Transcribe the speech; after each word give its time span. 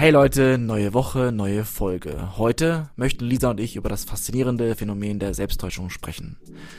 Hey 0.00 0.12
Leute, 0.12 0.56
neue 0.56 0.94
Woche, 0.94 1.30
neue 1.30 1.62
Folge. 1.62 2.38
Heute 2.38 2.88
möchten 2.96 3.26
Lisa 3.26 3.50
und 3.50 3.60
ich 3.60 3.76
über 3.76 3.90
das 3.90 4.04
faszinierende 4.04 4.74
Phänomen 4.74 5.18
der 5.18 5.34
Selbsttäuschung 5.34 5.90
sprechen. 5.90 6.38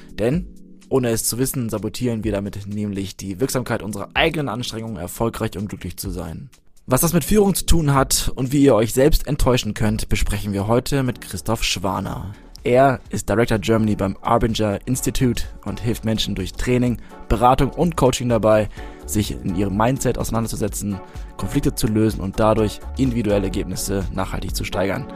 Denn, 0.09 0.47
ohne 0.89 1.09
es 1.09 1.25
zu 1.25 1.37
wissen, 1.37 1.69
sabotieren 1.69 2.23
wir 2.23 2.31
damit 2.31 2.65
nämlich 2.65 3.17
die 3.17 3.39
Wirksamkeit 3.39 3.83
unserer 3.83 4.09
eigenen 4.15 4.49
Anstrengungen, 4.49 4.97
erfolgreich 4.97 5.55
und 5.55 5.69
glücklich 5.69 5.97
zu 5.97 6.09
sein. 6.09 6.49
Was 6.87 7.01
das 7.01 7.13
mit 7.13 7.23
Führung 7.23 7.53
zu 7.53 7.67
tun 7.67 7.93
hat 7.93 8.31
und 8.33 8.51
wie 8.51 8.63
ihr 8.63 8.73
euch 8.73 8.91
selbst 8.91 9.27
enttäuschen 9.27 9.75
könnt, 9.75 10.09
besprechen 10.09 10.51
wir 10.51 10.65
heute 10.65 11.03
mit 11.03 11.21
Christoph 11.21 11.63
Schwaner. 11.63 12.33
Er 12.63 13.01
ist 13.09 13.27
Director 13.27 13.57
Germany 13.57 13.95
beim 13.95 14.17
Arbinger 14.21 14.79
Institute 14.85 15.45
und 15.65 15.79
hilft 15.79 16.05
Menschen 16.05 16.35
durch 16.35 16.53
Training, 16.53 16.97
Beratung 17.27 17.71
und 17.71 17.97
Coaching 17.97 18.29
dabei, 18.29 18.69
sich 19.07 19.31
in 19.31 19.55
ihrem 19.55 19.75
Mindset 19.75 20.19
auseinanderzusetzen, 20.19 20.99
Konflikte 21.41 21.73
zu 21.73 21.87
lösen 21.87 22.21
und 22.21 22.39
dadurch 22.39 22.79
individuelle 22.97 23.45
Ergebnisse 23.45 24.05
nachhaltig 24.13 24.55
zu 24.55 24.63
steigern. 24.63 25.07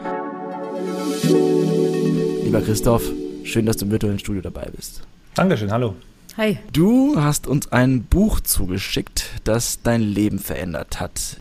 Lieber 2.44 2.62
Christoph, 2.62 3.04
schön, 3.44 3.68
dass 3.68 3.78
du 3.78 3.86
im 3.86 3.92
virtuellen 3.92 4.18
Studio 4.18 4.42
dabei 4.42 4.68
bist. 4.76 5.04
Dankeschön, 5.36 5.72
hallo. 5.72 5.94
Hi. 6.36 6.58
Du 6.74 7.22
hast 7.22 7.46
uns 7.46 7.72
ein 7.72 8.06
Buch 8.06 8.40
zugeschickt, 8.40 9.40
das 9.44 9.84
dein 9.84 10.02
Leben 10.02 10.40
verändert 10.40 11.00
hat. 11.00 11.40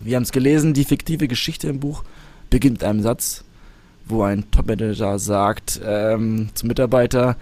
Wir 0.00 0.16
haben 0.16 0.24
es 0.24 0.32
gelesen, 0.32 0.74
die 0.74 0.84
fiktive 0.84 1.28
Geschichte 1.28 1.68
im 1.68 1.78
Buch 1.78 2.02
beginnt 2.50 2.80
mit 2.80 2.84
einem 2.84 3.02
Satz, 3.02 3.44
wo 4.04 4.22
ein 4.24 4.50
Top-Manager 4.50 5.20
sagt 5.20 5.80
ähm, 5.84 6.48
zum 6.54 6.66
Mitarbeiter, 6.66 7.36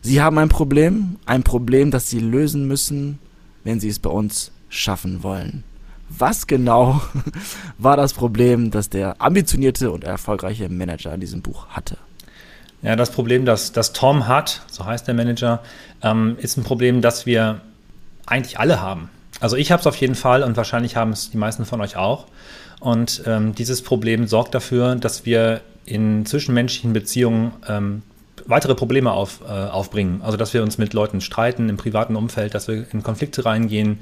Sie 0.00 0.22
haben 0.22 0.38
ein 0.38 0.48
Problem, 0.48 1.16
ein 1.26 1.42
Problem, 1.42 1.90
das 1.90 2.08
Sie 2.08 2.20
lösen 2.20 2.66
müssen, 2.66 3.18
wenn 3.64 3.80
Sie 3.80 3.88
es 3.90 3.98
bei 3.98 4.10
uns 4.10 4.50
schaffen 4.70 5.22
wollen. 5.22 5.62
Was 6.08 6.46
genau 6.46 7.00
war 7.78 7.96
das 7.96 8.12
Problem, 8.12 8.70
das 8.70 8.88
der 8.90 9.20
ambitionierte 9.20 9.90
und 9.90 10.04
erfolgreiche 10.04 10.68
Manager 10.68 11.12
in 11.14 11.20
diesem 11.20 11.42
Buch 11.42 11.68
hatte? 11.68 11.96
Ja, 12.82 12.94
das 12.94 13.10
Problem, 13.10 13.44
das, 13.44 13.72
das 13.72 13.92
Tom 13.92 14.28
hat, 14.28 14.62
so 14.70 14.84
heißt 14.84 15.08
der 15.08 15.14
Manager, 15.14 15.62
ähm, 16.02 16.36
ist 16.38 16.56
ein 16.56 16.64
Problem, 16.64 17.00
das 17.00 17.26
wir 17.26 17.60
eigentlich 18.26 18.58
alle 18.58 18.80
haben. 18.80 19.10
Also 19.40 19.56
ich 19.56 19.72
habe 19.72 19.80
es 19.80 19.86
auf 19.86 19.96
jeden 19.96 20.14
Fall 20.14 20.42
und 20.42 20.56
wahrscheinlich 20.56 20.96
haben 20.96 21.10
es 21.12 21.30
die 21.30 21.36
meisten 21.36 21.64
von 21.64 21.80
euch 21.80 21.96
auch. 21.96 22.26
Und 22.80 23.22
ähm, 23.26 23.54
dieses 23.54 23.82
Problem 23.82 24.26
sorgt 24.26 24.54
dafür, 24.54 24.96
dass 24.96 25.24
wir 25.26 25.62
in 25.84 26.26
zwischenmenschlichen 26.26 26.92
Beziehungen 26.92 27.52
ähm, 27.68 28.02
weitere 28.46 28.74
Probleme 28.74 29.12
auf, 29.12 29.40
äh, 29.46 29.50
aufbringen. 29.50 30.20
Also 30.22 30.36
dass 30.36 30.54
wir 30.54 30.62
uns 30.62 30.78
mit 30.78 30.92
Leuten 30.92 31.20
streiten 31.20 31.68
im 31.68 31.76
privaten 31.76 32.16
Umfeld, 32.16 32.54
dass 32.54 32.68
wir 32.68 32.86
in 32.92 33.02
Konflikte 33.02 33.44
reingehen, 33.44 33.98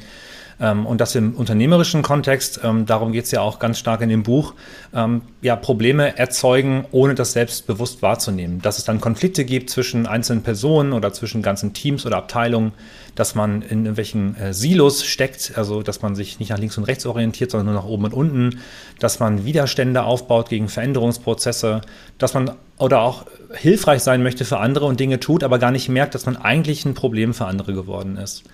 und 0.86 1.00
dass 1.00 1.14
im 1.14 1.34
unternehmerischen 1.34 2.02
Kontext, 2.02 2.60
ähm, 2.62 2.86
darum 2.86 3.12
geht 3.12 3.24
es 3.24 3.30
ja 3.30 3.40
auch 3.40 3.58
ganz 3.58 3.78
stark 3.78 4.00
in 4.00 4.08
dem 4.08 4.22
Buch, 4.22 4.54
ähm, 4.94 5.22
ja, 5.42 5.56
Probleme 5.56 6.16
erzeugen, 6.18 6.86
ohne 6.90 7.14
das 7.14 7.32
selbst 7.32 7.66
bewusst 7.66 8.02
wahrzunehmen. 8.02 8.60
Dass 8.62 8.78
es 8.78 8.84
dann 8.84 9.00
Konflikte 9.00 9.44
gibt 9.44 9.70
zwischen 9.70 10.06
einzelnen 10.06 10.42
Personen 10.42 10.92
oder 10.92 11.12
zwischen 11.12 11.42
ganzen 11.42 11.72
Teams 11.72 12.06
oder 12.06 12.16
Abteilungen, 12.16 12.72
dass 13.14 13.34
man 13.34 13.62
in 13.62 13.80
irgendwelchen 13.80 14.36
äh, 14.36 14.52
Silos 14.52 15.04
steckt, 15.04 15.52
also 15.56 15.82
dass 15.82 16.02
man 16.02 16.14
sich 16.14 16.38
nicht 16.38 16.50
nach 16.50 16.58
links 16.58 16.78
und 16.78 16.84
rechts 16.84 17.06
orientiert, 17.06 17.50
sondern 17.50 17.74
nur 17.74 17.82
nach 17.82 17.88
oben 17.88 18.04
und 18.04 18.14
unten, 18.14 18.60
dass 18.98 19.20
man 19.20 19.44
Widerstände 19.44 20.02
aufbaut 20.02 20.48
gegen 20.48 20.68
Veränderungsprozesse, 20.68 21.82
dass 22.18 22.34
man 22.34 22.52
oder 22.78 23.02
auch 23.02 23.26
hilfreich 23.54 24.02
sein 24.02 24.22
möchte 24.22 24.44
für 24.44 24.58
andere 24.58 24.86
und 24.86 24.98
Dinge 24.98 25.20
tut, 25.20 25.44
aber 25.44 25.58
gar 25.58 25.70
nicht 25.70 25.88
merkt, 25.88 26.14
dass 26.14 26.26
man 26.26 26.36
eigentlich 26.36 26.84
ein 26.84 26.94
Problem 26.94 27.34
für 27.34 27.46
andere 27.46 27.72
geworden 27.72 28.16
ist. 28.16 28.44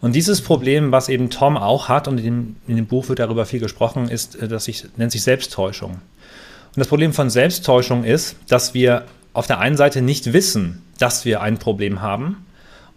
Und 0.00 0.14
dieses 0.14 0.42
Problem, 0.42 0.92
was 0.92 1.08
eben 1.08 1.30
Tom 1.30 1.56
auch 1.56 1.88
hat, 1.88 2.08
und 2.08 2.18
in 2.18 2.24
dem, 2.24 2.56
in 2.68 2.76
dem 2.76 2.86
Buch 2.86 3.08
wird 3.08 3.18
darüber 3.18 3.46
viel 3.46 3.60
gesprochen, 3.60 4.08
ist, 4.08 4.36
äh, 4.36 4.48
dass 4.48 4.64
sich, 4.64 4.84
nennt 4.96 5.12
sich 5.12 5.22
Selbsttäuschung. 5.22 5.92
Und 5.92 6.76
das 6.76 6.88
Problem 6.88 7.12
von 7.12 7.30
Selbsttäuschung 7.30 8.04
ist, 8.04 8.36
dass 8.48 8.74
wir 8.74 9.04
auf 9.32 9.46
der 9.46 9.58
einen 9.58 9.76
Seite 9.76 10.02
nicht 10.02 10.32
wissen, 10.32 10.82
dass 10.98 11.24
wir 11.24 11.40
ein 11.40 11.58
Problem 11.58 12.02
haben 12.02 12.44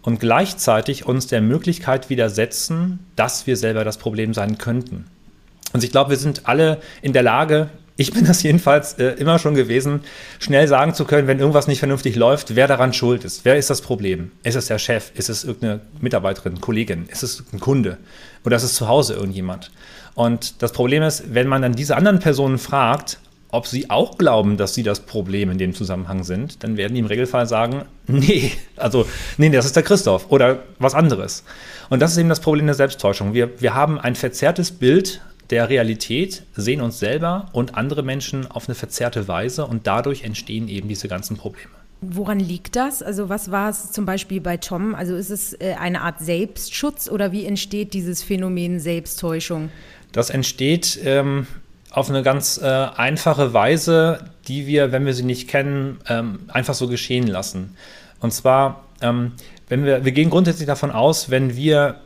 und 0.02 0.20
gleichzeitig 0.20 1.06
uns 1.06 1.26
der 1.26 1.40
Möglichkeit 1.40 2.10
widersetzen, 2.10 2.98
dass 3.16 3.46
wir 3.46 3.56
selber 3.56 3.84
das 3.84 3.98
Problem 3.98 4.34
sein 4.34 4.58
könnten. 4.58 5.06
Und 5.72 5.84
ich 5.84 5.90
glaube, 5.90 6.10
wir 6.10 6.16
sind 6.16 6.46
alle 6.46 6.80
in 7.00 7.12
der 7.12 7.22
Lage, 7.22 7.70
ich 8.02 8.12
bin 8.12 8.24
das 8.24 8.42
jedenfalls 8.42 8.94
äh, 8.94 9.12
immer 9.12 9.38
schon 9.38 9.54
gewesen, 9.54 10.00
schnell 10.40 10.66
sagen 10.66 10.92
zu 10.92 11.04
können, 11.04 11.28
wenn 11.28 11.38
irgendwas 11.38 11.68
nicht 11.68 11.78
vernünftig 11.78 12.16
läuft, 12.16 12.56
wer 12.56 12.66
daran 12.66 12.92
schuld 12.92 13.24
ist. 13.24 13.44
Wer 13.44 13.56
ist 13.56 13.70
das 13.70 13.80
Problem? 13.80 14.32
Ist 14.42 14.56
es 14.56 14.66
der 14.66 14.78
Chef? 14.78 15.12
Ist 15.14 15.30
es 15.30 15.44
irgendeine 15.44 15.80
Mitarbeiterin, 16.00 16.60
Kollegin? 16.60 17.06
Ist 17.08 17.22
es 17.22 17.44
ein 17.52 17.60
Kunde? 17.60 17.98
Oder 18.44 18.56
ist 18.56 18.64
es 18.64 18.74
zu 18.74 18.88
Hause 18.88 19.14
irgendjemand? 19.14 19.70
Und 20.14 20.62
das 20.62 20.72
Problem 20.72 21.04
ist, 21.04 21.32
wenn 21.32 21.46
man 21.46 21.62
dann 21.62 21.74
diese 21.74 21.96
anderen 21.96 22.18
Personen 22.18 22.58
fragt, 22.58 23.18
ob 23.52 23.66
sie 23.66 23.88
auch 23.88 24.18
glauben, 24.18 24.56
dass 24.56 24.74
sie 24.74 24.82
das 24.82 25.00
Problem 25.00 25.50
in 25.50 25.58
dem 25.58 25.74
Zusammenhang 25.74 26.24
sind, 26.24 26.64
dann 26.64 26.76
werden 26.76 26.94
die 26.94 27.00
im 27.00 27.06
Regelfall 27.06 27.46
sagen, 27.46 27.82
nee, 28.08 28.50
also 28.76 29.06
nee, 29.36 29.50
das 29.50 29.66
ist 29.66 29.76
der 29.76 29.84
Christoph 29.84 30.26
oder 30.30 30.64
was 30.78 30.94
anderes. 30.94 31.44
Und 31.88 32.00
das 32.00 32.12
ist 32.12 32.18
eben 32.18 32.30
das 32.30 32.40
Problem 32.40 32.66
der 32.66 32.74
Selbsttäuschung. 32.74 33.32
Wir, 33.32 33.60
wir 33.60 33.74
haben 33.74 34.00
ein 34.00 34.16
verzerrtes 34.16 34.72
Bild 34.72 35.20
der 35.50 35.68
Realität, 35.68 36.44
sehen 36.54 36.80
uns 36.80 36.98
selber 36.98 37.48
und 37.52 37.74
andere 37.74 38.02
Menschen 38.02 38.50
auf 38.50 38.68
eine 38.68 38.74
verzerrte 38.74 39.28
Weise 39.28 39.66
und 39.66 39.86
dadurch 39.86 40.24
entstehen 40.24 40.68
eben 40.68 40.88
diese 40.88 41.08
ganzen 41.08 41.36
Probleme. 41.36 41.70
Woran 42.00 42.40
liegt 42.40 42.74
das? 42.74 43.00
Also 43.00 43.28
was 43.28 43.52
war 43.52 43.70
es 43.70 43.92
zum 43.92 44.04
Beispiel 44.04 44.40
bei 44.40 44.56
Tom? 44.56 44.94
Also 44.94 45.14
ist 45.14 45.30
es 45.30 45.52
äh, 45.54 45.76
eine 45.78 46.00
Art 46.00 46.18
Selbstschutz 46.18 47.08
oder 47.08 47.30
wie 47.30 47.46
entsteht 47.46 47.94
dieses 47.94 48.24
Phänomen 48.24 48.80
Selbsttäuschung? 48.80 49.70
Das 50.10 50.28
entsteht 50.28 50.98
ähm, 51.04 51.46
auf 51.90 52.10
eine 52.10 52.22
ganz 52.22 52.58
äh, 52.60 52.66
einfache 52.66 53.54
Weise, 53.54 54.30
die 54.48 54.66
wir, 54.66 54.90
wenn 54.90 55.06
wir 55.06 55.14
sie 55.14 55.22
nicht 55.22 55.48
kennen, 55.48 55.98
ähm, 56.08 56.40
einfach 56.48 56.74
so 56.74 56.88
geschehen 56.88 57.28
lassen. 57.28 57.76
Und 58.18 58.32
zwar, 58.32 58.84
ähm, 59.00 59.32
wenn 59.68 59.84
wir, 59.84 60.04
wir 60.04 60.12
gehen 60.12 60.30
grundsätzlich 60.30 60.66
davon 60.66 60.90
aus, 60.90 61.30
wenn 61.30 61.56
wir 61.56 62.00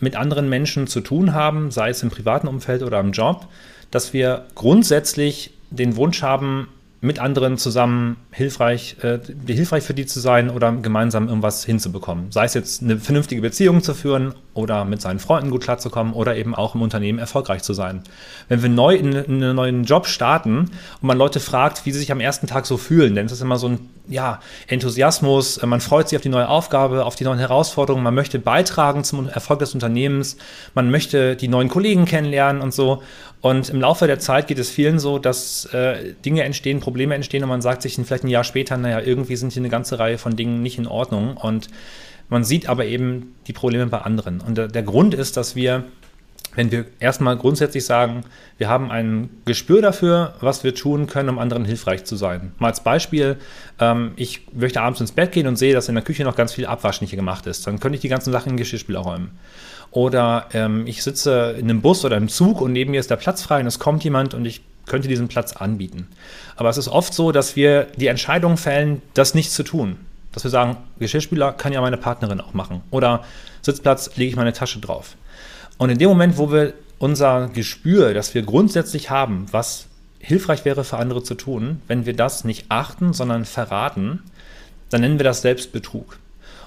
mit 0.00 0.16
anderen 0.16 0.48
Menschen 0.48 0.86
zu 0.86 1.00
tun 1.00 1.32
haben, 1.34 1.70
sei 1.70 1.90
es 1.90 2.02
im 2.02 2.10
privaten 2.10 2.48
Umfeld 2.48 2.82
oder 2.82 3.00
im 3.00 3.12
Job, 3.12 3.48
dass 3.90 4.12
wir 4.12 4.46
grundsätzlich 4.54 5.52
den 5.70 5.96
Wunsch 5.96 6.22
haben, 6.22 6.68
mit 7.00 7.18
anderen 7.18 7.58
zusammen 7.58 8.16
hilfreich, 8.32 8.96
äh, 9.02 9.18
hilfreich 9.46 9.84
für 9.84 9.94
die 9.94 10.06
zu 10.06 10.18
sein 10.18 10.50
oder 10.50 10.72
gemeinsam 10.72 11.28
irgendwas 11.28 11.64
hinzubekommen. 11.64 12.32
Sei 12.32 12.44
es 12.46 12.54
jetzt 12.54 12.82
eine 12.82 12.98
vernünftige 12.98 13.42
Beziehung 13.42 13.82
zu 13.82 13.94
führen 13.94 14.34
oder 14.56 14.84
mit 14.84 15.00
seinen 15.00 15.18
Freunden 15.18 15.50
gut 15.50 15.62
klarzukommen 15.62 16.12
oder 16.12 16.36
eben 16.36 16.54
auch 16.54 16.74
im 16.74 16.82
Unternehmen 16.82 17.18
erfolgreich 17.18 17.62
zu 17.62 17.74
sein. 17.74 18.02
Wenn 18.48 18.62
wir 18.62 18.68
neu 18.68 18.94
in, 18.94 19.12
in 19.12 19.42
einen 19.42 19.56
neuen 19.56 19.84
Job 19.84 20.06
starten 20.06 20.58
und 21.00 21.02
man 21.02 21.18
Leute 21.18 21.40
fragt, 21.40 21.86
wie 21.86 21.92
sie 21.92 21.98
sich 21.98 22.12
am 22.12 22.20
ersten 22.20 22.46
Tag 22.46 22.66
so 22.66 22.76
fühlen, 22.76 23.14
dann 23.14 23.26
ist 23.26 23.32
das 23.32 23.40
immer 23.40 23.58
so 23.58 23.68
ein 23.68 23.88
ja, 24.08 24.40
Enthusiasmus, 24.68 25.60
man 25.62 25.80
freut 25.80 26.08
sich 26.08 26.16
auf 26.16 26.22
die 26.22 26.28
neue 26.28 26.48
Aufgabe, 26.48 27.04
auf 27.04 27.16
die 27.16 27.24
neuen 27.24 27.38
Herausforderungen, 27.38 28.04
man 28.04 28.14
möchte 28.14 28.38
beitragen 28.38 29.04
zum 29.04 29.28
Erfolg 29.28 29.58
des 29.58 29.74
Unternehmens, 29.74 30.36
man 30.74 30.90
möchte 30.90 31.34
die 31.36 31.48
neuen 31.48 31.68
Kollegen 31.68 32.04
kennenlernen 32.04 32.62
und 32.62 32.72
so. 32.72 33.02
Und 33.40 33.68
im 33.68 33.80
Laufe 33.80 34.06
der 34.06 34.18
Zeit 34.18 34.46
geht 34.46 34.58
es 34.58 34.70
vielen 34.70 34.98
so, 34.98 35.18
dass 35.18 35.66
äh, 35.66 36.14
Dinge 36.24 36.42
entstehen, 36.42 36.80
Probleme 36.80 37.14
entstehen 37.14 37.42
und 37.42 37.48
man 37.48 37.62
sagt 37.62 37.82
sich 37.82 37.94
vielleicht 37.94 38.24
ein 38.24 38.28
Jahr 38.28 38.44
später, 38.44 38.76
naja, 38.76 39.00
irgendwie 39.00 39.36
sind 39.36 39.52
hier 39.52 39.60
eine 39.60 39.68
ganze 39.68 39.98
Reihe 39.98 40.18
von 40.18 40.36
Dingen 40.36 40.62
nicht 40.62 40.78
in 40.78 40.86
Ordnung. 40.86 41.36
Und 41.36 41.68
man 42.28 42.44
sieht 42.44 42.68
aber 42.68 42.84
eben 42.84 43.34
die 43.46 43.52
Probleme 43.52 43.86
bei 43.86 43.98
anderen. 43.98 44.40
Und 44.40 44.58
der, 44.58 44.68
der 44.68 44.82
Grund 44.82 45.14
ist, 45.14 45.36
dass 45.36 45.54
wir, 45.54 45.84
wenn 46.54 46.70
wir 46.70 46.86
erstmal 46.98 47.36
grundsätzlich 47.36 47.84
sagen, 47.84 48.24
wir 48.58 48.68
haben 48.68 48.90
ein 48.90 49.30
Gespür 49.44 49.82
dafür, 49.82 50.34
was 50.40 50.64
wir 50.64 50.74
tun 50.74 51.06
können, 51.06 51.28
um 51.28 51.38
anderen 51.38 51.64
hilfreich 51.64 52.04
zu 52.04 52.16
sein. 52.16 52.52
Mal 52.58 52.68
als 52.68 52.82
Beispiel, 52.82 53.36
ähm, 53.78 54.12
ich 54.16 54.46
möchte 54.52 54.80
abends 54.80 55.00
ins 55.00 55.12
Bett 55.12 55.32
gehen 55.32 55.46
und 55.46 55.56
sehe, 55.56 55.74
dass 55.74 55.88
in 55.88 55.94
der 55.94 56.04
Küche 56.04 56.24
noch 56.24 56.36
ganz 56.36 56.52
viel 56.52 56.66
Abwasch 56.66 57.00
nicht 57.00 57.14
gemacht 57.14 57.46
ist. 57.46 57.66
Dann 57.66 57.80
könnte 57.80 57.96
ich 57.96 58.02
die 58.02 58.08
ganzen 58.08 58.32
Sachen 58.32 58.50
in 58.50 58.54
den 58.54 58.58
Geschirrspüler 58.58 59.00
räumen. 59.00 59.30
Oder 59.90 60.46
ähm, 60.52 60.86
ich 60.86 61.02
sitze 61.02 61.54
in 61.58 61.70
einem 61.70 61.80
Bus 61.80 62.04
oder 62.04 62.16
im 62.16 62.28
Zug 62.28 62.60
und 62.60 62.72
neben 62.72 62.90
mir 62.90 63.00
ist 63.00 63.10
der 63.10 63.16
Platz 63.16 63.42
frei 63.42 63.60
und 63.60 63.66
es 63.66 63.78
kommt 63.78 64.04
jemand 64.04 64.34
und 64.34 64.44
ich 64.44 64.62
könnte 64.86 65.08
diesen 65.08 65.28
Platz 65.28 65.54
anbieten. 65.54 66.08
Aber 66.56 66.68
es 66.68 66.76
ist 66.76 66.88
oft 66.88 67.12
so, 67.12 67.32
dass 67.32 67.56
wir 67.56 67.86
die 67.96 68.06
Entscheidung 68.06 68.56
fällen, 68.56 69.02
das 69.14 69.34
nicht 69.34 69.50
zu 69.52 69.62
tun. 69.62 69.96
Dass 70.36 70.44
wir 70.44 70.50
sagen, 70.50 70.76
Geschirrspüler 70.98 71.54
kann 71.54 71.72
ja 71.72 71.80
meine 71.80 71.96
Partnerin 71.96 72.42
auch 72.42 72.52
machen. 72.52 72.82
Oder 72.90 73.24
Sitzplatz 73.62 74.16
lege 74.16 74.28
ich 74.28 74.36
meine 74.36 74.52
Tasche 74.52 74.80
drauf. 74.80 75.16
Und 75.78 75.88
in 75.88 75.96
dem 75.96 76.10
Moment, 76.10 76.36
wo 76.36 76.52
wir 76.52 76.74
unser 76.98 77.48
Gespür, 77.48 78.12
das 78.12 78.34
wir 78.34 78.42
grundsätzlich 78.42 79.08
haben, 79.08 79.46
was 79.50 79.86
hilfreich 80.18 80.66
wäre 80.66 80.84
für 80.84 80.98
andere 80.98 81.22
zu 81.22 81.36
tun, 81.36 81.80
wenn 81.88 82.04
wir 82.04 82.14
das 82.14 82.44
nicht 82.44 82.66
achten, 82.68 83.14
sondern 83.14 83.46
verraten, 83.46 84.24
dann 84.90 85.00
nennen 85.00 85.18
wir 85.18 85.24
das 85.24 85.40
Selbstbetrug. 85.40 86.18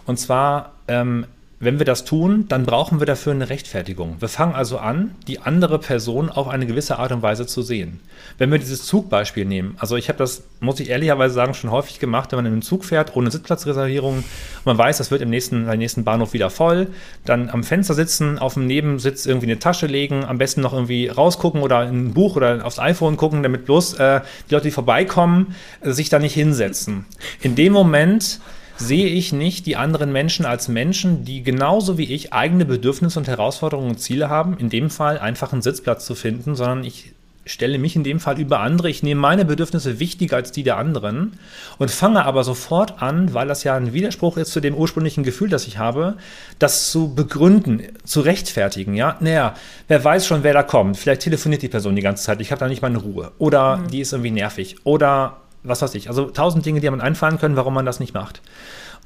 Und 0.08 0.18
zwar 0.18 0.74
ähm, 0.88 1.28
wenn 1.62 1.78
wir 1.78 1.86
das 1.86 2.06
tun, 2.06 2.46
dann 2.48 2.66
brauchen 2.66 3.00
wir 3.00 3.06
dafür 3.06 3.34
eine 3.34 3.50
Rechtfertigung. 3.50 4.16
Wir 4.20 4.30
fangen 4.30 4.56
also 4.56 4.78
an, 4.78 5.16
die 5.28 5.40
andere 5.40 5.78
Person 5.78 6.30
auf 6.30 6.48
eine 6.48 6.66
gewisse 6.66 7.00
Art 7.00 7.12
und 7.12 7.22
Weise 7.22 7.46
zu 7.46 7.62
sehen. 7.62 8.00
Wenn 8.38 8.50
wir 8.50 8.60
dieses 8.60 8.86
Zugbeispiel 8.86 9.44
nehmen, 9.44 9.76
also 9.78 9.98
ich 9.98 10.08
habe 10.08 10.18
das, 10.18 10.44
muss 10.62 10.80
ich 10.80 10.90
ehrlicherweise 10.90 11.34
sagen, 11.34 11.54
schon 11.54 11.72
häufig 11.72 12.00
gemacht, 12.00 12.32
wenn 12.32 12.38
man 12.38 12.46
in 12.46 12.54
einen 12.54 12.62
Zug 12.62 12.86
fährt, 12.86 13.16
ohne 13.18 13.30
Sitzplatzreservierung, 13.30 14.24
man 14.64 14.78
weiß, 14.78 15.00
das 15.00 15.12
wird 15.12 15.22
im 15.22 15.30
nächsten, 15.30 15.68
im 15.68 15.80
nächsten 15.80 16.06
Bahnhof 16.06 16.32
wieder 16.32 16.50
voll, 16.50 16.88
dann 17.26 17.50
am 17.50 17.66
Fenster 17.66 17.94
sitzen, 17.94 18.40
auf 18.40 18.54
dem 18.54 18.66
Nebensitz 18.66 19.26
irgendwie 19.26 19.48
eine 19.48 19.60
Tasche 19.60 19.88
legen, 19.88 20.24
am 20.24 20.38
besten 20.38 20.62
noch 20.62 20.74
irgendwie 20.74 21.10
rausgucken 21.10 21.62
oder 21.62 21.84
in 21.90 22.08
ein 22.08 22.14
Buch 22.14 22.38
oder 22.38 22.66
aufs 22.66 22.80
iPhone 22.80 23.18
gucken, 23.18 23.44
damit 23.44 23.66
bloß 23.66 23.96
äh, 23.96 24.22
die 24.50 24.54
Leute, 24.54 24.68
die 24.68 24.72
vorbeikommen, 24.72 25.56
sich 25.82 26.08
da 26.08 26.20
nicht 26.20 26.34
hinsetzen. 26.34 27.06
In 27.42 27.56
dem 27.56 27.74
Moment 27.74 28.40
sehe 28.80 29.08
ich 29.08 29.34
nicht 29.34 29.66
die 29.66 29.76
anderen 29.76 30.12
Menschen 30.12 30.46
als 30.46 30.68
Menschen, 30.68 31.26
die 31.26 31.44
genauso 31.44 31.98
wie 31.98 32.12
ich 32.14 32.34
eigene 32.34 32.66
Bedürfnisse 32.66 33.20
und 33.20 33.28
Herausforderungen 33.28 33.90
und 33.90 34.00
Ziele 34.00 34.30
haben, 34.30 34.58
in 34.58 34.70
dem 34.70 34.90
Fall 34.90 35.20
einfach 35.20 35.52
einen 35.52 35.62
Sitzplatz 35.62 36.06
zu 36.06 36.16
finden, 36.16 36.56
sondern 36.56 36.84
ich 36.84 37.14
stelle 37.46 37.80
mich 37.80 37.96
in 37.96 38.04
dem 38.04 38.20
Fall 38.20 38.40
über 38.40 38.60
andere. 38.60 38.90
Ich 38.90 39.02
nehme 39.02 39.20
meine 39.20 39.44
Bedürfnisse 39.44 40.00
wichtiger 40.00 40.38
als 40.38 40.52
die 40.52 40.64
der 40.64 40.78
anderen 40.78 41.40
und 41.78 41.90
fange 41.90 42.24
aber 42.26 42.44
sofort 42.44 43.02
an, 43.02 43.34
weil 43.34 43.48
das 43.48 43.64
ja 43.64 43.76
ein 43.76 43.92
Widerspruch 43.92 44.38
ist 44.38 44.52
zu 44.52 44.60
dem 44.60 44.76
ursprünglichen 44.76 45.24
Gefühl, 45.24 45.50
das 45.50 45.68
ich 45.68 45.78
habe, 45.78 46.16
das 46.60 46.92
zu 46.92 47.14
begründen, 47.16 47.82
zu 48.04 48.22
rechtfertigen. 48.22 48.94
Ja, 48.94 49.18
naja, 49.20 49.56
wer 49.88 50.04
weiß 50.04 50.28
schon, 50.28 50.44
wer 50.44 50.54
da 50.54 50.64
kommt. 50.64 50.98
Vielleicht 50.98 51.22
telefoniert 51.22 51.64
die 51.64 51.70
Person 51.70 51.96
die 51.96 52.02
ganze 52.02 52.24
Zeit. 52.24 52.40
Ich 52.40 52.52
habe 52.52 52.60
da 52.60 52.68
nicht 52.68 52.82
meine 52.82 53.00
Ruhe. 53.00 53.32
Oder 53.40 53.78
mhm. 53.78 53.88
die 53.88 54.02
ist 54.02 54.14
irgendwie 54.14 54.32
nervig. 54.32 54.76
Oder 54.84 55.38
was 55.64 55.82
weiß 55.82 55.96
ich. 55.96 56.08
Also 56.08 56.26
tausend 56.26 56.66
Dinge, 56.66 56.80
die 56.80 56.90
man 56.90 57.02
einfallen 57.02 57.40
können, 57.40 57.56
warum 57.56 57.74
man 57.74 57.86
das 57.86 58.00
nicht 58.00 58.14
macht. 58.14 58.42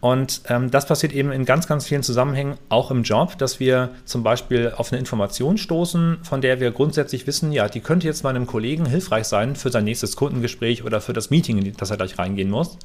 Und 0.03 0.41
ähm, 0.49 0.69
das 0.69 0.85
passiert 0.85 1.13
eben 1.13 1.31
in 1.31 1.45
ganz, 1.45 1.65
ganz 1.65 1.85
vielen 1.85 2.03
Zusammenhängen, 2.03 2.57
auch 2.67 2.91
im 2.91 3.03
Job, 3.03 3.37
dass 3.37 3.61
wir 3.61 3.91
zum 4.03 4.21
Beispiel 4.21 4.73
auf 4.75 4.91
eine 4.91 4.99
Information 4.99 5.57
stoßen, 5.57 6.17
von 6.23 6.41
der 6.41 6.59
wir 6.59 6.71
grundsätzlich 6.71 7.25
wissen, 7.25 7.53
ja, 7.53 7.69
die 7.69 7.79
könnte 7.79 8.05
jetzt 8.05 8.23
meinem 8.23 8.45
Kollegen 8.45 8.85
hilfreich 8.85 9.27
sein 9.27 9.55
für 9.55 9.71
sein 9.71 9.85
nächstes 9.85 10.17
Kundengespräch 10.17 10.83
oder 10.83 10.99
für 10.99 11.13
das 11.13 11.29
Meeting, 11.29 11.57
in 11.57 11.73
das 11.77 11.89
er 11.89 11.95
gleich 11.95 12.19
reingehen 12.19 12.49
muss. 12.49 12.77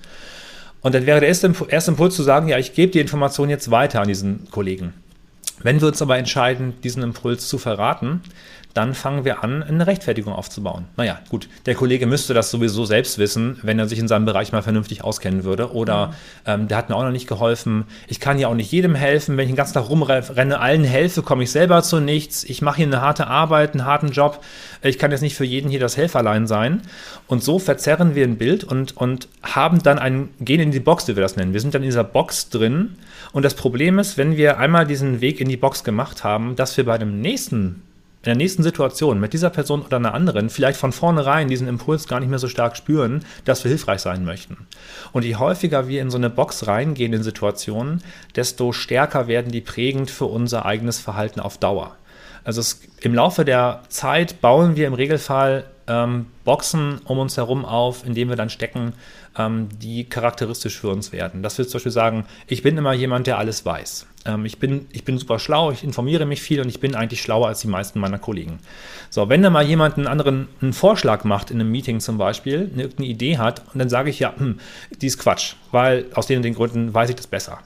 Und 0.80 0.94
dann 0.94 1.06
wäre 1.06 1.18
der 1.18 1.28
erste, 1.28 1.52
erste 1.68 1.90
Impuls 1.90 2.14
zu 2.14 2.22
sagen, 2.22 2.46
ja, 2.46 2.56
ich 2.56 2.74
gebe 2.74 2.92
die 2.92 3.00
Information 3.00 3.50
jetzt 3.50 3.72
weiter 3.72 4.00
an 4.00 4.06
diesen 4.06 4.48
Kollegen. 4.52 4.94
Wenn 5.60 5.80
wir 5.80 5.88
uns 5.88 6.00
aber 6.00 6.18
entscheiden, 6.18 6.74
diesen 6.84 7.02
Impuls 7.02 7.48
zu 7.48 7.58
verraten, 7.58 8.22
dann 8.78 8.94
fangen 8.94 9.24
wir 9.24 9.42
an, 9.42 9.64
eine 9.64 9.88
Rechtfertigung 9.88 10.32
aufzubauen. 10.32 10.84
Naja, 10.96 11.18
gut, 11.30 11.48
der 11.66 11.74
Kollege 11.74 12.06
müsste 12.06 12.32
das 12.32 12.52
sowieso 12.52 12.84
selbst 12.84 13.18
wissen, 13.18 13.58
wenn 13.62 13.76
er 13.76 13.88
sich 13.88 13.98
in 13.98 14.06
seinem 14.06 14.24
Bereich 14.24 14.52
mal 14.52 14.62
vernünftig 14.62 15.02
auskennen 15.02 15.42
würde. 15.42 15.72
Oder 15.72 16.06
mhm. 16.06 16.12
ähm, 16.46 16.68
der 16.68 16.76
hat 16.76 16.88
mir 16.88 16.94
auch 16.94 17.02
noch 17.02 17.10
nicht 17.10 17.26
geholfen. 17.26 17.86
Ich 18.06 18.20
kann 18.20 18.38
ja 18.38 18.46
auch 18.46 18.54
nicht 18.54 18.70
jedem 18.70 18.94
helfen. 18.94 19.36
Wenn 19.36 19.46
ich 19.46 19.50
den 19.50 19.56
ganzen 19.56 19.74
Tag 19.74 19.90
rumrenne, 19.90 20.60
allen 20.60 20.84
helfe, 20.84 21.22
komme 21.22 21.42
ich 21.42 21.50
selber 21.50 21.82
zu 21.82 21.98
nichts. 21.98 22.44
Ich 22.44 22.62
mache 22.62 22.76
hier 22.76 22.86
eine 22.86 23.00
harte 23.00 23.26
Arbeit, 23.26 23.72
einen 23.72 23.84
harten 23.84 24.10
Job. 24.12 24.44
Ich 24.80 24.96
kann 24.96 25.10
jetzt 25.10 25.22
nicht 25.22 25.34
für 25.34 25.44
jeden 25.44 25.70
hier 25.70 25.80
das 25.80 25.96
Helferlein 25.96 26.46
sein. 26.46 26.82
Und 27.26 27.42
so 27.42 27.58
verzerren 27.58 28.14
wir 28.14 28.24
ein 28.24 28.38
Bild 28.38 28.62
und, 28.62 28.96
und 28.96 29.26
haben 29.42 29.82
dann 29.82 29.98
einen, 29.98 30.28
gehen 30.38 30.60
in 30.60 30.70
die 30.70 30.78
Box, 30.78 31.08
wie 31.08 31.16
wir 31.16 31.22
das 31.22 31.34
nennen. 31.34 31.52
Wir 31.52 31.60
sind 31.60 31.74
dann 31.74 31.82
in 31.82 31.88
dieser 31.88 32.04
Box 32.04 32.48
drin. 32.48 32.94
Und 33.32 33.44
das 33.44 33.54
Problem 33.54 33.98
ist, 33.98 34.16
wenn 34.16 34.36
wir 34.36 34.58
einmal 34.58 34.86
diesen 34.86 35.20
Weg 35.20 35.40
in 35.40 35.48
die 35.48 35.56
Box 35.56 35.82
gemacht 35.82 36.22
haben, 36.22 36.54
dass 36.54 36.76
wir 36.76 36.84
bei 36.84 36.96
dem 36.96 37.20
nächsten 37.20 37.82
in 38.22 38.24
der 38.24 38.36
nächsten 38.36 38.64
Situation 38.64 39.20
mit 39.20 39.32
dieser 39.32 39.50
Person 39.50 39.82
oder 39.82 39.96
einer 39.96 40.12
anderen 40.12 40.50
vielleicht 40.50 40.78
von 40.78 40.92
vornherein 40.92 41.48
diesen 41.48 41.68
Impuls 41.68 42.08
gar 42.08 42.18
nicht 42.18 42.28
mehr 42.28 42.40
so 42.40 42.48
stark 42.48 42.76
spüren, 42.76 43.24
dass 43.44 43.62
wir 43.62 43.68
hilfreich 43.68 44.00
sein 44.00 44.24
möchten. 44.24 44.66
Und 45.12 45.24
je 45.24 45.36
häufiger 45.36 45.86
wir 45.86 46.02
in 46.02 46.10
so 46.10 46.18
eine 46.18 46.28
Box 46.28 46.66
reingehen 46.66 47.12
in 47.12 47.22
Situationen, 47.22 48.02
desto 48.34 48.72
stärker 48.72 49.28
werden 49.28 49.52
die 49.52 49.60
prägend 49.60 50.10
für 50.10 50.24
unser 50.24 50.66
eigenes 50.66 50.98
Verhalten 50.98 51.38
auf 51.38 51.58
Dauer. 51.58 51.94
Also 52.42 52.60
es, 52.60 52.80
im 53.00 53.14
Laufe 53.14 53.44
der 53.44 53.82
Zeit 53.88 54.40
bauen 54.40 54.74
wir 54.74 54.86
im 54.86 54.94
Regelfall 54.94 55.64
ähm, 55.86 56.26
Boxen 56.44 57.00
um 57.04 57.18
uns 57.18 57.36
herum 57.36 57.64
auf, 57.64 58.04
in 58.04 58.14
denen 58.14 58.30
wir 58.30 58.36
dann 58.36 58.50
stecken, 58.50 58.94
ähm, 59.38 59.68
die 59.80 60.04
charakteristisch 60.04 60.78
für 60.78 60.88
uns 60.88 61.12
werden. 61.12 61.42
Dass 61.42 61.56
wir 61.56 61.66
zum 61.66 61.74
Beispiel 61.78 61.92
sagen, 61.92 62.26
ich 62.46 62.62
bin 62.62 62.76
immer 62.76 62.92
jemand, 62.92 63.26
der 63.26 63.38
alles 63.38 63.64
weiß. 63.64 64.06
Ähm, 64.26 64.44
ich, 64.44 64.58
bin, 64.58 64.86
ich 64.92 65.04
bin 65.04 65.16
super 65.18 65.38
schlau, 65.38 65.70
ich 65.70 65.84
informiere 65.84 66.26
mich 66.26 66.42
viel 66.42 66.60
und 66.60 66.68
ich 66.68 66.80
bin 66.80 66.94
eigentlich 66.94 67.22
schlauer 67.22 67.48
als 67.48 67.60
die 67.60 67.68
meisten 67.68 68.00
meiner 68.00 68.18
Kollegen. 68.18 68.58
So, 69.10 69.28
wenn 69.28 69.42
da 69.42 69.50
mal 69.50 69.64
jemand 69.64 69.96
einen 69.96 70.06
anderen 70.06 70.48
einen 70.60 70.72
Vorschlag 70.72 71.24
macht 71.24 71.50
in 71.50 71.60
einem 71.60 71.70
Meeting 71.70 72.00
zum 72.00 72.18
Beispiel, 72.18 72.70
eine, 72.72 72.82
irgendeine 72.82 73.08
Idee 73.08 73.38
hat, 73.38 73.62
und 73.72 73.78
dann 73.78 73.88
sage 73.88 74.10
ich 74.10 74.18
ja, 74.18 74.34
hm, 74.36 74.58
die 75.00 75.06
ist 75.06 75.18
Quatsch, 75.18 75.54
weil 75.70 76.06
aus 76.14 76.26
den 76.26 76.38
und 76.38 76.42
den 76.42 76.54
Gründen 76.54 76.92
weiß 76.92 77.10
ich 77.10 77.16
das 77.16 77.26
besser. 77.26 77.60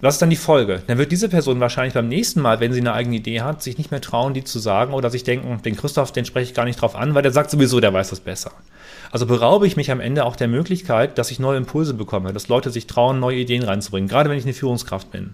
Was 0.00 0.16
ist 0.16 0.22
dann 0.22 0.28
die 0.28 0.36
Folge? 0.36 0.82
Dann 0.86 0.98
wird 0.98 1.12
diese 1.12 1.30
Person 1.30 1.60
wahrscheinlich 1.60 1.94
beim 1.94 2.08
nächsten 2.08 2.40
Mal, 2.42 2.60
wenn 2.60 2.74
sie 2.74 2.80
eine 2.80 2.92
eigene 2.92 3.16
Idee 3.16 3.40
hat, 3.40 3.62
sich 3.62 3.78
nicht 3.78 3.90
mehr 3.90 4.02
trauen, 4.02 4.34
die 4.34 4.44
zu 4.44 4.58
sagen 4.58 4.92
oder 4.92 5.08
sich 5.08 5.24
denken, 5.24 5.62
den 5.62 5.76
Christoph, 5.76 6.12
den 6.12 6.26
spreche 6.26 6.50
ich 6.50 6.54
gar 6.54 6.66
nicht 6.66 6.80
drauf 6.80 6.94
an, 6.94 7.14
weil 7.14 7.22
der 7.22 7.32
sagt 7.32 7.50
sowieso, 7.50 7.80
der 7.80 7.94
weiß 7.94 8.10
das 8.10 8.20
besser. 8.20 8.52
Also 9.10 9.26
beraube 9.26 9.66
ich 9.66 9.76
mich 9.76 9.90
am 9.90 10.00
Ende 10.00 10.24
auch 10.24 10.36
der 10.36 10.48
Möglichkeit, 10.48 11.18
dass 11.18 11.30
ich 11.30 11.38
neue 11.38 11.58
Impulse 11.58 11.94
bekomme, 11.94 12.32
dass 12.32 12.48
Leute 12.48 12.70
sich 12.70 12.86
trauen, 12.86 13.20
neue 13.20 13.38
Ideen 13.38 13.62
reinzubringen, 13.62 14.08
gerade 14.08 14.30
wenn 14.30 14.38
ich 14.38 14.44
eine 14.44 14.54
Führungskraft 14.54 15.10
bin. 15.10 15.32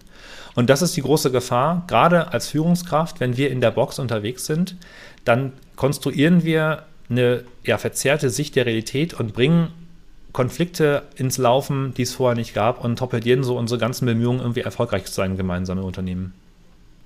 Und 0.55 0.69
das 0.71 0.83
ist 0.83 0.97
die 0.97 1.03
große 1.03 1.31
Gefahr, 1.31 1.85
gerade 1.87 2.33
als 2.33 2.49
Führungskraft, 2.49 3.21
wenn 3.21 3.37
wir 3.37 3.51
in 3.51 3.61
der 3.61 3.71
Box 3.71 3.99
unterwegs 3.99 4.47
sind, 4.47 4.77
dann 5.25 5.53
konstruieren 5.77 6.45
wir 6.45 6.85
eine 7.09 7.45
ja, 7.65 7.79
verzerrte 7.79 8.31
Sicht 8.31 8.57
der 8.57 8.67
Realität 8.67 9.15
und 9.15 9.33
bringen 9.33 9.69
Konflikte 10.33 11.03
ins 11.17 11.39
Laufen, 11.39 11.93
die 11.95 12.03
es 12.03 12.15
vorher 12.15 12.37
nicht 12.37 12.55
gab 12.55 12.85
und 12.85 12.99
torpedieren 12.99 13.43
so 13.43 13.59
unsere 13.59 13.81
ganzen 13.81 14.07
Bemühungen, 14.07 14.41
irgendwie 14.41 14.61
erfolgreich 14.61 15.07
zu 15.07 15.13
sein, 15.13 15.37
gemeinsame 15.37 15.83
Unternehmen. 15.83 16.35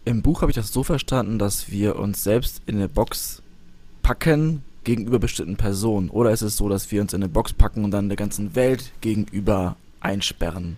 Im 0.04 0.20
Buch 0.20 0.42
habe 0.42 0.50
ich 0.50 0.56
das 0.56 0.72
so 0.72 0.82
verstanden, 0.82 1.38
dass 1.38 1.70
wir 1.70 1.96
uns 1.96 2.22
selbst 2.22 2.60
in 2.66 2.76
eine 2.76 2.88
Box 2.88 3.42
packen, 4.02 4.62
gegenüber 4.84 5.18
bestimmten 5.18 5.56
Personen? 5.56 6.10
Oder 6.10 6.30
ist 6.30 6.42
es 6.42 6.56
so, 6.56 6.68
dass 6.68 6.90
wir 6.90 7.00
uns 7.00 7.12
in 7.12 7.22
eine 7.22 7.28
Box 7.28 7.52
packen 7.52 7.84
und 7.84 7.90
dann 7.90 8.08
der 8.08 8.16
ganzen 8.16 8.54
Welt 8.54 8.92
gegenüber 9.00 9.76
einsperren? 10.00 10.76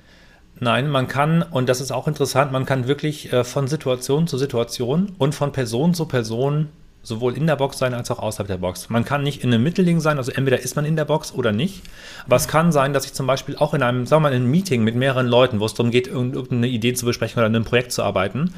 Nein, 0.58 0.88
man 0.88 1.06
kann, 1.06 1.42
und 1.42 1.68
das 1.68 1.82
ist 1.82 1.92
auch 1.92 2.08
interessant, 2.08 2.50
man 2.50 2.64
kann 2.64 2.88
wirklich 2.88 3.32
äh, 3.32 3.44
von 3.44 3.68
Situation 3.68 4.26
zu 4.26 4.38
Situation 4.38 5.12
und 5.18 5.34
von 5.34 5.52
Person 5.52 5.92
zu 5.92 6.06
Person 6.06 6.68
sowohl 7.06 7.36
in 7.36 7.46
der 7.46 7.56
Box 7.56 7.78
sein 7.78 7.94
als 7.94 8.10
auch 8.10 8.18
außerhalb 8.18 8.48
der 8.48 8.56
Box. 8.56 8.90
Man 8.90 9.04
kann 9.04 9.22
nicht 9.22 9.44
in 9.44 9.52
einem 9.52 9.62
Mittelding 9.62 10.00
sein, 10.00 10.18
also 10.18 10.32
entweder 10.32 10.58
ist 10.58 10.74
man 10.74 10.84
in 10.84 10.96
der 10.96 11.04
Box 11.04 11.32
oder 11.32 11.52
nicht. 11.52 11.82
Es 12.28 12.48
kann 12.48 12.72
sein, 12.72 12.92
dass 12.92 13.04
ich 13.04 13.12
zum 13.12 13.26
Beispiel 13.26 13.56
auch 13.56 13.74
in 13.74 13.82
einem, 13.82 14.06
sagen 14.06 14.22
wir 14.22 14.30
mal, 14.30 14.34
in 14.34 14.42
einem 14.42 14.50
Meeting 14.50 14.82
mit 14.82 14.96
mehreren 14.96 15.26
Leuten, 15.26 15.60
wo 15.60 15.66
es 15.66 15.74
darum 15.74 15.92
geht, 15.92 16.08
irgendeine 16.08 16.66
Idee 16.66 16.94
zu 16.94 17.06
besprechen 17.06 17.38
oder 17.38 17.46
an 17.46 17.54
einem 17.54 17.64
Projekt 17.64 17.92
zu 17.92 18.02
arbeiten, 18.02 18.52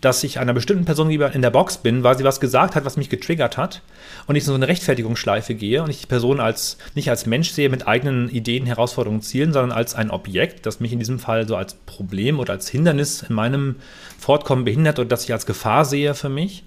dass 0.00 0.22
ich 0.24 0.38
einer 0.38 0.52
bestimmten 0.52 0.84
Person 0.84 1.08
lieber 1.08 1.32
in 1.32 1.42
der 1.42 1.50
Box 1.50 1.78
bin, 1.78 2.02
weil 2.02 2.16
sie 2.16 2.24
was 2.24 2.40
gesagt 2.40 2.74
hat, 2.74 2.84
was 2.84 2.96
mich 2.96 3.08
getriggert 3.08 3.56
hat 3.56 3.82
und 4.26 4.36
ich 4.36 4.44
in 4.44 4.48
so 4.48 4.54
eine 4.54 4.68
Rechtfertigungsschleife 4.68 5.54
gehe 5.54 5.82
und 5.82 5.90
ich 5.90 6.00
die 6.00 6.06
Person 6.06 6.40
als 6.40 6.78
nicht 6.94 7.10
als 7.10 7.26
Mensch 7.26 7.50
sehe 7.50 7.68
mit 7.68 7.86
eigenen 7.86 8.28
Ideen, 8.28 8.66
Herausforderungen, 8.66 9.22
Zielen, 9.22 9.52
sondern 9.52 9.76
als 9.76 9.94
ein 9.94 10.10
Objekt, 10.10 10.66
das 10.66 10.80
mich 10.80 10.92
in 10.92 10.98
diesem 10.98 11.18
Fall 11.18 11.48
so 11.48 11.56
als 11.56 11.74
Problem 11.74 12.38
oder 12.38 12.52
als 12.54 12.68
Hindernis 12.68 13.22
in 13.22 13.34
meinem 13.34 13.76
Fortkommen 14.18 14.64
behindert 14.64 14.98
oder 14.98 15.08
das 15.08 15.24
ich 15.24 15.32
als 15.32 15.46
Gefahr 15.46 15.84
sehe 15.84 16.14
für 16.14 16.28
mich 16.28 16.64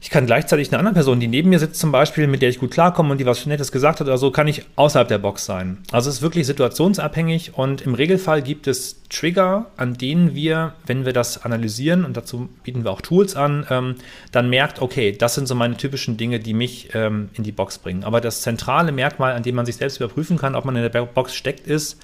ich 0.00 0.10
kann 0.10 0.26
gleichzeitig 0.26 0.68
eine 0.68 0.78
andere 0.78 0.94
Person, 0.94 1.20
die 1.20 1.28
neben 1.28 1.48
mir 1.48 1.58
sitzt 1.58 1.80
zum 1.80 1.90
Beispiel, 1.90 2.26
mit 2.26 2.42
der 2.42 2.50
ich 2.50 2.58
gut 2.58 2.70
klarkomme 2.70 3.12
und 3.12 3.18
die 3.18 3.26
was 3.26 3.46
Nettes 3.46 3.72
gesagt 3.72 4.00
hat 4.00 4.06
oder 4.06 4.18
so, 4.18 4.30
kann 4.30 4.46
ich 4.46 4.64
außerhalb 4.76 5.08
der 5.08 5.18
Box 5.18 5.46
sein. 5.46 5.78
Also 5.90 6.10
es 6.10 6.16
ist 6.16 6.22
wirklich 6.22 6.46
situationsabhängig 6.46 7.54
und 7.54 7.80
im 7.80 7.94
Regelfall 7.94 8.42
gibt 8.42 8.66
es 8.66 9.02
Trigger, 9.08 9.66
an 9.76 9.94
denen 9.94 10.34
wir, 10.34 10.74
wenn 10.86 11.06
wir 11.06 11.12
das 11.12 11.44
analysieren, 11.44 12.04
und 12.04 12.16
dazu 12.16 12.48
bieten 12.62 12.84
wir 12.84 12.90
auch 12.90 13.00
Tools 13.00 13.36
an, 13.36 13.66
ähm, 13.70 13.96
dann 14.32 14.50
merkt, 14.50 14.82
okay, 14.82 15.12
das 15.12 15.34
sind 15.34 15.48
so 15.48 15.54
meine 15.54 15.76
typischen 15.76 16.16
Dinge, 16.16 16.40
die 16.40 16.54
mich 16.54 16.90
ähm, 16.94 17.30
in 17.34 17.44
die 17.44 17.52
Box 17.52 17.78
bringen. 17.78 18.04
Aber 18.04 18.20
das 18.20 18.42
zentrale 18.42 18.92
Merkmal, 18.92 19.32
an 19.32 19.42
dem 19.42 19.54
man 19.54 19.66
sich 19.66 19.76
selbst 19.76 19.96
überprüfen 19.98 20.36
kann, 20.36 20.54
ob 20.54 20.64
man 20.64 20.76
in 20.76 20.90
der 20.90 21.02
Box 21.02 21.34
steckt, 21.34 21.66
ist, 21.66 21.98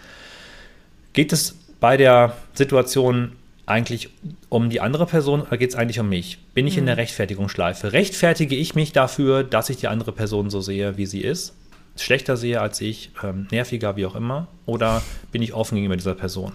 geht 1.13 1.33
es 1.33 1.57
bei 1.81 1.97
der 1.97 2.37
Situation 2.55 3.33
eigentlich 3.66 4.11
um 4.49 4.71
die 4.71 4.81
andere 4.81 5.07
Person 5.07 5.42
oder 5.42 5.57
geht 5.57 5.71
es 5.71 5.76
eigentlich 5.76 6.00
um 6.00 6.09
mich? 6.09 6.38
Bin 6.54 6.66
ich 6.66 6.75
mhm. 6.75 6.81
in 6.81 6.87
der 6.87 6.95
mhm. 6.97 7.00
Rechtfertigungsschleife? 7.00 7.92
Rechtfertige 7.92 8.57
ich 8.57 8.75
mich 8.75 8.92
dafür, 8.92 9.45
dass 9.45 9.71
ich 9.71 9.76
die 9.76 9.88
andere 9.88 10.12
Person 10.12 10.50
so 10.50 10.61
sehe, 10.61 10.97
wie 10.97 11.07
sie 11.07 11.21
ist? 11.21 11.54
Schlechter 11.97 12.37
sehe 12.37 12.61
als 12.61 12.81
ich, 12.81 13.11
ähm, 13.23 13.47
nerviger, 13.50 13.97
wie 13.97 14.07
auch 14.07 14.14
immer? 14.14 14.49
Oder 14.66 15.02
bin 15.31 15.42
ich 15.42 15.52
offen 15.52 15.75
gegenüber 15.75 15.97
dieser 15.97 16.14
Person? 16.14 16.52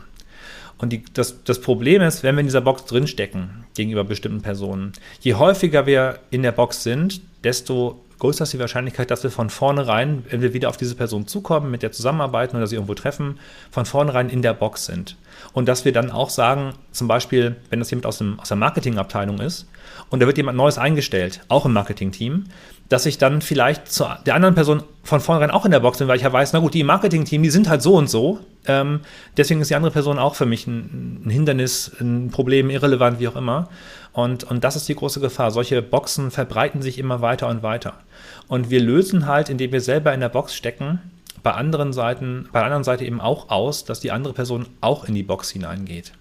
Und 0.79 0.93
die, 0.93 1.03
das, 1.13 1.43
das 1.43 1.61
Problem 1.61 2.01
ist, 2.01 2.23
wenn 2.23 2.35
wir 2.35 2.41
in 2.41 2.47
dieser 2.47 2.61
Box 2.61 2.85
drinstecken, 2.85 3.65
gegenüber 3.75 4.03
bestimmten 4.03 4.41
Personen, 4.41 4.93
je 5.21 5.35
häufiger 5.35 5.85
wir 5.85 6.19
in 6.29 6.43
der 6.43 6.51
Box 6.51 6.83
sind, 6.83 7.21
desto 7.43 8.03
größer 8.19 8.43
ist 8.43 8.53
die 8.53 8.59
Wahrscheinlichkeit, 8.59 9.11
dass 9.11 9.23
wir 9.23 9.31
von 9.31 9.49
vornherein, 9.49 10.25
wenn 10.29 10.41
wir 10.41 10.53
wieder 10.53 10.69
auf 10.69 10.77
diese 10.77 10.95
Person 10.95 11.27
zukommen, 11.27 11.71
mit 11.71 11.83
der 11.83 11.91
zusammenarbeiten 11.91 12.57
oder 12.57 12.67
sie 12.67 12.75
irgendwo 12.75 12.93
treffen, 12.93 13.39
von 13.71 13.85
vornherein 13.85 14.29
in 14.29 14.41
der 14.41 14.53
Box 14.53 14.85
sind. 14.85 15.17
Und 15.53 15.67
dass 15.67 15.85
wir 15.85 15.93
dann 15.93 16.11
auch 16.11 16.29
sagen, 16.29 16.73
zum 16.91 17.07
Beispiel, 17.07 17.55
wenn 17.69 17.79
das 17.79 17.91
jemand 17.91 18.07
aus, 18.07 18.17
dem, 18.17 18.39
aus 18.39 18.47
der 18.47 18.57
Marketingabteilung 18.57 19.39
ist 19.39 19.67
und 20.09 20.21
da 20.21 20.27
wird 20.27 20.37
jemand 20.37 20.57
Neues 20.57 20.77
eingestellt, 20.77 21.41
auch 21.47 21.65
im 21.65 21.73
Marketingteam, 21.73 22.45
dass 22.89 23.05
ich 23.05 23.17
dann 23.17 23.41
vielleicht 23.41 23.91
zu 23.91 24.05
der 24.25 24.35
anderen 24.35 24.55
Person 24.55 24.83
von 25.03 25.19
vornherein 25.19 25.51
auch 25.51 25.65
in 25.65 25.71
der 25.71 25.81
Box 25.81 25.97
bin, 25.97 26.07
weil 26.07 26.17
ich 26.17 26.23
ja 26.23 26.31
weiß, 26.31 26.53
na 26.53 26.59
gut, 26.59 26.73
die 26.73 26.81
im 26.81 26.87
Marketing-Team, 26.87 27.43
die 27.43 27.49
sind 27.49 27.69
halt 27.69 27.81
so 27.81 27.95
und 27.95 28.09
so. 28.09 28.39
Ähm, 28.65 29.01
deswegen 29.35 29.61
ist 29.61 29.69
die 29.69 29.75
andere 29.75 29.91
Person 29.91 30.19
auch 30.19 30.35
für 30.35 30.45
mich 30.45 30.67
ein, 30.67 31.23
ein, 31.25 31.29
Hindernis, 31.29 31.91
ein 31.99 32.29
Problem, 32.31 32.69
irrelevant, 32.69 33.19
wie 33.19 33.27
auch 33.27 33.35
immer. 33.35 33.69
Und, 34.17 34.45
und 34.45 34.63
das 34.63 34.75
ist 34.75 34.89
die 34.89 34.95
große 34.95 35.19
Gefahr. 35.19 35.51
Solche 35.51 35.83
Boxen 35.83 36.31
verbreiten 36.31 36.81
sich 36.81 36.97
immer 36.97 37.21
weiter 37.21 37.47
und 37.49 37.61
weiter. 37.61 37.99
Und 38.47 38.71
wir 38.71 38.81
lösen 38.81 39.27
halt, 39.27 39.47
indem 39.47 39.71
wir 39.71 39.79
selber 39.79 40.11
in 40.11 40.21
der 40.21 40.29
Box 40.29 40.55
stecken, 40.55 40.99
bei 41.43 41.51
anderen 41.51 41.93
Seiten, 41.93 42.49
bei 42.51 42.57
der 42.57 42.65
anderen 42.65 42.83
Seite 42.83 43.05
eben 43.05 43.21
auch 43.21 43.49
aus, 43.49 43.85
dass 43.85 43.99
die 43.99 44.11
andere 44.11 44.33
Person 44.33 44.65
auch 44.81 45.05
in 45.05 45.13
die 45.13 45.21
Box 45.21 45.51
hineingeht. 45.51 46.13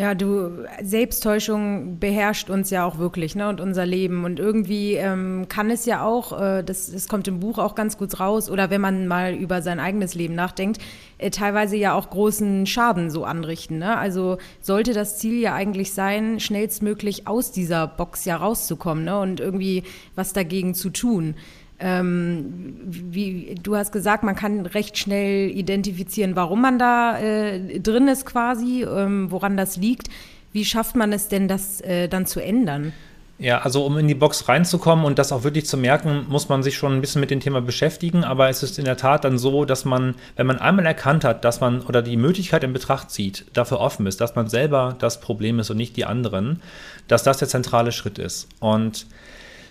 Ja, 0.00 0.14
du, 0.14 0.64
Selbsttäuschung 0.82 1.98
beherrscht 1.98 2.48
uns 2.48 2.70
ja 2.70 2.86
auch 2.86 2.96
wirklich, 2.96 3.34
ne, 3.34 3.50
und 3.50 3.60
unser 3.60 3.84
Leben. 3.84 4.24
Und 4.24 4.38
irgendwie 4.38 4.94
ähm, 4.94 5.44
kann 5.50 5.68
es 5.68 5.84
ja 5.84 6.02
auch, 6.02 6.40
äh, 6.40 6.62
das, 6.62 6.90
das 6.90 7.06
kommt 7.06 7.28
im 7.28 7.38
Buch 7.38 7.58
auch 7.58 7.74
ganz 7.74 7.98
gut 7.98 8.18
raus, 8.18 8.48
oder 8.48 8.70
wenn 8.70 8.80
man 8.80 9.06
mal 9.06 9.34
über 9.34 9.60
sein 9.60 9.78
eigenes 9.78 10.14
Leben 10.14 10.34
nachdenkt, 10.34 10.80
äh, 11.18 11.28
teilweise 11.28 11.76
ja 11.76 11.92
auch 11.92 12.08
großen 12.08 12.64
Schaden 12.64 13.10
so 13.10 13.26
anrichten. 13.26 13.76
Ne? 13.76 13.98
Also 13.98 14.38
sollte 14.62 14.94
das 14.94 15.18
Ziel 15.18 15.38
ja 15.38 15.52
eigentlich 15.52 15.92
sein, 15.92 16.40
schnellstmöglich 16.40 17.26
aus 17.26 17.52
dieser 17.52 17.86
Box 17.86 18.24
ja 18.24 18.36
rauszukommen 18.36 19.04
ne? 19.04 19.18
und 19.18 19.38
irgendwie 19.38 19.82
was 20.14 20.32
dagegen 20.32 20.74
zu 20.74 20.88
tun. 20.88 21.34
Ähm, 21.80 22.74
wie, 22.84 23.54
du 23.62 23.74
hast 23.74 23.90
gesagt, 23.90 24.22
man 24.22 24.36
kann 24.36 24.66
recht 24.66 24.98
schnell 24.98 25.50
identifizieren, 25.50 26.36
warum 26.36 26.60
man 26.60 26.78
da 26.78 27.18
äh, 27.18 27.80
drin 27.80 28.06
ist 28.06 28.26
quasi, 28.26 28.82
ähm, 28.82 29.30
woran 29.30 29.56
das 29.56 29.76
liegt. 29.76 30.08
Wie 30.52 30.64
schafft 30.64 30.96
man 30.96 31.12
es 31.12 31.28
denn, 31.28 31.48
das 31.48 31.80
äh, 31.80 32.08
dann 32.08 32.26
zu 32.26 32.40
ändern? 32.40 32.92
Ja, 33.40 33.62
also 33.62 33.86
um 33.86 33.96
in 33.96 34.06
die 34.06 34.14
Box 34.14 34.48
reinzukommen 34.48 35.06
und 35.06 35.18
das 35.18 35.32
auch 35.32 35.44
wirklich 35.44 35.64
zu 35.64 35.78
merken, 35.78 36.26
muss 36.28 36.50
man 36.50 36.62
sich 36.62 36.76
schon 36.76 36.92
ein 36.92 37.00
bisschen 37.00 37.22
mit 37.22 37.30
dem 37.30 37.40
Thema 37.40 37.62
beschäftigen. 37.62 38.22
Aber 38.22 38.50
es 38.50 38.62
ist 38.62 38.78
in 38.78 38.84
der 38.84 38.98
Tat 38.98 39.24
dann 39.24 39.38
so, 39.38 39.64
dass 39.64 39.86
man, 39.86 40.14
wenn 40.36 40.46
man 40.46 40.58
einmal 40.58 40.84
erkannt 40.84 41.24
hat, 41.24 41.42
dass 41.46 41.60
man 41.60 41.80
oder 41.80 42.02
die 42.02 42.18
Möglichkeit 42.18 42.64
in 42.64 42.74
Betracht 42.74 43.10
zieht, 43.10 43.46
dafür 43.54 43.80
offen 43.80 44.06
ist, 44.06 44.20
dass 44.20 44.34
man 44.34 44.48
selber 44.48 44.94
das 44.98 45.20
Problem 45.20 45.58
ist 45.58 45.70
und 45.70 45.78
nicht 45.78 45.96
die 45.96 46.04
anderen, 46.04 46.60
dass 47.08 47.22
das 47.22 47.38
der 47.38 47.48
zentrale 47.48 47.92
Schritt 47.92 48.18
ist. 48.18 48.46
Und 48.58 49.06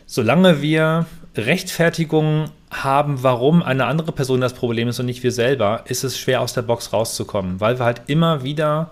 solange 0.07 0.63
wir 0.63 1.05
Rechtfertigung 1.45 2.45
haben, 2.71 3.23
warum 3.23 3.63
eine 3.63 3.85
andere 3.85 4.11
Person 4.11 4.41
das 4.41 4.53
Problem 4.53 4.87
ist 4.87 4.99
und 4.99 5.05
nicht 5.05 5.23
wir 5.23 5.31
selber, 5.31 5.83
ist 5.87 6.03
es 6.03 6.17
schwer 6.17 6.41
aus 6.41 6.53
der 6.53 6.61
Box 6.61 6.93
rauszukommen, 6.93 7.59
weil 7.59 7.79
wir 7.79 7.85
halt 7.85 8.03
immer 8.07 8.43
wieder 8.43 8.91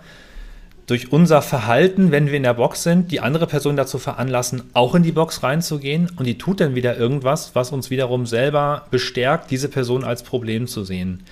durch 0.88 1.12
unser 1.12 1.42
Verhalten, 1.42 2.12
wenn 2.12 2.28
wir 2.28 2.36
in 2.36 2.44
der 2.44 2.54
Box 2.54 2.84
sind, 2.84 3.12
die 3.12 3.20
andere 3.20 3.46
Person 3.46 3.76
dazu 3.76 4.00
veranlassen, 4.00 4.64
auch 4.74 4.96
in 4.96 5.04
die 5.04 5.12
Box 5.12 5.44
reinzugehen 5.44 6.10
und 6.16 6.26
die 6.26 6.38
tut 6.38 6.62
dann 6.62 6.76
wieder 6.76 6.98
irgendwas, 6.98 7.52
was 7.56 7.72
uns 7.72 7.90
wiederum 7.90 8.26
selber 8.26 8.86
bestärkt, 8.90 9.52
diese 9.52 9.68
Person 9.68 10.06
als 10.06 10.24
Problem 10.24 10.66
zu 10.66 10.86
sehen. 10.86 11.24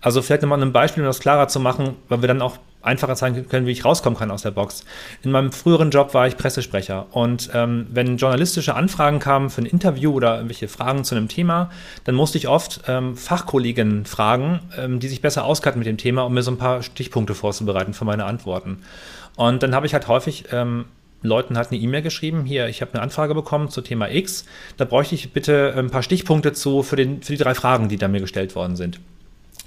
Also 0.00 0.22
vielleicht 0.22 0.42
nochmal 0.42 0.62
ein 0.62 0.72
Beispiel, 0.72 1.02
um 1.02 1.06
das 1.06 1.20
klarer 1.20 1.48
zu 1.48 1.60
machen, 1.60 1.94
weil 2.08 2.22
wir 2.22 2.28
dann 2.28 2.42
auch 2.42 2.58
einfacher 2.82 3.16
zeigen 3.16 3.48
können, 3.48 3.66
wie 3.66 3.72
ich 3.72 3.84
rauskommen 3.84 4.18
kann 4.18 4.30
aus 4.30 4.42
der 4.42 4.50
Box. 4.50 4.84
In 5.22 5.30
meinem 5.30 5.52
früheren 5.52 5.90
Job 5.90 6.14
war 6.14 6.26
ich 6.26 6.36
Pressesprecher 6.36 7.06
und 7.10 7.50
ähm, 7.54 7.86
wenn 7.90 8.16
journalistische 8.16 8.74
Anfragen 8.74 9.18
kamen 9.18 9.50
für 9.50 9.62
ein 9.62 9.66
Interview 9.66 10.12
oder 10.12 10.36
irgendwelche 10.36 10.68
Fragen 10.68 11.04
zu 11.04 11.14
einem 11.14 11.28
Thema, 11.28 11.70
dann 12.04 12.14
musste 12.14 12.38
ich 12.38 12.48
oft 12.48 12.82
ähm, 12.88 13.16
Fachkolleginnen 13.16 14.04
fragen, 14.04 14.60
ähm, 14.76 15.00
die 15.00 15.08
sich 15.08 15.20
besser 15.20 15.44
auskannten 15.44 15.78
mit 15.78 15.88
dem 15.88 15.98
Thema, 15.98 16.22
um 16.22 16.34
mir 16.34 16.42
so 16.42 16.50
ein 16.50 16.58
paar 16.58 16.82
Stichpunkte 16.82 17.34
vorzubereiten 17.34 17.94
für 17.94 18.04
meine 18.04 18.24
Antworten. 18.24 18.82
Und 19.36 19.62
dann 19.62 19.74
habe 19.74 19.86
ich 19.86 19.94
halt 19.94 20.08
häufig 20.08 20.46
ähm, 20.52 20.84
Leuten 21.22 21.56
halt 21.56 21.70
eine 21.70 21.80
E-Mail 21.80 22.02
geschrieben, 22.02 22.44
hier, 22.44 22.68
ich 22.68 22.80
habe 22.80 22.94
eine 22.94 23.02
Anfrage 23.02 23.34
bekommen 23.34 23.70
zu 23.70 23.80
Thema 23.80 24.10
X, 24.10 24.44
da 24.76 24.84
bräuchte 24.84 25.14
ich 25.14 25.32
bitte 25.32 25.74
ein 25.76 25.90
paar 25.90 26.02
Stichpunkte 26.02 26.52
zu 26.52 26.82
für, 26.82 26.96
den, 26.96 27.22
für 27.22 27.32
die 27.32 27.38
drei 27.38 27.54
Fragen, 27.54 27.88
die 27.88 27.96
da 27.96 28.08
mir 28.08 28.20
gestellt 28.20 28.54
worden 28.54 28.76
sind. 28.76 29.00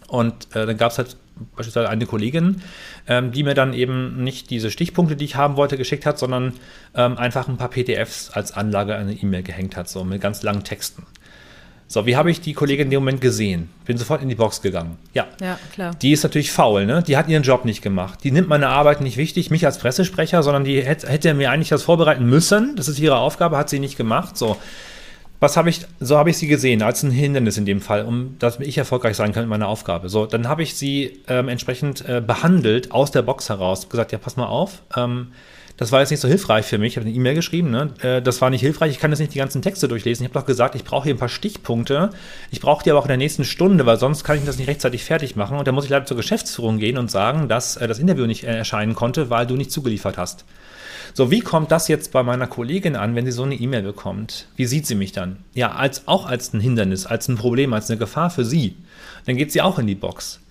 Und 0.07 0.55
äh, 0.55 0.65
dann 0.65 0.77
gab 0.77 0.91
es 0.91 0.97
halt 0.97 1.17
beispielsweise 1.55 1.89
eine 1.89 2.05
Kollegin, 2.05 2.61
ähm, 3.07 3.31
die 3.31 3.43
mir 3.43 3.53
dann 3.53 3.73
eben 3.73 4.23
nicht 4.23 4.49
diese 4.49 4.71
Stichpunkte, 4.71 5.15
die 5.15 5.25
ich 5.25 5.35
haben 5.35 5.57
wollte, 5.57 5.77
geschickt 5.77 6.05
hat, 6.05 6.17
sondern 6.17 6.53
ähm, 6.95 7.17
einfach 7.17 7.47
ein 7.47 7.57
paar 7.57 7.69
PDFs 7.69 8.29
als 8.31 8.51
Anlage 8.51 8.95
an 8.95 9.01
eine 9.01 9.13
E-Mail 9.13 9.43
gehängt 9.43 9.75
hat, 9.75 9.89
so 9.89 10.03
mit 10.03 10.21
ganz 10.21 10.43
langen 10.43 10.63
Texten. 10.63 11.05
So, 11.87 12.07
wie 12.07 12.15
habe 12.15 12.31
ich 12.31 12.41
die 12.41 12.53
Kollegin 12.53 12.85
in 12.85 12.91
dem 12.91 13.01
Moment 13.01 13.21
gesehen? 13.21 13.69
Bin 13.85 13.97
sofort 13.97 14.23
in 14.23 14.29
die 14.29 14.35
Box 14.35 14.61
gegangen. 14.61 14.97
Ja, 15.13 15.27
ja 15.39 15.59
klar. 15.71 15.93
Die 16.01 16.13
ist 16.13 16.23
natürlich 16.23 16.51
faul, 16.51 16.87
ne? 16.87 17.03
Die 17.07 17.15
hat 17.15 17.27
ihren 17.27 17.43
Job 17.43 17.63
nicht 17.63 17.83
gemacht. 17.83 18.23
Die 18.23 18.31
nimmt 18.31 18.47
meine 18.47 18.69
Arbeit 18.69 19.01
nicht 19.01 19.17
wichtig, 19.17 19.51
mich 19.51 19.67
als 19.67 19.77
Pressesprecher, 19.77 20.41
sondern 20.41 20.63
die 20.63 20.81
hätte, 20.81 21.07
hätte 21.07 21.35
mir 21.35 21.51
eigentlich 21.51 21.69
das 21.69 21.83
vorbereiten 21.83 22.25
müssen. 22.25 22.75
Das 22.75 22.87
ist 22.87 22.97
ihre 22.97 23.17
Aufgabe, 23.17 23.57
hat 23.57 23.69
sie 23.69 23.77
nicht 23.77 23.97
gemacht. 23.97 24.35
So, 24.35 24.57
was 25.45 25.57
habe 25.57 25.69
ich, 25.69 25.81
so 25.99 26.17
habe 26.17 26.31
ich 26.31 26.37
sie 26.37 26.47
gesehen, 26.47 26.81
als 26.81 27.03
ein 27.03 27.11
Hindernis 27.11 27.57
in 27.57 27.65
dem 27.65 27.79
Fall, 27.79 28.03
um 28.03 28.35
dass 28.39 28.59
ich 28.59 28.79
erfolgreich 28.79 29.15
sein 29.15 29.31
kann 29.31 29.43
in 29.43 29.49
meiner 29.49 29.67
Aufgabe. 29.67 30.09
So, 30.09 30.25
dann 30.25 30.47
habe 30.47 30.63
ich 30.63 30.75
sie 30.75 31.21
ähm, 31.27 31.49
entsprechend 31.49 32.03
äh, 32.09 32.19
behandelt 32.19 32.91
aus 32.91 33.11
der 33.11 33.21
Box 33.21 33.49
heraus, 33.49 33.87
gesagt, 33.87 34.11
ja, 34.11 34.17
pass 34.17 34.37
mal 34.37 34.47
auf, 34.47 34.81
ähm, 34.97 35.27
das 35.77 35.91
war 35.91 35.99
jetzt 35.99 36.09
nicht 36.09 36.21
so 36.21 36.27
hilfreich 36.27 36.65
für 36.65 36.79
mich. 36.79 36.93
Ich 36.93 36.97
habe 36.97 37.05
eine 37.05 37.15
E-Mail 37.15 37.35
geschrieben, 37.35 37.69
ne? 37.69 37.93
Äh, 38.01 38.21
das 38.23 38.41
war 38.41 38.49
nicht 38.49 38.61
hilfreich, 38.61 38.91
ich 38.91 38.99
kann 38.99 39.11
jetzt 39.11 39.19
nicht 39.19 39.35
die 39.35 39.37
ganzen 39.37 39.61
Texte 39.61 39.87
durchlesen. 39.87 40.25
Ich 40.25 40.31
habe 40.31 40.39
doch 40.39 40.47
gesagt, 40.47 40.73
ich 40.73 40.83
brauche 40.83 41.03
hier 41.03 41.13
ein 41.13 41.19
paar 41.19 41.29
Stichpunkte. 41.29 42.09
Ich 42.49 42.59
brauche 42.59 42.83
die 42.83 42.89
aber 42.89 42.99
auch 42.99 43.05
in 43.05 43.09
der 43.09 43.17
nächsten 43.17 43.43
Stunde, 43.43 43.85
weil 43.85 43.97
sonst 43.97 44.23
kann 44.23 44.37
ich 44.37 44.45
das 44.45 44.57
nicht 44.57 44.67
rechtzeitig 44.67 45.03
fertig 45.03 45.35
machen. 45.35 45.59
Und 45.59 45.67
dann 45.67 45.75
muss 45.75 45.83
ich 45.83 45.91
leider 45.91 46.05
zur 46.05 46.17
Geschäftsführung 46.17 46.79
gehen 46.79 46.97
und 46.97 47.11
sagen, 47.11 47.49
dass 47.49 47.77
äh, 47.77 47.87
das 47.87 47.99
Interview 47.99 48.25
nicht 48.25 48.45
äh, 48.45 48.55
erscheinen 48.55 48.95
konnte, 48.95 49.29
weil 49.29 49.45
du 49.45 49.55
nicht 49.55 49.71
zugeliefert 49.71 50.17
hast. 50.17 50.45
So, 51.17 51.31
wie 51.31 51.39
kommt 51.39 51.71
das 51.71 51.87
jetzt 51.87 52.11
bei 52.11 52.23
meiner 52.23 52.45
Kollegin 52.45 52.97
an, 52.97 53.15
wenn 53.15 53.25
sie 53.25 53.31
so 53.31 53.43
eine 53.43 53.55
E-Mail 53.55 53.83
bekommt? 53.83 54.47
Wie 54.57 54.65
sieht 54.65 54.85
sie 54.85 54.95
mich 54.95 55.13
dann? 55.13 55.37
Ja, 55.53 55.71
als, 55.71 56.09
auch 56.09 56.25
als 56.25 56.53
ein 56.53 56.59
Hindernis, 56.59 57.05
als 57.05 57.29
ein 57.29 57.37
Problem, 57.37 57.71
als 57.71 57.89
eine 57.89 57.97
Gefahr 57.97 58.29
für 58.29 58.43
sie. 58.43 58.75
Dann 59.25 59.37
geht 59.37 59.53
sie 59.53 59.61
auch 59.61 59.79
in 59.79 59.87
die 59.87 59.95
Box. 59.95 60.41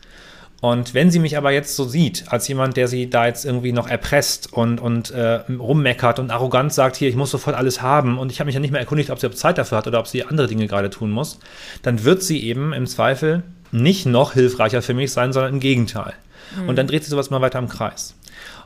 Und 0.63 0.95
wenn 0.95 1.11
sie 1.11 1.19
mich 1.19 1.37
aber 1.37 1.53
jetzt 1.53 1.77
so 1.77 1.85
sieht, 1.85 2.25
als 2.29 2.49
jemand, 2.49 2.79
der 2.79 2.89
sie 2.89 3.11
da 3.11 3.27
jetzt 3.27 3.45
irgendwie 3.45 3.73
noch 3.73 3.89
erpresst 3.89 4.55
und, 4.55 4.81
und 4.81 5.11
äh, 5.11 5.43
rummeckert 5.51 6.19
und 6.19 6.31
arrogant 6.31 6.73
sagt, 6.73 6.97
hier, 6.97 7.11
ich 7.11 7.17
muss 7.17 7.31
sofort 7.31 7.57
alles 7.57 7.83
haben 7.83 8.17
und 8.17 8.33
ich 8.33 8.41
habe 8.41 8.47
mich 8.47 8.55
ja 8.55 8.61
nicht 8.61 8.71
mehr 8.71 8.81
erkundigt, 8.81 9.11
ob 9.11 9.21
sie 9.21 9.31
Zeit 9.33 9.59
dafür 9.59 9.77
hat 9.77 9.87
oder 9.87 10.01
ob 10.01 10.07
sie 10.07 10.25
andere 10.25 10.47
Dinge 10.47 10.67
gerade 10.67 10.89
tun 10.89 11.11
muss, 11.11 11.41
dann 11.83 12.05
wird 12.05 12.23
sie 12.23 12.43
eben 12.43 12.73
im 12.73 12.87
Zweifel 12.87 13.43
nicht 13.71 14.07
noch 14.07 14.33
hilfreicher 14.33 14.81
für 14.81 14.95
mich 14.95 15.13
sein, 15.13 15.35
sondern 15.35 15.53
im 15.53 15.61
Gegenteil. 15.61 16.15
Mhm. 16.59 16.71
Und 16.71 16.77
dann 16.77 16.87
dreht 16.87 17.03
sich 17.03 17.11
sowas 17.11 17.29
mal 17.29 17.43
weiter 17.43 17.59
im 17.59 17.69
Kreis. 17.69 18.15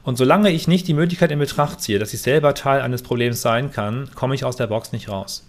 Und 0.02 0.16
solange 0.16 0.50
ich 0.50 0.68
nicht 0.68 0.88
die 0.88 0.94
Möglichkeit 0.94 1.30
in 1.30 1.38
Betracht 1.38 1.80
ziehe, 1.80 1.98
dass 1.98 2.14
ich 2.14 2.22
selber 2.22 2.54
Teil 2.54 2.80
eines 2.80 3.02
Problems 3.02 3.42
sein 3.42 3.72
kann, 3.72 4.10
komme 4.14 4.34
ich 4.34 4.44
aus 4.44 4.56
der 4.56 4.66
Box 4.66 4.92
nicht 4.92 5.08
raus. 5.08 5.44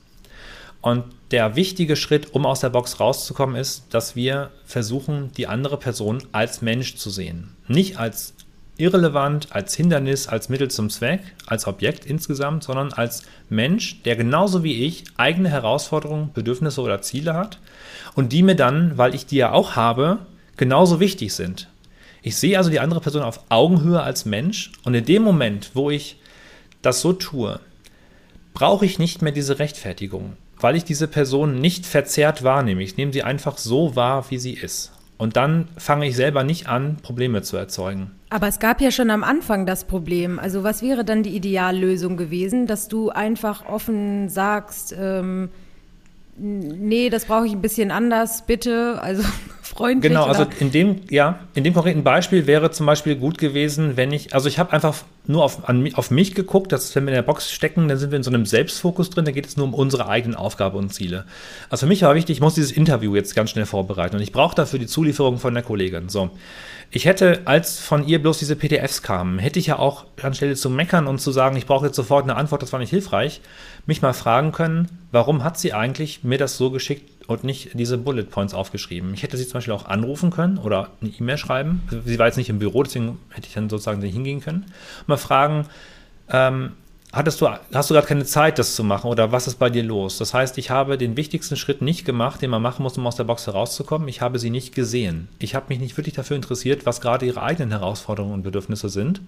Und 0.81 1.03
der 1.31 1.55
wichtige 1.55 1.95
Schritt, 1.95 2.33
um 2.33 2.45
aus 2.45 2.61
der 2.61 2.69
Box 2.69 2.99
rauszukommen, 2.99 3.55
ist, 3.55 3.93
dass 3.93 4.15
wir 4.15 4.51
versuchen, 4.65 5.31
die 5.35 5.47
andere 5.47 5.77
Person 5.77 6.23
als 6.31 6.61
Mensch 6.61 6.95
zu 6.95 7.09
sehen. 7.09 7.55
Nicht 7.67 7.99
als 7.99 8.33
irrelevant, 8.79 9.49
als 9.51 9.75
Hindernis, 9.75 10.27
als 10.27 10.47
Mittel 10.47 10.71
zum 10.71 10.89
Zweck, 10.89 11.21
als 11.45 11.67
Objekt 11.67 12.05
insgesamt, 12.05 12.63
sondern 12.63 12.93
als 12.93 13.23
Mensch, 13.49 14.01
der 14.03 14.15
genauso 14.15 14.63
wie 14.63 14.85
ich 14.85 15.03
eigene 15.17 15.49
Herausforderungen, 15.49 16.31
Bedürfnisse 16.33 16.81
oder 16.81 17.01
Ziele 17.01 17.33
hat 17.33 17.59
und 18.15 18.31
die 18.31 18.41
mir 18.41 18.55
dann, 18.55 18.97
weil 18.97 19.13
ich 19.13 19.25
die 19.25 19.35
ja 19.35 19.51
auch 19.51 19.75
habe, 19.75 20.19
genauso 20.55 20.99
wichtig 20.99 21.33
sind. 21.33 21.68
Ich 22.21 22.35
sehe 22.35 22.57
also 22.57 22.69
die 22.69 22.79
andere 22.79 22.99
Person 22.99 23.23
auf 23.23 23.39
Augenhöhe 23.49 24.01
als 24.01 24.25
Mensch 24.25 24.71
und 24.83 24.93
in 24.93 25.05
dem 25.05 25.23
Moment, 25.23 25.71
wo 25.73 25.89
ich 25.89 26.19
das 26.81 27.01
so 27.01 27.13
tue, 27.13 27.59
brauche 28.53 28.85
ich 28.85 28.99
nicht 28.99 29.21
mehr 29.21 29.31
diese 29.31 29.59
Rechtfertigung, 29.59 30.33
weil 30.59 30.75
ich 30.75 30.83
diese 30.83 31.07
Person 31.07 31.59
nicht 31.59 31.85
verzerrt 31.85 32.43
wahrnehme. 32.43 32.83
Ich 32.83 32.97
nehme 32.97 33.13
sie 33.13 33.23
einfach 33.23 33.57
so 33.57 33.95
wahr, 33.95 34.25
wie 34.29 34.37
sie 34.37 34.53
ist. 34.53 34.91
Und 35.17 35.35
dann 35.35 35.67
fange 35.75 36.07
ich 36.07 36.15
selber 36.15 36.45
nicht 36.45 36.67
an, 36.67 36.95
Probleme 37.01 37.41
zu 37.41 37.57
erzeugen. 37.57 38.11
Aber 38.29 38.47
es 38.47 38.59
gab 38.59 38.79
ja 38.79 38.89
schon 38.89 39.09
am 39.09 39.23
Anfang 39.23 39.65
das 39.65 39.83
Problem. 39.83 40.39
Also 40.39 40.63
was 40.63 40.81
wäre 40.81 41.03
dann 41.03 41.23
die 41.23 41.35
Ideallösung 41.35 42.15
gewesen, 42.15 42.67
dass 42.67 42.87
du 42.87 43.09
einfach 43.09 43.65
offen 43.65 44.29
sagst, 44.29 44.95
ähm, 44.97 45.49
nee, 46.37 47.09
das 47.09 47.25
brauche 47.25 47.45
ich 47.45 47.51
ein 47.51 47.61
bisschen 47.61 47.91
anders, 47.91 48.45
bitte. 48.45 49.01
Also 49.01 49.23
freundlich. 49.69 50.11
Genau, 50.11 50.25
also 50.25 50.45
in 50.59 50.71
dem, 50.71 51.01
ja, 51.09 51.39
in 51.53 51.63
dem 51.63 51.73
konkreten 51.73 52.03
Beispiel 52.03 52.47
wäre 52.47 52.71
zum 52.71 52.85
Beispiel 52.85 53.15
gut 53.15 53.37
gewesen, 53.37 53.97
wenn 53.97 54.11
ich, 54.11 54.33
also 54.33 54.47
ich 54.47 54.59
habe 54.59 54.73
einfach 54.73 54.95
nur 55.27 55.43
auf, 55.43 55.69
an, 55.69 55.93
auf 55.93 56.11
mich 56.11 56.33
geguckt, 56.33 56.71
dass 56.71 56.95
wenn 56.95 57.05
wir 57.05 57.11
in 57.11 57.15
der 57.15 57.21
Box 57.21 57.51
stecken, 57.51 57.87
dann 57.87 57.97
sind 57.97 58.11
wir 58.11 58.17
in 58.17 58.23
so 58.23 58.31
einem 58.31 58.45
Selbstfokus 58.45 59.09
drin, 59.11 59.25
da 59.25 59.31
geht 59.31 59.45
es 59.45 59.57
nur 59.57 59.67
um 59.67 59.73
unsere 59.73 60.07
eigenen 60.07 60.35
Aufgabe 60.35 60.77
und 60.77 60.93
Ziele. 60.93 61.25
Also 61.69 61.85
für 61.85 61.89
mich 61.89 62.01
war 62.01 62.15
wichtig, 62.15 62.37
ich 62.37 62.41
muss 62.41 62.55
dieses 62.55 62.71
Interview 62.71 63.15
jetzt 63.15 63.35
ganz 63.35 63.51
schnell 63.51 63.65
vorbereiten 63.65 64.15
und 64.15 64.21
ich 64.21 64.31
brauche 64.31 64.55
dafür 64.55 64.79
die 64.79 64.87
Zulieferung 64.87 65.37
von 65.37 65.53
der 65.53 65.63
Kollegin. 65.63 66.09
So. 66.09 66.31
Ich 66.91 67.05
hätte, 67.05 67.41
als 67.45 67.77
von 67.77 68.07
ihr 68.07 68.19
bloß 68.19 68.39
diese 68.39 68.55
PDFs 68.55 69.03
kamen, 69.03 69.37
hätte 69.37 69.59
ich 69.59 69.67
ja 69.67 69.77
auch 69.77 70.05
anstelle 70.21 70.55
zu 70.55 70.71
meckern 70.71 71.05
und 71.05 71.19
zu 71.19 71.31
sagen, 71.31 71.55
ich 71.55 71.67
brauche 71.67 71.85
jetzt 71.85 71.95
sofort 71.95 72.23
eine 72.23 72.35
Antwort, 72.35 72.63
das 72.63 72.73
war 72.73 72.79
nicht 72.79 72.89
hilfreich, 72.89 73.41
mich 73.85 74.01
mal 74.01 74.13
fragen 74.13 74.51
können, 74.51 74.87
warum 75.11 75.43
hat 75.43 75.59
sie 75.59 75.73
eigentlich 75.73 76.23
mir 76.23 76.39
das 76.39 76.57
so 76.57 76.71
geschickt 76.71 77.18
und 77.29 77.43
nicht 77.43 77.71
diese 77.73 77.97
Bullet 77.97 78.23
Points 78.23 78.53
aufgeschrieben? 78.53 79.13
Ich 79.13 79.23
hätte 79.23 79.37
sie 79.37 79.45
zum 79.45 79.53
Beispiel 79.53 79.73
auch 79.73 79.85
anrufen 79.85 80.31
können 80.31 80.57
oder 80.57 80.89
eine 81.01 81.11
E-Mail 81.11 81.37
schreiben. 81.37 81.81
Sie 82.05 82.19
war 82.19 82.25
jetzt 82.25 82.37
nicht 82.37 82.49
im 82.49 82.59
Büro, 82.59 82.83
deswegen 82.83 83.19
hätte 83.29 83.47
ich 83.47 83.53
dann 83.53 83.69
sozusagen 83.69 84.01
hingehen 84.01 84.41
können. 84.41 84.65
Mal 85.07 85.17
fragen, 85.17 85.67
ähm, 86.29 86.73
hattest 87.11 87.41
du, 87.41 87.47
hast 87.73 87.89
du 87.89 87.93
gerade 87.95 88.07
keine 88.07 88.25
Zeit, 88.25 88.59
das 88.59 88.75
zu 88.75 88.83
machen 88.83 89.09
oder 89.09 89.31
was 89.31 89.47
ist 89.47 89.55
bei 89.55 89.69
dir 89.69 89.83
los? 89.83 90.19
Das 90.19 90.33
heißt, 90.33 90.57
ich 90.59 90.69
habe 90.69 90.97
den 90.97 91.17
wichtigsten 91.17 91.55
Schritt 91.55 91.81
nicht 91.81 92.05
gemacht, 92.05 92.41
den 92.41 92.51
man 92.51 92.61
machen 92.61 92.83
muss, 92.83 92.97
um 92.97 93.07
aus 93.07 93.15
der 93.15 93.23
Box 93.23 93.47
herauszukommen. 93.47 94.07
Ich 94.07 94.21
habe 94.21 94.37
sie 94.37 94.51
nicht 94.51 94.75
gesehen. 94.75 95.27
Ich 95.39 95.55
habe 95.55 95.65
mich 95.69 95.79
nicht 95.79 95.97
wirklich 95.97 96.15
dafür 96.15 96.35
interessiert, 96.35 96.85
was 96.85 97.01
gerade 97.01 97.25
ihre 97.25 97.41
eigenen 97.41 97.71
Herausforderungen 97.71 98.33
und 98.33 98.43
Bedürfnisse 98.43 98.89
sind, 98.89 99.21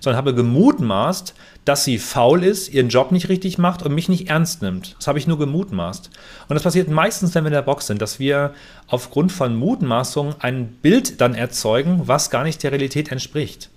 sondern 0.00 0.18
habe 0.18 0.34
gemutmaßt, 0.34 1.34
dass 1.64 1.84
sie 1.84 1.98
faul 1.98 2.44
ist, 2.44 2.68
ihren 2.68 2.90
Job 2.90 3.12
nicht 3.12 3.28
richtig 3.30 3.56
macht 3.56 3.82
und 3.82 3.94
mich 3.94 4.08
nicht 4.08 4.28
ernst 4.28 4.60
nimmt. 4.60 4.94
Das 4.98 5.06
habe 5.06 5.18
ich 5.18 5.26
nur 5.26 5.38
gemutmaßt. 5.38 6.10
Und 6.48 6.54
das 6.54 6.62
passiert 6.62 6.88
meistens, 6.88 7.34
wenn 7.34 7.44
wir 7.44 7.48
in 7.48 7.54
der 7.54 7.62
Box 7.62 7.86
sind, 7.86 8.02
dass 8.02 8.18
wir 8.18 8.52
aufgrund 8.88 9.32
von 9.32 9.56
Mutmaßungen 9.56 10.34
ein 10.40 10.66
Bild 10.66 11.20
dann 11.22 11.34
erzeugen, 11.34 12.02
was 12.04 12.28
gar 12.28 12.44
nicht 12.44 12.62
der 12.62 12.72
Realität 12.72 13.10
entspricht. 13.10 13.70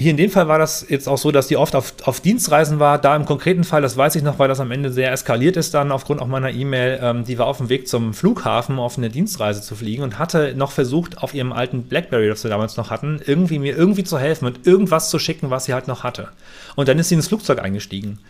Hier 0.00 0.12
in 0.12 0.16
dem 0.16 0.30
Fall 0.30 0.48
war 0.48 0.58
das 0.58 0.86
jetzt 0.88 1.10
auch 1.10 1.18
so, 1.18 1.30
dass 1.30 1.48
die 1.48 1.58
oft 1.58 1.76
auf, 1.76 1.92
auf 2.04 2.20
Dienstreisen 2.20 2.78
war. 2.78 2.96
Da 2.96 3.14
im 3.14 3.26
konkreten 3.26 3.64
Fall, 3.64 3.82
das 3.82 3.98
weiß 3.98 4.14
ich 4.14 4.22
noch, 4.22 4.38
weil 4.38 4.48
das 4.48 4.58
am 4.58 4.70
Ende 4.70 4.90
sehr 4.90 5.12
eskaliert 5.12 5.58
ist 5.58 5.74
dann 5.74 5.92
aufgrund 5.92 6.22
auch 6.22 6.26
meiner 6.26 6.50
E-Mail. 6.50 6.98
Ähm, 7.02 7.24
die 7.26 7.36
war 7.36 7.46
auf 7.46 7.58
dem 7.58 7.68
Weg 7.68 7.86
zum 7.86 8.14
Flughafen, 8.14 8.76
um 8.76 8.80
auf 8.80 8.96
eine 8.96 9.10
Dienstreise 9.10 9.60
zu 9.60 9.76
fliegen 9.76 10.02
und 10.02 10.18
hatte 10.18 10.54
noch 10.56 10.72
versucht, 10.72 11.18
auf 11.22 11.34
ihrem 11.34 11.52
alten 11.52 11.82
Blackberry, 11.82 12.28
das 12.28 12.42
wir 12.44 12.50
damals 12.50 12.78
noch 12.78 12.88
hatten, 12.88 13.20
irgendwie 13.26 13.58
mir 13.58 13.76
irgendwie 13.76 14.02
zu 14.02 14.18
helfen 14.18 14.46
und 14.46 14.66
irgendwas 14.66 15.10
zu 15.10 15.18
schicken, 15.18 15.50
was 15.50 15.66
sie 15.66 15.74
halt 15.74 15.86
noch 15.86 16.02
hatte. 16.02 16.28
Und 16.76 16.88
dann 16.88 16.98
ist 16.98 17.10
sie 17.10 17.16
ins 17.16 17.28
Flugzeug 17.28 17.58
eingestiegen. 17.58 18.20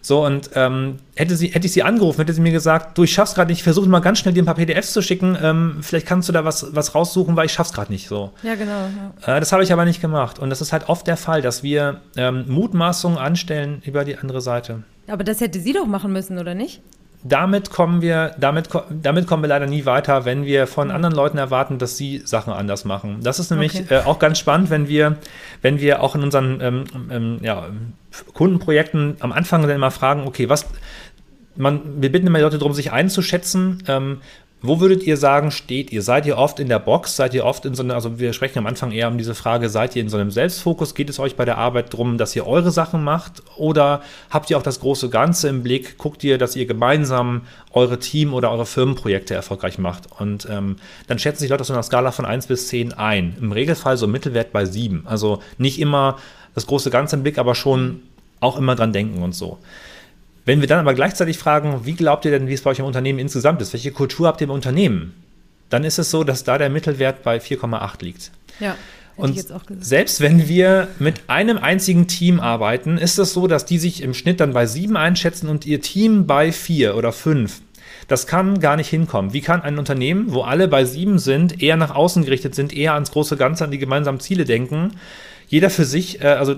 So, 0.00 0.24
und 0.24 0.48
ähm, 0.54 0.96
hätte, 1.16 1.36
sie, 1.36 1.48
hätte 1.48 1.66
ich 1.66 1.72
sie 1.74 1.82
angerufen, 1.82 2.20
hätte 2.20 2.32
sie 2.32 2.40
mir 2.40 2.52
gesagt, 2.52 2.96
du, 2.96 3.02
ich 3.02 3.12
schaff's 3.12 3.34
gerade 3.34 3.50
nicht, 3.50 3.62
versuche 3.62 3.86
mal 3.90 4.00
ganz 4.00 4.18
schnell 4.18 4.32
dir 4.32 4.42
ein 4.42 4.46
paar 4.46 4.54
PDFs 4.54 4.94
zu 4.94 5.02
schicken, 5.02 5.36
ähm, 5.42 5.76
vielleicht 5.82 6.06
kannst 6.06 6.30
du 6.30 6.32
da 6.32 6.46
was, 6.46 6.74
was 6.74 6.94
raussuchen, 6.94 7.36
weil 7.36 7.44
ich 7.44 7.52
schaff's 7.52 7.74
gerade 7.74 7.92
nicht 7.92 8.08
so. 8.08 8.32
ja, 8.42 8.54
genau. 8.54 8.88
Ja. 9.26 9.36
Äh, 9.36 9.40
das 9.40 9.52
habe 9.52 9.62
ich 9.62 9.70
aber 9.70 9.84
nicht 9.84 10.00
gemacht. 10.00 10.38
Und 10.38 10.48
das 10.48 10.62
ist 10.62 10.72
halt 10.72 10.88
oft 10.88 11.06
der 11.06 11.17
Fall, 11.18 11.42
dass 11.42 11.62
wir 11.62 12.00
ähm, 12.16 12.44
Mutmaßungen 12.48 13.18
anstellen 13.18 13.82
über 13.84 14.04
die 14.04 14.16
andere 14.16 14.40
Seite. 14.40 14.84
Aber 15.06 15.24
das 15.24 15.40
hätte 15.40 15.60
sie 15.60 15.72
doch 15.72 15.86
machen 15.86 16.12
müssen, 16.12 16.38
oder 16.38 16.54
nicht? 16.54 16.80
Damit 17.24 17.70
kommen 17.70 18.00
wir, 18.00 18.36
damit, 18.38 18.68
damit 18.90 19.26
kommen 19.26 19.42
wir 19.42 19.48
leider 19.48 19.66
nie 19.66 19.84
weiter, 19.86 20.24
wenn 20.24 20.44
wir 20.44 20.68
von 20.68 20.92
anderen 20.92 21.14
Leuten 21.14 21.36
erwarten, 21.36 21.78
dass 21.78 21.96
sie 21.96 22.22
Sachen 22.24 22.52
anders 22.52 22.84
machen. 22.84 23.18
Das 23.22 23.40
ist 23.40 23.50
nämlich 23.50 23.74
Okay. 23.74 23.94
äh, 23.96 24.04
auch 24.04 24.20
ganz 24.20 24.38
spannend, 24.38 24.70
wenn 24.70 24.86
wir, 24.86 25.16
wenn 25.60 25.80
wir 25.80 26.00
auch 26.02 26.14
in 26.14 26.22
unseren 26.22 26.60
ähm, 26.60 26.84
ähm, 27.10 27.38
ja, 27.42 27.66
Kundenprojekten 28.34 29.16
am 29.18 29.32
Anfang 29.32 29.62
dann 29.62 29.70
immer 29.72 29.90
fragen, 29.90 30.28
okay, 30.28 30.48
was, 30.48 30.66
man, 31.56 32.00
wir 32.00 32.12
bitten 32.12 32.28
immer 32.28 32.38
die 32.38 32.44
Leute 32.44 32.58
darum, 32.58 32.72
sich 32.72 32.92
einzuschätzen. 32.92 33.82
Ähm, 33.88 34.20
wo 34.60 34.80
würdet 34.80 35.04
ihr 35.04 35.16
sagen, 35.16 35.52
steht 35.52 35.92
ihr? 35.92 36.02
Seid 36.02 36.26
ihr 36.26 36.36
oft 36.36 36.58
in 36.58 36.68
der 36.68 36.80
Box? 36.80 37.14
Seid 37.14 37.32
ihr 37.32 37.44
oft 37.44 37.64
in 37.64 37.74
so 37.74 37.82
einer, 37.84 37.94
also 37.94 38.18
wir 38.18 38.32
sprechen 38.32 38.58
am 38.58 38.66
Anfang 38.66 38.90
eher 38.90 39.06
um 39.06 39.16
diese 39.16 39.36
Frage, 39.36 39.68
seid 39.68 39.94
ihr 39.94 40.02
in 40.02 40.08
so 40.08 40.16
einem 40.16 40.32
Selbstfokus? 40.32 40.94
Geht 40.94 41.10
es 41.10 41.20
euch 41.20 41.36
bei 41.36 41.44
der 41.44 41.58
Arbeit 41.58 41.92
darum, 41.92 42.18
dass 42.18 42.34
ihr 42.34 42.44
eure 42.44 42.72
Sachen 42.72 43.04
macht? 43.04 43.42
Oder 43.56 44.02
habt 44.30 44.50
ihr 44.50 44.58
auch 44.58 44.62
das 44.62 44.80
große 44.80 45.10
Ganze 45.10 45.48
im 45.48 45.62
Blick? 45.62 45.96
Guckt 45.96 46.24
ihr, 46.24 46.38
dass 46.38 46.56
ihr 46.56 46.66
gemeinsam 46.66 47.42
eure 47.72 48.00
Team- 48.00 48.34
oder 48.34 48.50
eure 48.50 48.66
Firmenprojekte 48.66 49.32
erfolgreich 49.32 49.78
macht? 49.78 50.10
Und 50.18 50.48
ähm, 50.50 50.76
dann 51.06 51.20
schätzen 51.20 51.40
sich 51.40 51.50
Leute 51.50 51.60
auf 51.60 51.68
so 51.68 51.72
einer 51.72 51.84
Skala 51.84 52.10
von 52.10 52.24
1 52.24 52.48
bis 52.48 52.66
10 52.66 52.94
ein. 52.94 53.36
Im 53.40 53.52
Regelfall 53.52 53.96
so 53.96 54.08
Mittelwert 54.08 54.52
bei 54.52 54.64
7. 54.64 55.06
Also 55.06 55.40
nicht 55.58 55.80
immer 55.80 56.18
das 56.56 56.66
große 56.66 56.90
Ganze 56.90 57.14
im 57.14 57.22
Blick, 57.22 57.38
aber 57.38 57.54
schon 57.54 58.02
auch 58.40 58.58
immer 58.58 58.74
dran 58.74 58.92
denken 58.92 59.22
und 59.22 59.36
so. 59.36 59.58
Wenn 60.48 60.62
wir 60.62 60.66
dann 60.66 60.78
aber 60.78 60.94
gleichzeitig 60.94 61.36
fragen, 61.36 61.82
wie 61.84 61.92
glaubt 61.92 62.24
ihr 62.24 62.30
denn, 62.30 62.48
wie 62.48 62.54
es 62.54 62.62
bei 62.62 62.70
euch 62.70 62.78
im 62.78 62.86
Unternehmen 62.86 63.18
insgesamt 63.18 63.60
ist? 63.60 63.74
Welche 63.74 63.92
Kultur 63.92 64.28
habt 64.28 64.40
ihr 64.40 64.46
im 64.46 64.50
Unternehmen? 64.50 65.12
Dann 65.68 65.84
ist 65.84 65.98
es 65.98 66.10
so, 66.10 66.24
dass 66.24 66.42
da 66.42 66.56
der 66.56 66.70
Mittelwert 66.70 67.22
bei 67.22 67.36
4,8 67.36 68.02
liegt. 68.02 68.30
Ja. 68.58 68.74
Und 69.16 69.44
selbst 69.80 70.22
wenn 70.22 70.48
wir 70.48 70.88
mit 71.00 71.20
einem 71.26 71.58
einzigen 71.58 72.06
Team 72.06 72.40
arbeiten, 72.40 72.96
ist 72.96 73.18
es 73.18 73.34
so, 73.34 73.46
dass 73.46 73.66
die 73.66 73.76
sich 73.76 74.02
im 74.02 74.14
Schnitt 74.14 74.40
dann 74.40 74.54
bei 74.54 74.64
7 74.64 74.96
einschätzen 74.96 75.50
und 75.50 75.66
ihr 75.66 75.82
Team 75.82 76.26
bei 76.26 76.50
4 76.50 76.96
oder 76.96 77.12
5. 77.12 77.60
Das 78.06 78.26
kann 78.26 78.58
gar 78.58 78.76
nicht 78.76 78.88
hinkommen. 78.88 79.34
Wie 79.34 79.42
kann 79.42 79.60
ein 79.60 79.78
Unternehmen, 79.78 80.32
wo 80.32 80.40
alle 80.44 80.66
bei 80.66 80.86
7 80.86 81.18
sind, 81.18 81.62
eher 81.62 81.76
nach 81.76 81.94
außen 81.94 82.24
gerichtet 82.24 82.54
sind, 82.54 82.74
eher 82.74 82.94
ans 82.94 83.10
große 83.10 83.36
Ganze, 83.36 83.64
an 83.64 83.70
die 83.70 83.76
gemeinsamen 83.76 84.20
Ziele 84.20 84.46
denken, 84.46 84.92
jeder 85.46 85.68
für 85.68 85.84
sich, 85.84 86.22
äh, 86.22 86.28
also 86.28 86.56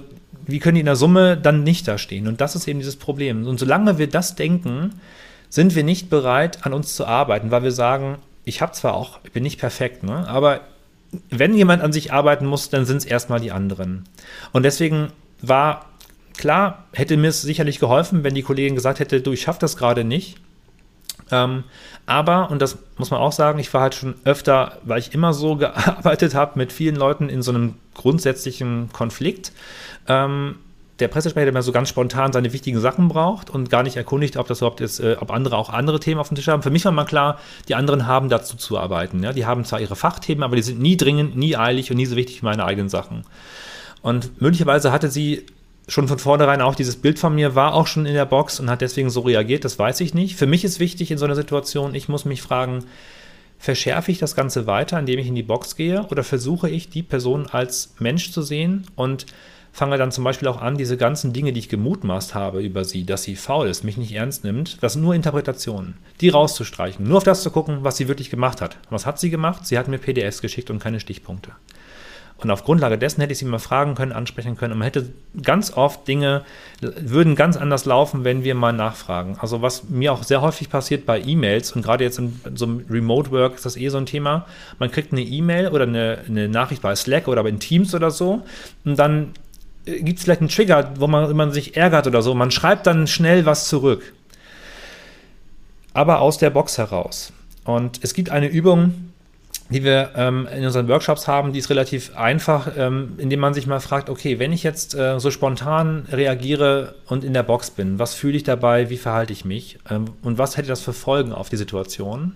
wie 0.51 0.59
können 0.59 0.75
die 0.77 0.81
in 0.81 0.87
der 0.87 0.97
Summe 0.97 1.37
dann 1.37 1.63
nicht 1.63 1.89
da 1.89 1.99
stehen? 1.99 2.29
Und 2.29 2.41
das 2.41 2.57
ist 2.57 2.69
eben 2.69 2.79
dieses 2.79 2.97
Problem. 2.97 3.47
Und 3.47 3.59
solange 3.59 3.99
wir 3.99 4.09
das 4.09 4.35
denken, 4.35 5.01
sind 5.49 5.75
wir 5.75 5.85
nicht 5.85 6.11
bereit, 6.11 6.65
an 6.65 6.73
uns 6.73 6.95
zu 6.95 7.07
arbeiten, 7.07 7.51
weil 7.51 7.63
wir 7.63 7.73
sagen, 7.73 8.19
ich 8.45 8.63
habe 8.63 8.73
zwar 8.73 8.95
auch, 8.95 9.19
ich 9.25 9.33
bin 9.33 9.43
nicht 9.43 9.59
perfekt, 9.59 10.03
ne, 10.03 10.27
aber 10.29 10.61
wenn 11.29 11.55
jemand 11.55 11.83
an 11.83 11.93
sich 11.93 12.13
arbeiten 12.13 12.47
muss, 12.47 12.71
dann 12.71 12.85
sind 12.85 12.99
es 12.99 13.05
erstmal 13.05 13.41
die 13.41 13.51
anderen. 13.51 14.05
Und 14.53 14.63
deswegen 14.63 15.09
war 15.43 15.87
klar, 16.37 16.87
hätte 16.93 17.17
mir 17.17 17.29
es 17.29 17.43
sicherlich 17.43 17.81
geholfen, 17.81 18.23
wenn 18.25 18.35
die 18.35 18.43
Kollegin 18.43 18.77
gesagt 18.77 19.01
hätte, 19.01 19.21
du, 19.21 19.33
ich 19.33 19.43
schaffe 19.43 19.61
das 19.61 19.77
gerade 19.77 20.05
nicht. 20.05 20.39
Ähm, 21.31 21.65
aber, 22.07 22.51
und 22.51 22.61
das 22.61 22.79
muss 22.97 23.11
man 23.11 23.21
auch 23.21 23.33
sagen, 23.33 23.59
ich 23.59 23.73
war 23.73 23.83
halt 23.83 23.95
schon 23.95 24.15
öfter, 24.25 24.79
weil 24.83 24.99
ich 24.99 25.15
immer 25.15 25.33
so 25.33 25.57
gearbeitet 25.57 26.35
habe, 26.35 26.59
mit 26.59 26.73
vielen 26.73 26.97
Leuten 26.97 27.29
in 27.29 27.43
so 27.43 27.53
einem 27.53 27.75
grundsätzlichen 27.95 28.91
Konflikt. 28.93 29.53
Ähm, 30.09 30.57
der 31.01 31.09
Pressesprecher, 31.09 31.47
der 31.47 31.55
mal 31.55 31.63
so 31.63 31.73
ganz 31.73 31.89
spontan 31.89 32.33
seine 32.33 32.53
wichtigen 32.53 32.79
Sachen 32.79 33.09
braucht 33.09 33.51
und 33.51 33.71
gar 33.71 33.83
nicht 33.83 33.97
erkundigt, 33.97 34.37
ob 34.37 34.47
das 34.47 34.59
überhaupt 34.59 34.81
ist, 34.81 35.01
äh, 35.01 35.17
ob 35.19 35.31
andere 35.31 35.57
auch 35.57 35.71
andere 35.71 35.99
Themen 35.99 36.21
auf 36.21 36.29
dem 36.29 36.35
Tisch 36.35 36.49
haben. 36.49 36.63
Für 36.63 36.71
mich 36.71 36.85
war 36.85 36.93
mal 36.93 37.05
klar, 37.05 37.39
die 37.69 37.75
anderen 37.75 38.07
haben 38.07 38.29
dazu 38.29 38.57
zu 38.57 38.79
arbeiten. 38.79 39.23
Ja? 39.23 39.33
Die 39.33 39.47
haben 39.47 39.65
zwar 39.65 39.81
ihre 39.81 39.97
Fachthemen, 39.97 40.43
aber 40.43 40.57
die 40.57 40.63
sind 40.63 40.81
nie 40.81 40.97
dringend, 40.97 41.37
nie 41.37 41.57
eilig 41.57 41.91
und 41.91 41.97
nie 41.97 42.07
so 42.07 42.17
wichtig 42.17 42.43
wie 42.43 42.47
meine 42.47 42.65
eigenen 42.65 42.89
Sachen. 42.89 43.25
Und 44.03 44.41
möglicherweise 44.41 44.93
hatte 44.93 45.11
sie 45.11 45.47
schon 45.91 46.07
von 46.07 46.19
vornherein 46.19 46.61
auch 46.61 46.77
dieses 46.77 46.97
Bild 46.97 47.19
von 47.19 47.35
mir, 47.35 47.55
war 47.55 47.75
auch 47.75 47.87
schon 47.87 48.07
in 48.07 48.15
der 48.15 48.25
Box 48.25 48.61
und 48.61 48.71
hat 48.71 48.81
deswegen 48.81 49.11
so 49.11 49.21
reagiert, 49.21 49.65
das 49.65 49.79
weiß 49.79 50.01
ich 50.01 50.15
nicht. 50.15 50.37
Für 50.37 50.47
mich 50.47 50.65
ist 50.65 50.79
wichtig 50.79 51.11
in 51.11 51.19
so 51.19 51.25
einer 51.25 51.35
Situation, 51.35 51.95
ich 51.95 52.09
muss 52.09 52.25
mich 52.25 52.43
fragen, 52.43 52.85
verschärfe 53.59 54.13
ich 54.13 54.19
das 54.19 54.37
Ganze 54.37 54.67
weiter, 54.67 54.99
indem 54.99 55.19
ich 55.19 55.27
in 55.27 55.35
die 55.35 55.43
Box 55.43 55.75
gehe 55.75 56.07
oder 56.07 56.23
versuche 56.23 56.71
ich, 56.71 56.89
die 56.89 57.03
Person 57.03 57.49
als 57.49 57.95
Mensch 57.99 58.31
zu 58.31 58.41
sehen 58.41 58.87
und 58.95 59.27
fange 59.73 59.99
dann 59.99 60.13
zum 60.13 60.23
Beispiel 60.23 60.49
auch 60.49 60.61
an, 60.61 60.79
diese 60.79 60.97
ganzen 60.97 61.33
Dinge, 61.33 61.53
die 61.53 61.61
ich 61.61 61.69
gemutmaßt 61.69 62.37
habe 62.37 62.63
über 62.63 62.85
sie, 62.85 63.05
dass 63.05 63.25
sie 63.25 63.35
faul 63.35 63.69
ist, 63.69 63.83
mich 63.83 63.97
nicht 63.97 64.13
ernst 64.13 64.45
nimmt, 64.45 64.83
das 64.83 64.93
sind 64.93 65.03
nur 65.03 65.15
Interpretationen, 65.15 65.95
die 66.21 66.29
rauszustreichen, 66.29 67.07
nur 67.07 67.19
auf 67.19 67.25
das 67.25 67.43
zu 67.43 67.51
gucken, 67.51 67.79
was 67.83 67.97
sie 67.97 68.07
wirklich 68.07 68.31
gemacht 68.31 68.61
hat. 68.61 68.79
Was 68.91 69.07
hat 69.07 69.19
sie 69.19 69.31
gemacht? 69.31 69.67
Sie 69.67 69.77
hat 69.77 69.89
mir 69.89 69.99
PDFs 69.99 70.41
geschickt 70.41 70.71
und 70.71 70.79
keine 70.79 71.01
Stichpunkte. 71.01 71.51
Und 72.45 72.51
auf 72.51 72.65
Grundlage 72.65 72.99
dessen 72.99 73.21
hätte 73.21 73.33
ich 73.33 73.39
sie 73.39 73.45
mal 73.45 73.59
fragen 73.59 73.95
können, 73.95 74.13
ansprechen 74.13 74.57
können. 74.57 74.73
Und 74.73 74.79
man 74.79 74.87
hätte 74.87 75.11
ganz 75.43 75.73
oft 75.73 76.07
Dinge, 76.09 76.43
würden 76.81 77.35
ganz 77.35 77.57
anders 77.57 77.85
laufen, 77.85 78.25
wenn 78.25 78.45
wir 78.45 78.55
mal 78.55 78.73
nachfragen. 78.73 79.37
Also 79.41 79.63
was 79.63 79.89
mir 79.89 80.13
auch 80.13 80.23
sehr 80.23 80.41
häufig 80.41 80.71
passiert 80.71 81.07
bei 81.07 81.21
E-Mails 81.21 81.73
und 81.73 81.83
gerade 81.83 82.05
jetzt 82.05 82.19
in 82.19 82.41
so 82.55 82.67
einem 82.67 82.85
Remote 82.91 83.31
Work 83.31 83.55
ist 83.55 83.67
das 83.67 83.77
eh 83.77 83.89
so 83.89 83.99
ein 83.99 84.07
Thema. 84.07 84.47
Man 84.79 84.91
kriegt 84.91 85.13
eine 85.13 85.23
E-Mail 85.23 85.69
oder 85.69 85.85
eine, 85.85 86.19
eine 86.29 86.49
Nachricht 86.49 86.83
bei 86.83 86.95
Slack 86.95 87.29
oder 87.29 87.45
in 87.47 87.61
Teams 87.61 87.95
oder 87.95 88.11
so 88.11 88.43
und 88.85 88.99
dann 88.99 89.33
gibt 89.85 90.19
es 90.19 90.25
vielleicht 90.25 90.41
einen 90.41 90.51
Trigger, 90.51 90.93
wo 90.99 91.07
man, 91.07 91.35
man 91.37 91.53
sich 91.53 91.77
ärgert 91.77 92.07
oder 92.07 92.23
so. 92.23 92.35
Man 92.35 92.51
schreibt 92.51 92.87
dann 92.87 93.07
schnell 93.07 93.47
was 93.47 93.69
zurück. 93.69 94.13
Aber 95.93 96.21
aus 96.21 96.39
der 96.39 96.51
Box 96.51 96.79
heraus. 96.79 97.33
Und 97.65 98.01
es 98.03 98.15
gibt 98.15 98.31
eine 98.31 98.49
Übung, 98.49 99.10
die 99.71 99.85
wir 99.85 100.11
ähm, 100.17 100.49
in 100.55 100.65
unseren 100.65 100.89
Workshops 100.89 101.29
haben, 101.29 101.53
die 101.53 101.61
ist 101.61 101.71
relativ 101.71 102.17
einfach, 102.17 102.73
ähm, 102.77 103.13
indem 103.19 103.41
man 103.41 103.55
sich 103.55 103.67
mal 103.67 103.81
fragt, 103.81 104.11
okay, 104.11 104.39
wenn 104.39 104.53
ich 104.53 104.65
jetzt 104.65 104.95
äh, 104.95 105.21
so 105.21 105.31
spontan 105.31 106.07
reagiere 106.11 106.97
und 107.07 107.23
in 107.23 107.33
der 107.33 107.45
Box 107.45 107.71
bin, 107.71 107.99
was 107.99 108.15
fühle 108.15 108.37
ich 108.37 108.43
dabei, 108.43 108.91
wie 108.91 108.97
verhalte 108.97 109.33
ich 109.33 109.45
mich 109.45 109.79
ähm, 109.89 110.07
und 110.23 110.39
was 110.39 110.57
hätte 110.57 110.69
das 110.69 110.81
für 110.81 110.93
Folgen 110.93 111.33
auf 111.33 111.49
die 111.49 111.57
Situation? 111.57 112.35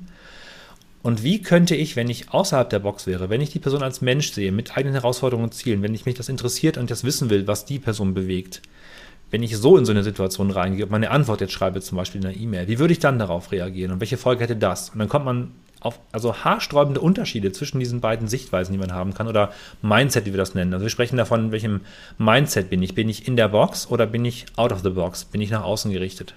Und 1.03 1.23
wie 1.23 1.43
könnte 1.43 1.75
ich, 1.75 1.97
wenn 1.97 2.09
ich 2.09 2.33
außerhalb 2.33 2.71
der 2.71 2.79
Box 2.79 3.07
wäre, 3.07 3.29
wenn 3.29 3.43
ich 3.43 3.51
die 3.51 3.59
Person 3.59 3.83
als 3.83 4.01
Mensch 4.01 4.33
sehe, 4.33 4.53
mit 4.53 4.77
eigenen 4.77 4.95
Herausforderungen 4.95 5.45
und 5.45 5.53
Zielen, 5.53 5.83
wenn 5.83 5.95
ich 5.95 6.07
mich 6.07 6.15
das 6.15 6.31
interessiert 6.31 6.79
und 6.79 6.91
das 6.91 7.05
wissen 7.05 7.29
will, 7.29 7.47
was 7.47 7.67
die 7.67 7.79
Person 7.79 8.15
bewegt, 8.15 8.63
wenn 9.31 9.43
ich 9.43 9.57
so 9.57 9.77
in 9.77 9.85
so 9.85 9.91
eine 9.91 10.05
Situation 10.05 10.51
reingehe, 10.51 10.87
meine 10.87 11.11
Antwort 11.11 11.41
jetzt 11.41 11.53
schreibe, 11.53 11.81
zum 11.81 11.97
Beispiel 11.97 12.21
in 12.21 12.29
einer 12.29 12.37
E-Mail, 12.37 12.69
wie 12.69 12.79
würde 12.79 12.93
ich 12.93 13.01
dann 13.01 13.19
darauf 13.19 13.53
reagieren 13.53 13.91
und 13.91 14.01
welche 14.01 14.17
Folge 14.17 14.45
hätte 14.45 14.57
das? 14.57 14.91
Und 14.91 15.01
dann 15.01 15.09
kommt 15.09 15.25
man 15.25 15.51
auf, 15.85 16.01
also 16.13 16.35
haarsträubende 16.35 17.01
Unterschiede 17.01 17.53
zwischen 17.53 17.79
diesen 17.79 18.01
beiden 18.01 18.27
Sichtweisen, 18.27 18.73
die 18.73 18.79
man 18.79 18.93
haben 18.93 19.15
kann, 19.15 19.29
oder 19.29 19.53
Mindset, 19.83 20.25
wie 20.25 20.33
wir 20.33 20.39
das 20.39 20.55
nennen. 20.55 20.73
Also 20.73 20.85
wir 20.85 20.91
sprechen 20.91 21.17
davon, 21.17 21.53
welchem 21.53 21.83
Mindset 22.19 22.71
bin 22.71 22.83
ich. 22.83 22.95
Bin 22.95 23.09
ich 23.09 23.29
in 23.29 23.37
der 23.37 23.49
Box 23.49 23.87
oder 23.91 24.07
bin 24.07 24.25
ich 24.25 24.47
out 24.57 24.73
of 24.73 24.81
the 24.83 24.91
box? 24.91 25.27
Bin 25.27 25.41
ich 25.41 25.51
nach 25.51 25.63
außen 25.63 25.93
gerichtet? 25.93 26.35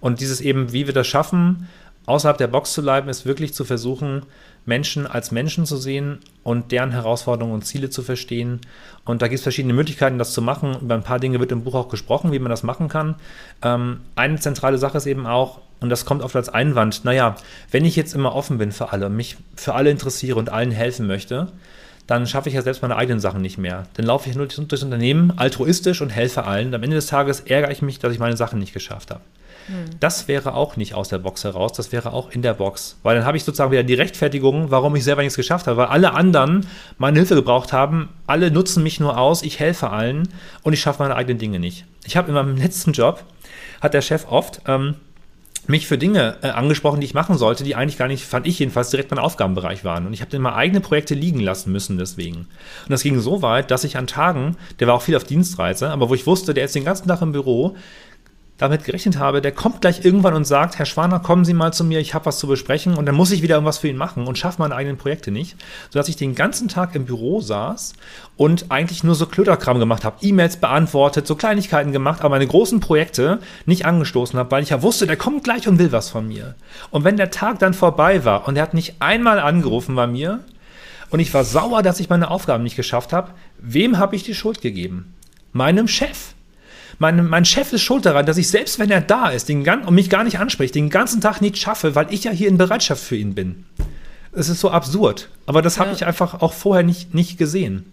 Und 0.00 0.20
dieses 0.20 0.40
eben, 0.40 0.72
wie 0.72 0.86
wir 0.86 0.94
das 0.94 1.06
schaffen, 1.06 1.68
außerhalb 2.06 2.38
der 2.38 2.48
Box 2.48 2.72
zu 2.72 2.82
bleiben, 2.82 3.08
ist 3.08 3.26
wirklich 3.26 3.54
zu 3.54 3.64
versuchen, 3.64 4.22
Menschen 4.68 5.06
als 5.06 5.32
Menschen 5.32 5.66
zu 5.66 5.76
sehen 5.78 6.18
und 6.44 6.70
deren 6.70 6.92
Herausforderungen 6.92 7.54
und 7.54 7.66
Ziele 7.66 7.90
zu 7.90 8.02
verstehen. 8.02 8.60
Und 9.04 9.22
da 9.22 9.28
gibt 9.28 9.38
es 9.38 9.42
verschiedene 9.42 9.74
Möglichkeiten, 9.74 10.18
das 10.18 10.32
zu 10.32 10.42
machen. 10.42 10.76
Über 10.80 10.94
ein 10.94 11.02
paar 11.02 11.18
Dinge 11.18 11.40
wird 11.40 11.50
im 11.50 11.64
Buch 11.64 11.74
auch 11.74 11.88
gesprochen, 11.88 12.30
wie 12.32 12.38
man 12.38 12.50
das 12.50 12.62
machen 12.62 12.88
kann. 12.88 13.16
Ähm, 13.62 14.00
eine 14.14 14.38
zentrale 14.38 14.78
Sache 14.78 14.98
ist 14.98 15.06
eben 15.06 15.26
auch, 15.26 15.60
und 15.80 15.88
das 15.88 16.04
kommt 16.04 16.22
oft 16.22 16.36
als 16.36 16.48
Einwand, 16.48 17.04
naja, 17.04 17.36
wenn 17.70 17.84
ich 17.84 17.96
jetzt 17.96 18.14
immer 18.14 18.34
offen 18.34 18.58
bin 18.58 18.70
für 18.70 18.92
alle, 18.92 19.08
mich 19.08 19.36
für 19.56 19.74
alle 19.74 19.90
interessiere 19.90 20.38
und 20.38 20.50
allen 20.50 20.70
helfen 20.70 21.06
möchte, 21.06 21.48
dann 22.06 22.26
schaffe 22.26 22.48
ich 22.48 22.54
ja 22.54 22.62
selbst 22.62 22.82
meine 22.82 22.96
eigenen 22.96 23.20
Sachen 23.20 23.40
nicht 23.40 23.58
mehr. 23.58 23.86
Dann 23.94 24.06
laufe 24.06 24.28
ich 24.28 24.36
nur 24.36 24.46
durchs 24.46 24.82
Unternehmen 24.82 25.32
altruistisch 25.36 26.00
und 26.00 26.10
helfe 26.10 26.44
allen. 26.44 26.74
Am 26.74 26.82
Ende 26.82 26.96
des 26.96 27.06
Tages 27.06 27.40
ärgere 27.40 27.70
ich 27.70 27.82
mich, 27.82 27.98
dass 27.98 28.12
ich 28.12 28.18
meine 28.18 28.36
Sachen 28.36 28.58
nicht 28.58 28.72
geschafft 28.72 29.10
habe. 29.10 29.20
Hm. 29.68 29.84
Das 30.00 30.28
wäre 30.28 30.54
auch 30.54 30.76
nicht 30.76 30.94
aus 30.94 31.08
der 31.08 31.18
Box 31.18 31.44
heraus, 31.44 31.72
das 31.72 31.92
wäre 31.92 32.12
auch 32.12 32.30
in 32.30 32.42
der 32.42 32.54
Box. 32.54 32.96
Weil 33.02 33.16
dann 33.16 33.24
habe 33.24 33.36
ich 33.36 33.44
sozusagen 33.44 33.70
wieder 33.70 33.84
die 33.84 33.94
Rechtfertigung, 33.94 34.70
warum 34.70 34.96
ich 34.96 35.04
selber 35.04 35.22
nichts 35.22 35.36
geschafft 35.36 35.66
habe. 35.66 35.76
Weil 35.76 35.86
alle 35.86 36.14
anderen 36.14 36.66
meine 36.98 37.18
Hilfe 37.18 37.34
gebraucht 37.34 37.72
haben, 37.72 38.08
alle 38.26 38.50
nutzen 38.50 38.82
mich 38.82 38.98
nur 38.98 39.18
aus, 39.18 39.42
ich 39.42 39.60
helfe 39.60 39.90
allen 39.90 40.28
und 40.62 40.72
ich 40.72 40.80
schaffe 40.80 41.02
meine 41.02 41.16
eigenen 41.16 41.38
Dinge 41.38 41.60
nicht. 41.60 41.84
Ich 42.04 42.16
habe 42.16 42.28
in 42.28 42.34
meinem 42.34 42.56
letzten 42.56 42.92
Job, 42.92 43.22
hat 43.80 43.94
der 43.94 44.02
Chef 44.02 44.26
oft 44.28 44.62
ähm, 44.66 44.96
mich 45.68 45.86
für 45.86 45.98
Dinge 45.98 46.36
äh, 46.42 46.48
angesprochen, 46.48 47.00
die 47.00 47.06
ich 47.06 47.14
machen 47.14 47.36
sollte, 47.36 47.62
die 47.62 47.76
eigentlich 47.76 47.98
gar 47.98 48.08
nicht, 48.08 48.24
fand 48.24 48.46
ich 48.46 48.58
jedenfalls, 48.58 48.90
direkt 48.90 49.10
mein 49.10 49.20
Aufgabenbereich 49.20 49.84
waren. 49.84 50.06
Und 50.06 50.14
ich 50.14 50.22
habe 50.22 50.30
dann 50.30 50.40
mal 50.40 50.54
eigene 50.54 50.80
Projekte 50.80 51.14
liegen 51.14 51.40
lassen 51.40 51.70
müssen 51.70 51.98
deswegen. 51.98 52.38
Und 52.38 52.90
das 52.90 53.02
ging 53.02 53.20
so 53.20 53.42
weit, 53.42 53.70
dass 53.70 53.84
ich 53.84 53.98
an 53.98 54.06
Tagen, 54.06 54.56
der 54.80 54.86
war 54.86 54.94
auch 54.94 55.02
viel 55.02 55.16
auf 55.16 55.24
Dienstreise, 55.24 55.90
aber 55.90 56.08
wo 56.08 56.14
ich 56.14 56.26
wusste, 56.26 56.54
der 56.54 56.64
ist 56.64 56.74
den 56.74 56.86
ganzen 56.86 57.06
Tag 57.06 57.20
im 57.20 57.32
Büro, 57.32 57.76
damit 58.58 58.84
gerechnet 58.84 59.18
habe, 59.18 59.40
der 59.40 59.52
kommt 59.52 59.80
gleich 59.80 60.04
irgendwann 60.04 60.34
und 60.34 60.44
sagt, 60.44 60.78
Herr 60.78 60.84
Schwaner, 60.84 61.20
kommen 61.20 61.44
Sie 61.44 61.54
mal 61.54 61.72
zu 61.72 61.84
mir, 61.84 62.00
ich 62.00 62.12
habe 62.12 62.26
was 62.26 62.38
zu 62.38 62.48
besprechen 62.48 62.96
und 62.96 63.06
dann 63.06 63.14
muss 63.14 63.30
ich 63.30 63.40
wieder 63.40 63.54
irgendwas 63.54 63.78
für 63.78 63.88
ihn 63.88 63.96
machen 63.96 64.26
und 64.26 64.36
schaffe 64.36 64.60
meine 64.60 64.74
eigenen 64.74 64.98
Projekte 64.98 65.30
nicht, 65.30 65.56
sodass 65.90 66.08
ich 66.08 66.16
den 66.16 66.34
ganzen 66.34 66.66
Tag 66.66 66.94
im 66.96 67.04
Büro 67.04 67.40
saß 67.40 67.94
und 68.36 68.66
eigentlich 68.70 69.04
nur 69.04 69.14
so 69.14 69.26
Klöterkram 69.26 69.78
gemacht 69.78 70.04
habe, 70.04 70.16
E-Mails 70.20 70.56
beantwortet, 70.56 71.26
so 71.26 71.36
Kleinigkeiten 71.36 71.92
gemacht, 71.92 72.20
aber 72.20 72.30
meine 72.30 72.48
großen 72.48 72.80
Projekte 72.80 73.38
nicht 73.64 73.86
angestoßen 73.86 74.36
habe, 74.38 74.50
weil 74.50 74.64
ich 74.64 74.70
ja 74.70 74.82
wusste, 74.82 75.06
der 75.06 75.16
kommt 75.16 75.44
gleich 75.44 75.68
und 75.68 75.78
will 75.78 75.92
was 75.92 76.10
von 76.10 76.26
mir. 76.26 76.56
Und 76.90 77.04
wenn 77.04 77.16
der 77.16 77.30
Tag 77.30 77.60
dann 77.60 77.74
vorbei 77.74 78.24
war 78.24 78.48
und 78.48 78.56
er 78.56 78.62
hat 78.62 78.74
nicht 78.74 78.96
einmal 78.98 79.38
angerufen 79.38 79.94
bei 79.94 80.08
mir 80.08 80.40
und 81.10 81.20
ich 81.20 81.32
war 81.32 81.44
sauer, 81.44 81.84
dass 81.84 82.00
ich 82.00 82.08
meine 82.08 82.28
Aufgaben 82.28 82.64
nicht 82.64 82.76
geschafft 82.76 83.12
habe, 83.12 83.30
wem 83.58 83.98
habe 83.98 84.16
ich 84.16 84.24
die 84.24 84.34
Schuld 84.34 84.60
gegeben? 84.60 85.14
Meinem 85.52 85.86
Chef 85.86 86.34
mein, 86.98 87.28
mein 87.28 87.44
Chef 87.44 87.72
ist 87.72 87.82
schuld 87.82 88.06
daran, 88.06 88.26
dass 88.26 88.38
ich 88.38 88.48
selbst, 88.48 88.78
wenn 88.78 88.90
er 88.90 89.00
da 89.00 89.28
ist 89.28 89.48
den, 89.48 89.66
und 89.68 89.94
mich 89.94 90.10
gar 90.10 90.24
nicht 90.24 90.38
anspricht, 90.38 90.74
den 90.74 90.90
ganzen 90.90 91.20
Tag 91.20 91.40
nichts 91.40 91.60
schaffe, 91.60 91.94
weil 91.94 92.12
ich 92.12 92.24
ja 92.24 92.32
hier 92.32 92.48
in 92.48 92.58
Bereitschaft 92.58 93.02
für 93.02 93.16
ihn 93.16 93.34
bin. 93.34 93.66
Es 94.32 94.48
ist 94.48 94.60
so 94.60 94.70
absurd. 94.70 95.28
Aber 95.46 95.62
das 95.62 95.76
ja. 95.76 95.84
habe 95.84 95.94
ich 95.94 96.04
einfach 96.04 96.40
auch 96.40 96.52
vorher 96.52 96.84
nicht, 96.84 97.14
nicht 97.14 97.38
gesehen. 97.38 97.92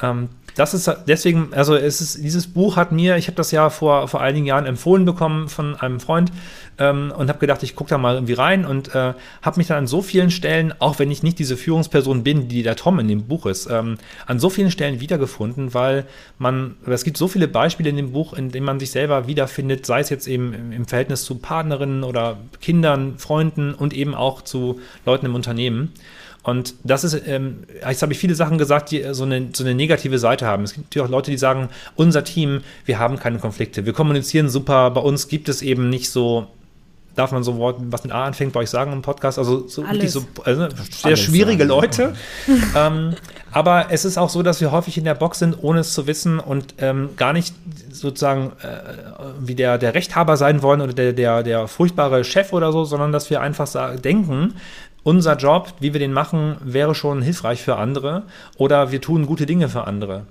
Ähm, 0.00 0.28
das 0.54 0.74
ist 0.74 0.90
deswegen, 1.06 1.48
also 1.52 1.74
es 1.74 2.00
ist, 2.00 2.22
dieses 2.22 2.46
Buch 2.46 2.76
hat 2.76 2.92
mir, 2.92 3.16
ich 3.16 3.26
habe 3.26 3.36
das 3.36 3.50
ja 3.50 3.70
vor, 3.70 4.08
vor 4.08 4.20
einigen 4.20 4.46
Jahren 4.46 4.66
empfohlen 4.66 5.04
bekommen 5.04 5.48
von 5.48 5.76
einem 5.76 6.00
Freund 6.00 6.30
ähm, 6.78 7.12
und 7.16 7.28
habe 7.28 7.38
gedacht, 7.38 7.62
ich 7.62 7.74
gucke 7.74 7.90
da 7.90 7.98
mal 7.98 8.14
irgendwie 8.14 8.34
rein 8.34 8.64
und 8.66 8.94
äh, 8.94 9.14
habe 9.42 9.58
mich 9.58 9.68
dann 9.68 9.78
an 9.78 9.86
so 9.86 10.02
vielen 10.02 10.30
Stellen, 10.30 10.74
auch 10.78 10.98
wenn 10.98 11.10
ich 11.10 11.22
nicht 11.22 11.38
diese 11.38 11.56
Führungsperson 11.56 12.22
bin, 12.22 12.48
die 12.48 12.62
der 12.62 12.76
Tom 12.76 12.98
in 12.98 13.08
dem 13.08 13.26
Buch 13.26 13.46
ist, 13.46 13.68
ähm, 13.70 13.96
an 14.26 14.38
so 14.38 14.50
vielen 14.50 14.70
Stellen 14.70 15.00
wiedergefunden, 15.00 15.74
weil 15.74 16.06
man, 16.38 16.76
es 16.86 17.04
gibt 17.04 17.16
so 17.16 17.28
viele 17.28 17.48
Beispiele 17.48 17.90
in 17.90 17.96
dem 17.96 18.12
Buch, 18.12 18.32
in 18.34 18.50
denen 18.50 18.66
man 18.66 18.78
sich 18.78 18.90
selber 18.90 19.26
wiederfindet, 19.26 19.86
sei 19.86 20.00
es 20.00 20.10
jetzt 20.10 20.26
eben 20.26 20.52
im, 20.52 20.72
im 20.72 20.86
Verhältnis 20.86 21.24
zu 21.24 21.36
Partnerinnen 21.36 22.04
oder 22.04 22.38
Kindern, 22.60 23.18
Freunden 23.18 23.74
und 23.74 23.94
eben 23.94 24.14
auch 24.14 24.42
zu 24.42 24.80
Leuten 25.06 25.26
im 25.26 25.34
Unternehmen. 25.34 25.92
Und 26.42 26.74
das 26.82 27.04
ist, 27.04 27.20
ähm, 27.26 27.64
jetzt 27.88 28.02
habe 28.02 28.12
ich 28.12 28.18
viele 28.18 28.34
Sachen 28.34 28.58
gesagt, 28.58 28.90
die 28.90 29.04
so 29.12 29.24
eine, 29.24 29.50
so 29.52 29.62
eine 29.62 29.74
negative 29.74 30.18
Seite 30.18 30.46
haben. 30.46 30.64
Es 30.64 30.74
gibt 30.74 30.86
natürlich 30.86 31.06
auch 31.06 31.10
Leute, 31.10 31.30
die 31.30 31.38
sagen, 31.38 31.68
unser 31.94 32.24
Team, 32.24 32.62
wir 32.84 32.98
haben 32.98 33.18
keine 33.18 33.38
Konflikte, 33.38 33.86
wir 33.86 33.92
kommunizieren 33.92 34.48
super, 34.48 34.90
bei 34.90 35.00
uns 35.00 35.28
gibt 35.28 35.48
es 35.48 35.62
eben 35.62 35.88
nicht 35.88 36.10
so 36.10 36.48
darf 37.14 37.32
man 37.32 37.42
so 37.42 37.56
Wort, 37.58 37.76
was 37.78 38.04
mit 38.04 38.12
A 38.12 38.24
anfängt, 38.24 38.52
bei 38.52 38.60
euch 38.60 38.70
sagen 38.70 38.92
im 38.92 39.02
Podcast? 39.02 39.38
Also 39.38 39.68
so 39.68 39.82
wirklich 39.82 40.10
so 40.10 40.24
also 40.44 40.68
sehr 40.68 40.78
Alles 41.02 41.20
schwierige 41.20 41.66
sagen, 41.66 41.68
Leute. 41.68 42.14
ähm, 42.76 43.14
aber 43.50 43.86
es 43.90 44.04
ist 44.04 44.16
auch 44.16 44.30
so, 44.30 44.42
dass 44.42 44.60
wir 44.60 44.72
häufig 44.72 44.96
in 44.96 45.04
der 45.04 45.14
Box 45.14 45.38
sind, 45.38 45.62
ohne 45.62 45.80
es 45.80 45.92
zu 45.92 46.06
wissen 46.06 46.38
und 46.38 46.74
ähm, 46.78 47.10
gar 47.16 47.32
nicht 47.32 47.54
sozusagen 47.90 48.52
äh, 48.62 48.66
wie 49.40 49.54
der, 49.54 49.76
der 49.76 49.94
Rechthaber 49.94 50.36
sein 50.36 50.62
wollen 50.62 50.80
oder 50.80 50.94
der, 50.94 51.12
der, 51.12 51.42
der 51.42 51.68
furchtbare 51.68 52.24
Chef 52.24 52.52
oder 52.52 52.72
so, 52.72 52.84
sondern 52.84 53.12
dass 53.12 53.28
wir 53.28 53.42
einfach 53.42 53.68
denken, 54.00 54.54
unser 55.04 55.36
Job, 55.36 55.74
wie 55.80 55.92
wir 55.92 56.00
den 56.00 56.12
machen, 56.12 56.56
wäre 56.62 56.94
schon 56.94 57.22
hilfreich 57.22 57.62
für 57.62 57.76
andere 57.76 58.24
oder 58.56 58.92
wir 58.92 59.00
tun 59.00 59.26
gute 59.26 59.46
Dinge 59.46 59.68
für 59.68 59.84
andere. 59.84 60.26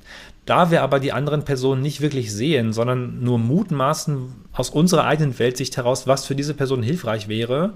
Da 0.46 0.72
wir 0.72 0.82
aber 0.82 1.00
die 1.00 1.12
anderen 1.12 1.44
Personen 1.44 1.82
nicht 1.82 2.02
wirklich 2.02 2.34
sehen, 2.34 2.74
sondern 2.74 3.24
nur 3.24 3.38
mutmaßen 3.38 4.34
aus 4.54 4.70
unserer 4.70 5.06
eigenen 5.06 5.38
Weltsicht 5.38 5.78
heraus, 5.78 6.08
was 6.08 6.26
für 6.26 6.36
diese 6.36 6.54
Person 6.54 6.82
hilfreich 6.82 7.28
wäre, 7.28 7.74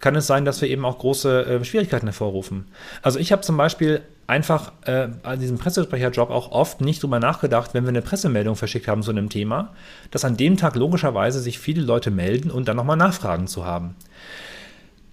kann 0.00 0.16
es 0.16 0.26
sein, 0.26 0.44
dass 0.44 0.60
wir 0.60 0.68
eben 0.68 0.84
auch 0.84 0.98
große 0.98 1.46
äh, 1.46 1.64
Schwierigkeiten 1.64 2.06
hervorrufen. 2.06 2.66
Also 3.00 3.18
ich 3.18 3.32
habe 3.32 3.40
zum 3.42 3.56
Beispiel 3.56 4.02
einfach 4.26 4.72
äh, 4.84 5.08
an 5.22 5.40
diesem 5.40 5.58
Pressesprecherjob 5.58 6.30
auch 6.30 6.50
oft 6.50 6.80
nicht 6.80 7.02
drüber 7.02 7.20
nachgedacht, 7.20 7.72
wenn 7.72 7.84
wir 7.84 7.90
eine 7.90 8.02
Pressemeldung 8.02 8.56
verschickt 8.56 8.88
haben 8.88 9.02
zu 9.02 9.10
einem 9.10 9.30
Thema, 9.30 9.72
dass 10.10 10.24
an 10.24 10.36
dem 10.36 10.56
Tag 10.56 10.76
logischerweise 10.76 11.40
sich 11.40 11.58
viele 11.58 11.82
Leute 11.82 12.10
melden 12.10 12.50
und 12.50 12.68
dann 12.68 12.76
nochmal 12.76 12.96
Nachfragen 12.96 13.46
zu 13.46 13.64
haben. 13.64 13.94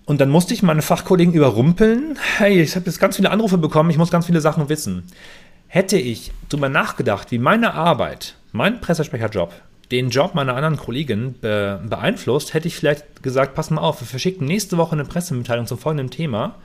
Und 0.06 0.20
dann 0.20 0.30
musste 0.30 0.54
ich 0.54 0.64
meine 0.64 0.82
Fachkollegen 0.82 1.34
überrumpeln. 1.34 2.18
Hey, 2.38 2.62
ich 2.62 2.76
habe 2.76 2.86
jetzt 2.88 3.00
ganz 3.00 3.18
viele 3.18 3.32
Anrufe 3.32 3.58
bekommen, 3.58 3.90
ich 3.90 3.98
muss 3.98 4.12
ganz 4.12 4.26
viele 4.26 4.42
Sachen 4.42 4.70
wissen. 4.70 5.04
Hätte 5.68 5.98
ich 5.98 6.32
darüber 6.50 6.70
nachgedacht, 6.70 7.32
wie 7.32 7.38
meine 7.38 7.74
Arbeit, 7.74 8.36
mein 8.52 8.82
Pressesprecherjob, 8.82 9.54
den 9.92 10.10
Job 10.10 10.36
meiner 10.36 10.56
anderen 10.56 10.78
Kollegin 10.78 11.36
be 11.40 11.82
beeinflusst, 11.88 12.54
hätte 12.54 12.68
ich 12.68 12.76
vielleicht 12.76 13.24
gesagt, 13.24 13.56
pass 13.56 13.70
mal 13.70 13.82
auf, 13.82 14.02
wir 14.02 14.08
verschicken 14.08 14.48
nächste 14.48 14.78
Woche 14.78 14.94
eine 14.94 15.06
Pressemitteilung 15.06 15.68
zum 15.68 15.78
folgenden 15.78 16.10
Thema. 16.10 16.56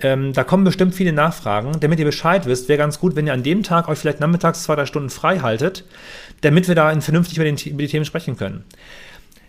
Ähm, 0.00 0.32
da 0.32 0.44
kommen 0.44 0.64
bestimmt 0.64 0.94
viele 0.94 1.12
Nachfragen. 1.12 1.80
Damit 1.80 1.98
ihr 1.98 2.04
Bescheid 2.04 2.46
wisst, 2.46 2.68
wäre 2.68 2.78
ganz 2.78 2.98
gut, 2.98 3.16
wenn 3.16 3.26
ihr 3.26 3.32
an 3.32 3.42
dem 3.42 3.62
Tag 3.62 3.88
euch 3.88 3.98
vielleicht 3.98 4.20
nachmittags 4.20 4.62
zwei, 4.62 4.76
drei 4.76 4.86
Stunden 4.86 5.10
frei 5.10 5.40
haltet, 5.40 5.84
damit 6.42 6.68
wir 6.68 6.74
da 6.74 6.98
vernünftig 7.00 7.38
über, 7.38 7.44
den, 7.44 7.56
über 7.56 7.82
die 7.82 7.88
Themen 7.88 8.04
sprechen 8.04 8.36
können. 8.36 8.64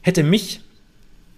Hätte 0.02 0.24
mich 0.24 0.62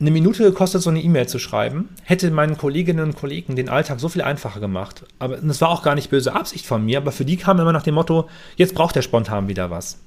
eine 0.02 0.12
Minute 0.12 0.44
gekostet, 0.44 0.82
so 0.82 0.90
eine 0.90 1.02
E-Mail 1.02 1.28
zu 1.28 1.38
schreiben, 1.38 1.90
hätte 2.04 2.32
meinen 2.32 2.58
Kolleginnen 2.58 3.06
und 3.06 3.16
Kollegen 3.16 3.56
den 3.56 3.70
Alltag 3.70 4.00
so 4.00 4.10
viel 4.10 4.24
einfacher 4.24 4.60
gemacht. 4.60 5.06
Aber 5.20 5.38
das 5.38 5.62
war 5.62 5.70
auch 5.70 5.84
gar 5.84 5.94
nicht 5.94 6.10
böse 6.10 6.34
Absicht 6.34 6.66
von 6.66 6.84
mir, 6.84 6.98
aber 6.98 7.12
für 7.12 7.24
die 7.24 7.38
kam 7.38 7.60
immer 7.60 7.72
nach 7.72 7.84
dem 7.84 7.96
Motto, 7.96 8.28
jetzt 8.56 8.74
braucht 8.74 8.96
der 8.96 9.04
spontan 9.04 9.48
wieder 9.48 9.70
was. 9.70 10.00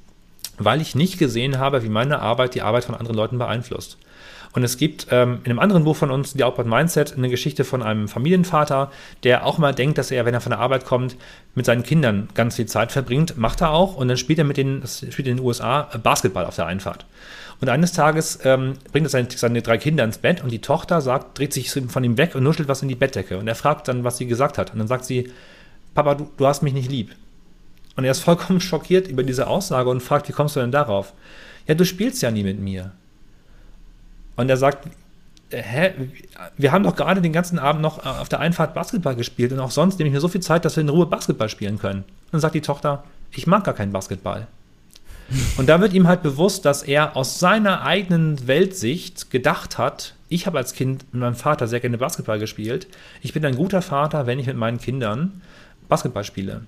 Weil 0.58 0.80
ich 0.80 0.96
nicht 0.96 1.18
gesehen 1.18 1.58
habe, 1.58 1.84
wie 1.84 1.88
meine 1.88 2.18
Arbeit 2.18 2.54
die 2.54 2.62
Arbeit 2.62 2.84
von 2.84 2.96
anderen 2.96 3.16
Leuten 3.16 3.38
beeinflusst. 3.38 3.96
Und 4.54 4.62
es 4.62 4.78
gibt 4.78 5.08
ähm, 5.10 5.40
in 5.42 5.50
einem 5.50 5.58
anderen 5.58 5.82
Buch 5.82 5.96
von 5.96 6.12
uns, 6.12 6.32
die 6.32 6.44
Outbound 6.44 6.68
Mindset, 6.68 7.16
eine 7.16 7.28
Geschichte 7.28 7.64
von 7.64 7.82
einem 7.82 8.06
Familienvater, 8.06 8.90
der 9.24 9.44
auch 9.44 9.58
mal 9.58 9.74
denkt, 9.74 9.98
dass 9.98 10.12
er, 10.12 10.24
wenn 10.24 10.32
er 10.32 10.40
von 10.40 10.50
der 10.50 10.60
Arbeit 10.60 10.84
kommt, 10.84 11.16
mit 11.56 11.66
seinen 11.66 11.82
Kindern 11.82 12.28
ganz 12.34 12.54
viel 12.54 12.66
Zeit 12.66 12.92
verbringt. 12.92 13.36
Macht 13.36 13.62
er 13.62 13.72
auch. 13.72 13.96
Und 13.96 14.06
dann 14.06 14.16
spielt 14.16 14.38
er 14.38 14.44
mit 14.44 14.56
den, 14.56 14.82
spielt 14.86 15.26
in 15.26 15.38
den 15.38 15.44
USA 15.44 15.90
Basketball 16.00 16.46
auf 16.46 16.54
der 16.54 16.66
Einfahrt. 16.66 17.04
Und 17.60 17.68
eines 17.68 17.92
Tages 17.92 18.38
ähm, 18.44 18.74
bringt 18.92 19.06
er 19.06 19.10
seine, 19.10 19.28
seine, 19.30 19.60
drei 19.60 19.76
Kinder 19.76 20.04
ins 20.04 20.18
Bett 20.18 20.42
und 20.42 20.52
die 20.52 20.60
Tochter 20.60 21.00
sagt, 21.00 21.38
dreht 21.38 21.52
sich 21.52 21.72
von 21.72 22.04
ihm 22.04 22.16
weg 22.16 22.36
und 22.36 22.44
nuschelt 22.44 22.68
was 22.68 22.80
in 22.82 22.88
die 22.88 22.94
Bettdecke. 22.94 23.38
Und 23.38 23.48
er 23.48 23.56
fragt 23.56 23.88
dann, 23.88 24.04
was 24.04 24.18
sie 24.18 24.26
gesagt 24.26 24.56
hat. 24.56 24.72
Und 24.72 24.78
dann 24.78 24.88
sagt 24.88 25.04
sie, 25.04 25.32
Papa, 25.94 26.14
du, 26.14 26.30
du 26.36 26.46
hast 26.46 26.62
mich 26.62 26.74
nicht 26.74 26.90
lieb. 26.90 27.10
Und 27.96 28.04
er 28.04 28.12
ist 28.12 28.20
vollkommen 28.20 28.60
schockiert 28.60 29.08
über 29.08 29.24
diese 29.24 29.48
Aussage 29.48 29.90
und 29.90 30.00
fragt, 30.00 30.28
wie 30.28 30.32
kommst 30.32 30.54
du 30.54 30.60
denn 30.60 30.70
darauf? 30.70 31.12
Ja, 31.66 31.74
du 31.74 31.84
spielst 31.84 32.22
ja 32.22 32.30
nie 32.30 32.44
mit 32.44 32.60
mir. 32.60 32.92
Und 34.36 34.48
er 34.48 34.56
sagt, 34.56 34.88
hä, 35.50 35.92
wir 36.56 36.72
haben 36.72 36.84
doch 36.84 36.96
gerade 36.96 37.20
den 37.20 37.32
ganzen 37.32 37.58
Abend 37.58 37.82
noch 37.82 38.04
äh, 38.04 38.08
auf 38.08 38.28
der 38.28 38.40
Einfahrt 38.40 38.74
Basketball 38.74 39.16
gespielt 39.16 39.52
und 39.52 39.60
auch 39.60 39.70
sonst 39.70 39.98
nehme 39.98 40.08
ich 40.08 40.14
mir 40.14 40.20
so 40.20 40.28
viel 40.28 40.42
Zeit, 40.42 40.64
dass 40.64 40.76
wir 40.76 40.82
in 40.82 40.88
Ruhe 40.88 41.06
Basketball 41.06 41.48
spielen 41.48 41.78
können. 41.78 42.00
Und 42.00 42.32
dann 42.32 42.40
sagt 42.40 42.54
die 42.54 42.60
Tochter, 42.60 43.04
ich 43.30 43.46
mag 43.46 43.64
gar 43.64 43.74
keinen 43.74 43.92
Basketball. 43.92 44.46
Und 45.56 45.68
da 45.68 45.80
wird 45.80 45.94
ihm 45.94 46.06
halt 46.06 46.22
bewusst, 46.22 46.64
dass 46.64 46.82
er 46.82 47.16
aus 47.16 47.38
seiner 47.38 47.82
eigenen 47.82 48.46
Weltsicht 48.46 49.30
gedacht 49.30 49.78
hat, 49.78 50.14
ich 50.28 50.46
habe 50.46 50.58
als 50.58 50.74
Kind 50.74 51.04
mit 51.12 51.20
meinem 51.20 51.34
Vater 51.34 51.66
sehr 51.66 51.80
gerne 51.80 51.96
Basketball 51.96 52.38
gespielt. 52.38 52.88
Ich 53.22 53.32
bin 53.32 53.44
ein 53.44 53.56
guter 53.56 53.82
Vater, 53.82 54.26
wenn 54.26 54.38
ich 54.38 54.46
mit 54.46 54.56
meinen 54.56 54.78
Kindern 54.78 55.42
Basketball 55.88 56.24
spiele. 56.24 56.62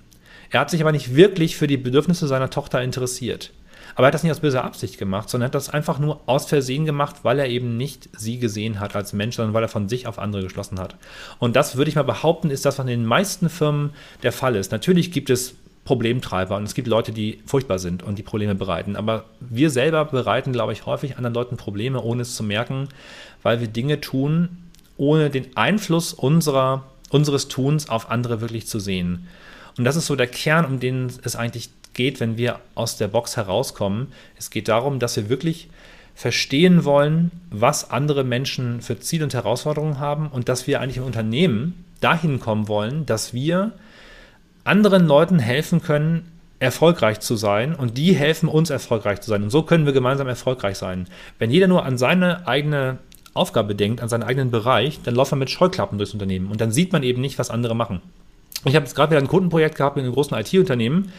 Er 0.50 0.60
hat 0.60 0.70
sich 0.70 0.80
aber 0.80 0.92
nicht 0.92 1.14
wirklich 1.14 1.56
für 1.56 1.66
die 1.66 1.76
Bedürfnisse 1.76 2.26
seiner 2.28 2.50
Tochter 2.50 2.80
interessiert. 2.82 3.52
Aber 3.96 4.04
er 4.04 4.08
hat 4.08 4.14
das 4.14 4.22
nicht 4.22 4.32
aus 4.32 4.40
böser 4.40 4.62
Absicht 4.62 4.98
gemacht, 4.98 5.28
sondern 5.28 5.46
hat 5.46 5.54
das 5.54 5.70
einfach 5.70 5.98
nur 5.98 6.20
aus 6.26 6.46
Versehen 6.46 6.84
gemacht, 6.84 7.16
weil 7.22 7.38
er 7.38 7.48
eben 7.48 7.78
nicht 7.78 8.10
sie 8.16 8.38
gesehen 8.38 8.78
hat 8.78 8.94
als 8.94 9.14
Mensch, 9.14 9.36
sondern 9.36 9.54
weil 9.54 9.62
er 9.62 9.68
von 9.68 9.88
sich 9.88 10.06
auf 10.06 10.18
andere 10.18 10.42
geschlossen 10.42 10.78
hat. 10.78 10.96
Und 11.38 11.56
das 11.56 11.76
würde 11.76 11.88
ich 11.88 11.96
mal 11.96 12.02
behaupten, 12.02 12.50
ist 12.50 12.66
das, 12.66 12.78
was 12.78 12.84
in 12.84 12.90
den 12.90 13.06
meisten 13.06 13.48
Firmen 13.48 13.90
der 14.22 14.32
Fall 14.32 14.54
ist. 14.54 14.70
Natürlich 14.70 15.12
gibt 15.12 15.30
es 15.30 15.54
Problemtreiber 15.86 16.56
und 16.56 16.64
es 16.64 16.74
gibt 16.74 16.88
Leute, 16.88 17.12
die 17.12 17.40
furchtbar 17.46 17.78
sind 17.78 18.02
und 18.02 18.18
die 18.18 18.22
Probleme 18.22 18.54
bereiten. 18.54 18.96
Aber 18.96 19.24
wir 19.40 19.70
selber 19.70 20.04
bereiten, 20.04 20.52
glaube 20.52 20.74
ich, 20.74 20.84
häufig 20.84 21.16
anderen 21.16 21.34
Leuten 21.34 21.56
Probleme, 21.56 22.02
ohne 22.02 22.22
es 22.22 22.34
zu 22.34 22.42
merken, 22.42 22.88
weil 23.42 23.60
wir 23.60 23.68
Dinge 23.68 24.00
tun, 24.00 24.48
ohne 24.98 25.30
den 25.30 25.56
Einfluss 25.56 26.12
unserer, 26.12 26.84
unseres 27.08 27.48
Tuns 27.48 27.88
auf 27.88 28.10
andere 28.10 28.40
wirklich 28.40 28.66
zu 28.66 28.78
sehen. 28.78 29.28
Und 29.78 29.84
das 29.84 29.96
ist 29.96 30.06
so 30.06 30.16
der 30.16 30.26
Kern, 30.26 30.64
um 30.64 30.80
den 30.80 31.10
es 31.22 31.36
eigentlich 31.36 31.70
geht, 31.96 32.20
wenn 32.20 32.36
wir 32.36 32.60
aus 32.74 32.96
der 32.96 33.08
Box 33.08 33.36
herauskommen. 33.36 34.12
Es 34.36 34.50
geht 34.50 34.68
darum, 34.68 34.98
dass 35.00 35.16
wir 35.16 35.28
wirklich 35.28 35.68
verstehen 36.14 36.84
wollen, 36.84 37.30
was 37.50 37.90
andere 37.90 38.24
Menschen 38.24 38.80
für 38.80 38.98
Ziele 38.98 39.24
und 39.24 39.34
Herausforderungen 39.34 39.98
haben 39.98 40.28
und 40.28 40.48
dass 40.48 40.66
wir 40.66 40.80
eigentlich 40.80 40.96
im 40.98 41.04
Unternehmen 41.04 41.84
dahin 42.00 42.40
kommen 42.40 42.68
wollen, 42.68 43.04
dass 43.04 43.34
wir 43.34 43.72
anderen 44.64 45.06
Leuten 45.06 45.38
helfen 45.38 45.82
können, 45.82 46.32
erfolgreich 46.58 47.20
zu 47.20 47.36
sein 47.36 47.74
und 47.74 47.98
die 47.98 48.14
helfen 48.14 48.48
uns 48.48 48.70
erfolgreich 48.70 49.20
zu 49.20 49.30
sein. 49.30 49.42
Und 49.42 49.50
so 49.50 49.62
können 49.62 49.84
wir 49.84 49.92
gemeinsam 49.92 50.26
erfolgreich 50.26 50.78
sein. 50.78 51.06
Wenn 51.38 51.50
jeder 51.50 51.66
nur 51.66 51.84
an 51.84 51.98
seine 51.98 52.46
eigene 52.48 52.98
Aufgabe 53.34 53.74
denkt, 53.74 54.00
an 54.00 54.08
seinen 54.08 54.22
eigenen 54.22 54.50
Bereich, 54.50 55.00
dann 55.02 55.14
läuft 55.14 55.32
man 55.32 55.40
mit 55.40 55.50
Scheuklappen 55.50 55.98
durchs 55.98 56.14
Unternehmen 56.14 56.50
und 56.50 56.60
dann 56.60 56.72
sieht 56.72 56.92
man 56.92 57.02
eben 57.02 57.20
nicht, 57.20 57.38
was 57.38 57.50
andere 57.50 57.76
machen. 57.76 58.00
Ich 58.64 58.74
habe 58.74 58.84
jetzt 58.84 58.94
gerade 58.94 59.10
wieder 59.10 59.20
ein 59.20 59.28
Kundenprojekt 59.28 59.76
gehabt 59.76 59.96
mit 59.96 60.04
einem 60.04 60.14
großen 60.14 60.36
IT-Unternehmen. 60.36 61.12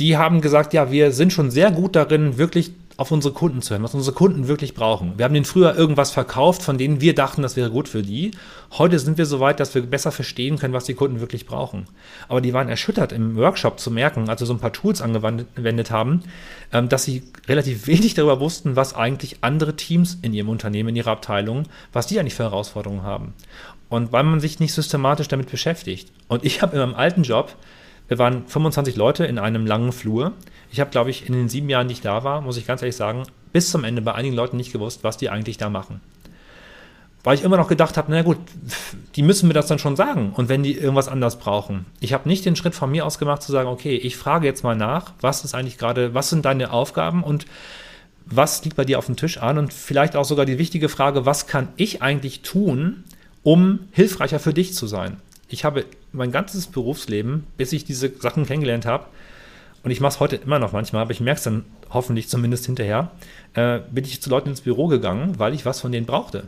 Die 0.00 0.16
haben 0.16 0.40
gesagt, 0.40 0.72
ja, 0.72 0.90
wir 0.90 1.12
sind 1.12 1.32
schon 1.32 1.50
sehr 1.50 1.70
gut 1.70 1.94
darin, 1.94 2.36
wirklich 2.36 2.72
auf 2.96 3.10
unsere 3.10 3.34
Kunden 3.34 3.60
zu 3.60 3.70
hören, 3.70 3.82
was 3.82 3.94
unsere 3.94 4.14
Kunden 4.14 4.46
wirklich 4.46 4.74
brauchen. 4.74 5.14
Wir 5.16 5.24
haben 5.24 5.34
denen 5.34 5.44
früher 5.44 5.74
irgendwas 5.76 6.12
verkauft, 6.12 6.62
von 6.62 6.78
denen 6.78 7.00
wir 7.00 7.14
dachten, 7.14 7.42
das 7.42 7.56
wäre 7.56 7.70
gut 7.70 7.88
für 7.88 8.02
die. 8.02 8.30
Heute 8.72 8.98
sind 9.00 9.18
wir 9.18 9.26
so 9.26 9.40
weit, 9.40 9.58
dass 9.58 9.74
wir 9.74 9.82
besser 9.82 10.12
verstehen 10.12 10.58
können, 10.58 10.74
was 10.74 10.84
die 10.84 10.94
Kunden 10.94 11.18
wirklich 11.20 11.46
brauchen. 11.46 11.86
Aber 12.28 12.40
die 12.40 12.52
waren 12.52 12.68
erschüttert 12.68 13.10
im 13.10 13.36
Workshop 13.36 13.80
zu 13.80 13.90
merken, 13.90 14.28
als 14.28 14.40
wir 14.40 14.46
so 14.46 14.54
ein 14.54 14.60
paar 14.60 14.72
Tools 14.72 15.02
angewendet 15.02 15.90
haben, 15.90 16.22
ähm, 16.72 16.88
dass 16.88 17.04
sie 17.04 17.24
relativ 17.48 17.88
wenig 17.88 18.14
darüber 18.14 18.38
wussten, 18.38 18.76
was 18.76 18.94
eigentlich 18.94 19.38
andere 19.40 19.74
Teams 19.74 20.18
in 20.22 20.32
ihrem 20.32 20.48
Unternehmen, 20.48 20.90
in 20.90 20.96
ihrer 20.96 21.12
Abteilung, 21.12 21.64
was 21.92 22.06
die 22.06 22.20
eigentlich 22.20 22.34
für 22.34 22.44
Herausforderungen 22.44 23.02
haben. 23.02 23.34
Und 23.88 24.12
weil 24.12 24.22
man 24.22 24.40
sich 24.40 24.60
nicht 24.60 24.72
systematisch 24.72 25.28
damit 25.28 25.50
beschäftigt. 25.50 26.12
Und 26.28 26.44
ich 26.44 26.62
habe 26.62 26.76
in 26.76 26.80
meinem 26.80 26.94
alten 26.94 27.24
Job, 27.24 27.56
wir 28.14 28.18
waren 28.20 28.46
25 28.46 28.94
Leute 28.94 29.26
in 29.26 29.40
einem 29.40 29.66
langen 29.66 29.90
Flur. 29.90 30.34
Ich 30.70 30.78
habe, 30.78 30.90
glaube 30.90 31.10
ich, 31.10 31.26
in 31.26 31.32
den 31.32 31.48
sieben 31.48 31.68
Jahren, 31.68 31.88
die 31.88 31.94
ich 31.94 32.00
da 32.00 32.22
war, 32.22 32.42
muss 32.42 32.56
ich 32.56 32.64
ganz 32.64 32.80
ehrlich 32.80 32.94
sagen, 32.94 33.24
bis 33.52 33.72
zum 33.72 33.82
Ende 33.82 34.02
bei 34.02 34.14
einigen 34.14 34.36
Leuten 34.36 34.56
nicht 34.56 34.72
gewusst, 34.72 35.02
was 35.02 35.16
die 35.16 35.30
eigentlich 35.30 35.56
da 35.56 35.68
machen. 35.68 36.00
Weil 37.24 37.34
ich 37.34 37.42
immer 37.42 37.56
noch 37.56 37.66
gedacht 37.66 37.96
habe, 37.96 38.12
na 38.12 38.22
gut, 38.22 38.36
die 39.16 39.22
müssen 39.22 39.48
mir 39.48 39.54
das 39.54 39.66
dann 39.66 39.80
schon 39.80 39.96
sagen. 39.96 40.32
Und 40.32 40.48
wenn 40.48 40.62
die 40.62 40.76
irgendwas 40.76 41.08
anders 41.08 41.40
brauchen. 41.40 41.86
Ich 41.98 42.12
habe 42.12 42.28
nicht 42.28 42.44
den 42.44 42.54
Schritt 42.54 42.76
von 42.76 42.88
mir 42.88 43.04
aus 43.04 43.18
gemacht 43.18 43.42
zu 43.42 43.50
sagen, 43.50 43.68
okay, 43.68 43.96
ich 43.96 44.16
frage 44.16 44.46
jetzt 44.46 44.62
mal 44.62 44.76
nach, 44.76 45.12
was 45.20 45.44
ist 45.44 45.52
eigentlich 45.56 45.76
gerade, 45.76 46.14
was 46.14 46.30
sind 46.30 46.44
deine 46.44 46.70
Aufgaben 46.70 47.24
und 47.24 47.46
was 48.26 48.62
liegt 48.62 48.76
bei 48.76 48.84
dir 48.84 48.98
auf 48.98 49.06
dem 49.06 49.16
Tisch 49.16 49.38
an? 49.38 49.58
Und 49.58 49.72
vielleicht 49.72 50.14
auch 50.14 50.24
sogar 50.24 50.46
die 50.46 50.58
wichtige 50.58 50.88
Frage, 50.88 51.26
was 51.26 51.48
kann 51.48 51.66
ich 51.74 52.00
eigentlich 52.00 52.42
tun, 52.42 53.02
um 53.42 53.80
hilfreicher 53.90 54.38
für 54.38 54.54
dich 54.54 54.72
zu 54.72 54.86
sein? 54.86 55.16
ich 55.54 55.64
habe 55.64 55.84
mein 56.14 56.32
ganzes 56.32 56.66
Berufsleben, 56.66 57.44
bis 57.56 57.72
ich 57.72 57.84
diese 57.84 58.10
Sachen 58.20 58.46
kennengelernt 58.46 58.86
habe, 58.86 59.06
und 59.84 59.90
ich 59.90 60.00
mache 60.00 60.14
es 60.14 60.20
heute 60.20 60.36
immer 60.36 60.58
noch 60.58 60.72
manchmal, 60.72 61.02
aber 61.02 61.10
ich 61.10 61.20
merke 61.20 61.38
es 61.38 61.44
dann 61.44 61.64
hoffentlich 61.90 62.28
zumindest 62.28 62.64
hinterher, 62.64 63.10
äh, 63.52 63.80
bin 63.90 64.04
ich 64.04 64.22
zu 64.22 64.30
Leuten 64.30 64.48
ins 64.48 64.62
Büro 64.62 64.86
gegangen, 64.86 65.38
weil 65.38 65.52
ich 65.54 65.66
was 65.66 65.80
von 65.80 65.92
denen 65.92 66.06
brauchte. 66.06 66.44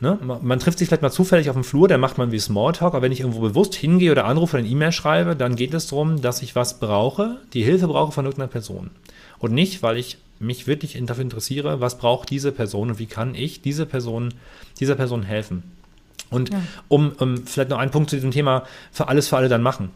Ne? 0.00 0.18
Man, 0.42 0.58
trifft 0.58 0.78
sich 0.78 0.88
vielleicht 0.88 1.02
mal 1.02 1.10
zufällig 1.10 1.48
auf 1.48 1.56
dem 1.56 1.64
Flur, 1.64 1.88
dann 1.88 2.00
macht 2.00 2.18
man 2.18 2.32
wie 2.32 2.38
Smalltalk, 2.38 2.94
aber 2.94 3.02
wenn 3.02 3.12
ich 3.12 3.20
irgendwo 3.20 3.40
bewusst 3.40 3.74
hingehe 3.74 4.12
oder 4.12 4.24
anrufe 4.24 4.56
oder 4.56 4.64
eine 4.64 4.68
E-Mail 4.68 4.92
schreibe, 4.92 5.36
dann 5.36 5.56
geht 5.56 5.74
es 5.74 5.86
darum, 5.88 6.20
dass 6.20 6.42
ich 6.42 6.54
was 6.54 6.80
brauche, 6.80 7.38
die 7.52 7.62
Hilfe 7.62 7.86
brauche 7.86 8.12
von 8.12 8.24
irgendeiner 8.24 8.48
Person. 8.48 8.90
Und 9.38 9.52
nicht, 9.52 9.82
weil 9.82 9.98
ich 9.98 10.18
mich 10.38 10.66
wirklich 10.66 10.98
dafür 11.06 11.22
interessiere, 11.22 11.80
was 11.80 11.98
braucht 11.98 12.30
diese 12.30 12.52
Person 12.52 12.90
und 12.90 12.98
wie 12.98 13.06
kann 13.06 13.34
ich 13.34 13.62
diese 13.62 13.86
Person, 13.86 14.34
dieser 14.80 14.96
Person 14.96 15.22
helfen. 15.22 15.62
Und 16.30 16.50
ja. 16.50 16.60
um, 16.88 17.12
um, 17.18 17.46
vielleicht 17.46 17.70
noch 17.70 17.78
einen 17.78 17.90
Punkt 17.90 18.10
zu 18.10 18.16
diesem 18.16 18.30
Thema 18.30 18.64
für 18.92 19.08
alles 19.08 19.28
für 19.28 19.36
alle 19.36 19.48
dann 19.48 19.62
machen. 19.62 19.90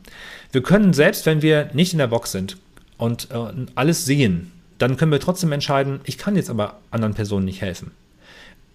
Wir 0.52 0.62
können 0.62 0.92
selbst, 0.92 1.26
wenn 1.26 1.42
wir 1.42 1.70
nicht 1.72 1.92
in 1.92 1.98
der 1.98 2.06
Box 2.06 2.32
sind 2.32 2.56
und 2.98 3.28
äh, 3.30 3.66
alles 3.74 4.04
sehen, 4.04 4.52
dann 4.78 4.96
können 4.96 5.12
wir 5.12 5.20
trotzdem 5.20 5.52
entscheiden, 5.52 6.00
ich 6.04 6.18
kann 6.18 6.36
jetzt 6.36 6.50
aber 6.50 6.78
anderen 6.90 7.14
Personen 7.14 7.44
nicht 7.44 7.60
helfen. 7.60 7.90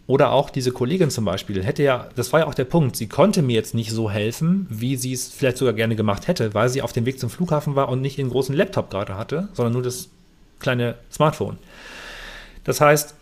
Oder 0.08 0.32
auch 0.32 0.52
diese 0.52 0.72
Kollegin 0.72 1.10
zum 1.10 1.26
Beispiel 1.26 1.64
hätte 1.64 1.82
ja, 1.82 2.10
das 2.16 2.32
war 2.32 2.42
ja 2.42 2.48
auch 2.48 2.54
der 2.54 2.66
Punkt, 2.66 2.96
sie 2.96 3.08
konnte 3.08 3.42
mir 3.42 3.56
jetzt 3.56 3.74
nicht 3.74 3.90
so 3.90 4.12
helfen, 4.12 4.68
wie 4.70 4.98
sie 4.98 5.14
es 5.14 5.30
vielleicht 5.30 5.58
sogar 5.58 5.74
gerne 5.74 5.96
gemacht 5.96 6.28
hätte, 6.28 6.54
weil 6.54 6.70
sie 6.70 6.84
auf 6.84 6.94
dem 6.94 7.08
Weg 7.08 7.20
zum 7.20 7.32
Flughafen 7.32 7.76
war 7.76 7.90
und 7.90 8.02
nicht 8.02 8.20
den 8.20 8.30
großen 8.30 8.56
Laptop 8.56 8.92
gerade 8.92 9.18
hatte, 9.18 9.50
sondern 9.54 9.74
nur 9.74 9.82
das 9.82 10.10
kleine 10.60 10.96
Smartphone. 11.12 11.58
Das 12.64 12.82
heißt, 12.82 13.16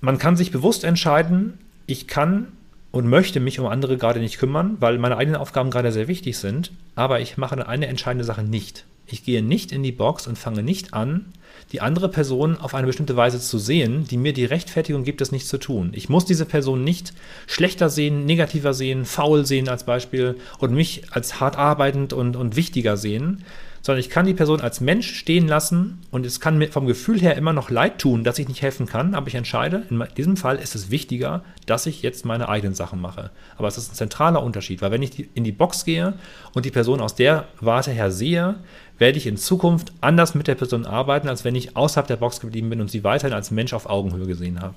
man 0.00 0.18
kann 0.18 0.36
sich 0.36 0.50
bewusst 0.50 0.84
entscheiden, 0.84 1.58
ich 1.86 2.08
kann 2.08 2.48
und 2.92 3.08
möchte 3.08 3.40
mich 3.40 3.58
um 3.58 3.66
andere 3.66 3.96
gerade 3.96 4.20
nicht 4.20 4.38
kümmern, 4.38 4.76
weil 4.78 4.98
meine 4.98 5.16
eigenen 5.16 5.40
Aufgaben 5.40 5.70
gerade 5.70 5.90
sehr 5.90 6.08
wichtig 6.08 6.38
sind. 6.38 6.70
Aber 6.94 7.20
ich 7.20 7.36
mache 7.36 7.66
eine 7.66 7.86
entscheidende 7.86 8.24
Sache 8.24 8.42
nicht. 8.42 8.84
Ich 9.06 9.24
gehe 9.24 9.42
nicht 9.42 9.72
in 9.72 9.82
die 9.82 9.92
Box 9.92 10.26
und 10.26 10.38
fange 10.38 10.62
nicht 10.62 10.94
an, 10.94 11.32
die 11.72 11.80
andere 11.80 12.08
Person 12.08 12.58
auf 12.58 12.74
eine 12.74 12.86
bestimmte 12.86 13.16
Weise 13.16 13.40
zu 13.40 13.58
sehen, 13.58 14.06
die 14.08 14.18
mir 14.18 14.34
die 14.34 14.44
Rechtfertigung 14.44 15.04
gibt, 15.04 15.20
das 15.20 15.32
nicht 15.32 15.46
zu 15.46 15.58
tun. 15.58 15.92
Ich 15.94 16.08
muss 16.08 16.26
diese 16.26 16.44
Person 16.44 16.84
nicht 16.84 17.14
schlechter 17.46 17.88
sehen, 17.88 18.26
negativer 18.26 18.74
sehen, 18.74 19.06
faul 19.06 19.46
sehen 19.46 19.68
als 19.68 19.84
Beispiel 19.84 20.36
und 20.58 20.74
mich 20.74 21.02
als 21.10 21.40
hart 21.40 21.56
arbeitend 21.56 22.12
und, 22.12 22.36
und 22.36 22.56
wichtiger 22.56 22.96
sehen, 22.96 23.44
sondern 23.82 24.00
ich 24.00 24.10
kann 24.10 24.26
die 24.26 24.34
Person 24.34 24.60
als 24.60 24.80
Mensch 24.80 25.12
stehen 25.14 25.48
lassen 25.48 25.98
und 26.10 26.24
es 26.24 26.40
kann 26.40 26.56
mir 26.56 26.68
vom 26.68 26.86
Gefühl 26.86 27.20
her 27.20 27.36
immer 27.36 27.52
noch 27.52 27.68
leid 27.68 27.98
tun, 27.98 28.24
dass 28.24 28.38
ich 28.38 28.48
nicht 28.48 28.62
helfen 28.62 28.86
kann, 28.86 29.14
aber 29.14 29.26
ich 29.26 29.34
entscheide, 29.34 29.82
in 29.90 30.02
diesem 30.16 30.36
Fall 30.36 30.56
ist 30.56 30.74
es 30.74 30.90
wichtiger, 30.90 31.42
dass 31.66 31.86
ich 31.86 32.00
jetzt 32.02 32.24
meine 32.24 32.48
eigenen 32.48 32.74
Sachen 32.74 33.00
mache. 33.00 33.30
Aber 33.58 33.68
es 33.68 33.76
ist 33.76 33.92
ein 33.92 33.96
zentraler 33.96 34.42
Unterschied, 34.42 34.80
weil 34.82 34.92
wenn 34.92 35.02
ich 35.02 35.28
in 35.34 35.44
die 35.44 35.52
Box 35.52 35.84
gehe 35.84 36.14
und 36.54 36.64
die 36.64 36.70
Person 36.70 37.00
aus 37.00 37.16
der 37.16 37.46
Warte 37.60 37.90
her 37.90 38.12
sehe, 38.12 38.54
werde 38.98 39.18
ich 39.18 39.26
in 39.26 39.36
Zukunft 39.36 39.92
anders 40.00 40.34
mit 40.36 40.46
der 40.46 40.54
Person 40.54 40.86
arbeiten, 40.86 41.28
als 41.28 41.44
wenn 41.44 41.56
ich 41.56 41.76
außerhalb 41.76 42.06
der 42.06 42.16
Box 42.16 42.40
geblieben 42.40 42.70
bin 42.70 42.80
und 42.80 42.90
sie 42.90 43.02
weiterhin 43.02 43.34
als 43.34 43.50
Mensch 43.50 43.72
auf 43.72 43.86
Augenhöhe 43.86 44.26
gesehen 44.26 44.60
habe. 44.60 44.74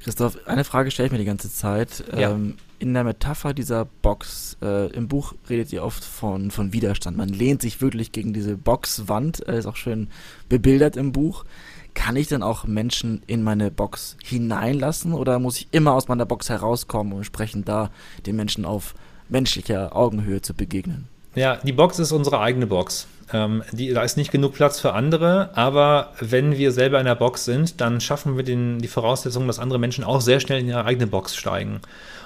Christoph, 0.00 0.38
eine 0.46 0.64
Frage 0.64 0.90
stelle 0.90 1.06
ich 1.06 1.12
mir 1.12 1.18
die 1.18 1.24
ganze 1.24 1.52
Zeit. 1.52 2.04
Ja. 2.16 2.30
Ähm, 2.30 2.54
in 2.80 2.94
der 2.94 3.04
Metapher 3.04 3.52
dieser 3.52 3.84
Box, 3.84 4.56
äh, 4.62 4.90
im 4.92 5.06
Buch 5.06 5.34
redet 5.48 5.72
ihr 5.72 5.84
oft 5.84 6.02
von, 6.02 6.50
von 6.50 6.72
Widerstand. 6.72 7.16
Man 7.16 7.28
lehnt 7.28 7.62
sich 7.62 7.80
wirklich 7.80 8.10
gegen 8.10 8.32
diese 8.32 8.56
Boxwand, 8.56 9.46
äh, 9.46 9.58
ist 9.58 9.66
auch 9.66 9.76
schön 9.76 10.08
bebildert 10.48 10.96
im 10.96 11.12
Buch. 11.12 11.44
Kann 11.92 12.16
ich 12.16 12.28
dann 12.28 12.42
auch 12.42 12.64
Menschen 12.64 13.22
in 13.26 13.42
meine 13.42 13.70
Box 13.70 14.16
hineinlassen 14.24 15.12
oder 15.12 15.38
muss 15.38 15.58
ich 15.58 15.68
immer 15.72 15.92
aus 15.92 16.08
meiner 16.08 16.24
Box 16.24 16.48
herauskommen, 16.48 17.12
um 17.12 17.18
entsprechend 17.18 17.68
da 17.68 17.90
den 18.26 18.36
Menschen 18.36 18.64
auf 18.64 18.94
menschlicher 19.28 19.94
Augenhöhe 19.94 20.40
zu 20.40 20.54
begegnen? 20.54 21.06
Ja, 21.34 21.56
die 21.56 21.72
Box 21.72 21.98
ist 21.98 22.12
unsere 22.12 22.40
eigene 22.40 22.66
Box. 22.66 23.06
Ähm, 23.32 23.62
die, 23.72 23.92
da 23.92 24.02
ist 24.02 24.16
nicht 24.16 24.32
genug 24.32 24.54
Platz 24.54 24.80
für 24.80 24.92
andere, 24.94 25.50
aber 25.56 26.12
wenn 26.18 26.56
wir 26.56 26.72
selber 26.72 26.98
in 26.98 27.06
der 27.06 27.14
Box 27.14 27.44
sind, 27.44 27.80
dann 27.80 28.00
schaffen 28.00 28.36
wir 28.36 28.42
den, 28.42 28.80
die 28.80 28.88
Voraussetzung, 28.88 29.46
dass 29.46 29.58
andere 29.58 29.78
Menschen 29.78 30.02
auch 30.02 30.20
sehr 30.20 30.40
schnell 30.40 30.60
in 30.60 30.68
ihre 30.68 30.84
eigene 30.84 31.06
Box 31.06 31.36
steigen. 31.36 31.80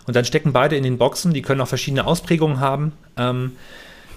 Und 0.06 0.16
dann 0.16 0.24
stecken 0.24 0.52
beide 0.52 0.76
in 0.76 0.82
den 0.82 0.98
Boxen, 0.98 1.32
die 1.32 1.42
können 1.42 1.60
auch 1.60 1.68
verschiedene 1.68 2.06
Ausprägungen 2.06 2.60
haben. 2.60 2.92
Ähm, 3.16 3.52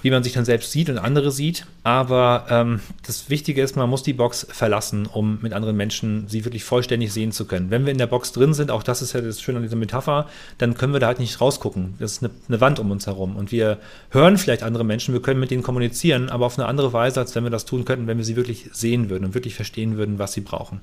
wie 0.01 0.11
man 0.11 0.23
sich 0.23 0.33
dann 0.33 0.45
selbst 0.45 0.71
sieht 0.71 0.89
und 0.89 0.97
andere 0.97 1.31
sieht. 1.31 1.65
Aber 1.83 2.45
ähm, 2.49 2.79
das 3.05 3.29
Wichtige 3.29 3.61
ist, 3.61 3.75
man 3.75 3.89
muss 3.89 4.03
die 4.03 4.13
Box 4.13 4.47
verlassen, 4.49 5.05
um 5.05 5.39
mit 5.41 5.53
anderen 5.53 5.75
Menschen 5.75 6.27
sie 6.27 6.45
wirklich 6.45 6.63
vollständig 6.63 7.11
sehen 7.11 7.31
zu 7.31 7.45
können. 7.45 7.71
Wenn 7.71 7.85
wir 7.85 7.91
in 7.91 7.97
der 7.97 8.07
Box 8.07 8.31
drin 8.31 8.53
sind, 8.53 8.71
auch 8.71 8.83
das 8.83 9.01
ist 9.01 9.13
ja 9.13 9.21
das 9.21 9.41
Schöne 9.41 9.57
an 9.57 9.63
dieser 9.63 9.75
Metapher, 9.75 10.27
dann 10.57 10.75
können 10.75 10.93
wir 10.93 10.99
da 10.99 11.07
halt 11.07 11.19
nicht 11.19 11.41
rausgucken. 11.41 11.95
Das 11.99 12.13
ist 12.13 12.23
eine, 12.23 12.31
eine 12.47 12.61
Wand 12.61 12.79
um 12.79 12.91
uns 12.91 13.07
herum. 13.07 13.35
Und 13.35 13.51
wir 13.51 13.79
hören 14.11 14.37
vielleicht 14.37 14.63
andere 14.63 14.83
Menschen, 14.83 15.13
wir 15.13 15.21
können 15.21 15.39
mit 15.39 15.51
denen 15.51 15.63
kommunizieren, 15.63 16.29
aber 16.29 16.45
auf 16.45 16.57
eine 16.57 16.67
andere 16.67 16.93
Weise, 16.93 17.19
als 17.19 17.35
wenn 17.35 17.43
wir 17.43 17.51
das 17.51 17.65
tun 17.65 17.85
könnten, 17.85 18.07
wenn 18.07 18.17
wir 18.17 18.25
sie 18.25 18.35
wirklich 18.35 18.69
sehen 18.71 19.09
würden 19.09 19.25
und 19.25 19.33
wirklich 19.33 19.55
verstehen 19.55 19.97
würden, 19.97 20.19
was 20.19 20.33
sie 20.33 20.41
brauchen. 20.41 20.81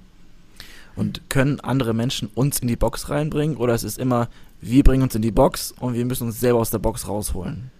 Und 0.96 1.28
können 1.28 1.61
andere 1.61 1.92
Menschen 1.92 2.28
uns 2.35 2.61
in 2.61 2.68
die 2.68 2.76
Box 2.76 3.11
reinbringen 3.11 3.57
oder 3.57 3.74
es 3.74 3.85
ist 3.85 3.98
immer, 3.98 4.28
wir 4.61 4.85
bringen 4.85 5.02
uns 5.02 5.14
in 5.14 5.22
die 5.22 5.33
Box 5.33 5.74
und 5.80 5.94
wir 5.94 6.04
müssen 6.04 6.28
uns 6.28 6.40
selber 6.40 6.61
aus 6.61 6.70
der 6.70 6.78
Box 6.78 7.09
rausholen? 7.09 7.70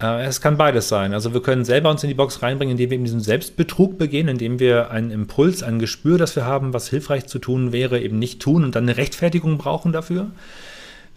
Äh, 0.00 0.26
es 0.26 0.40
kann 0.40 0.56
beides 0.56 0.88
sein. 0.88 1.12
Also 1.12 1.34
wir 1.34 1.42
können 1.42 1.64
selber 1.64 1.90
uns 1.90 2.02
in 2.02 2.08
die 2.08 2.14
Box 2.14 2.42
reinbringen, 2.42 2.72
indem 2.72 2.90
wir 2.90 2.94
eben 2.96 3.04
diesen 3.04 3.20
Selbstbetrug 3.20 3.98
begehen, 3.98 4.28
indem 4.28 4.58
wir 4.58 4.90
einen 4.90 5.10
Impuls, 5.10 5.62
ein 5.62 5.78
Gespür, 5.78 6.18
das 6.18 6.36
wir 6.36 6.44
haben, 6.44 6.72
was 6.72 6.88
hilfreich 6.88 7.26
zu 7.26 7.38
tun 7.38 7.72
wäre, 7.72 8.00
eben 8.00 8.18
nicht 8.18 8.40
tun 8.40 8.64
und 8.64 8.74
dann 8.74 8.84
eine 8.84 8.96
Rechtfertigung 8.96 9.58
brauchen 9.58 9.92
dafür. 9.92 10.30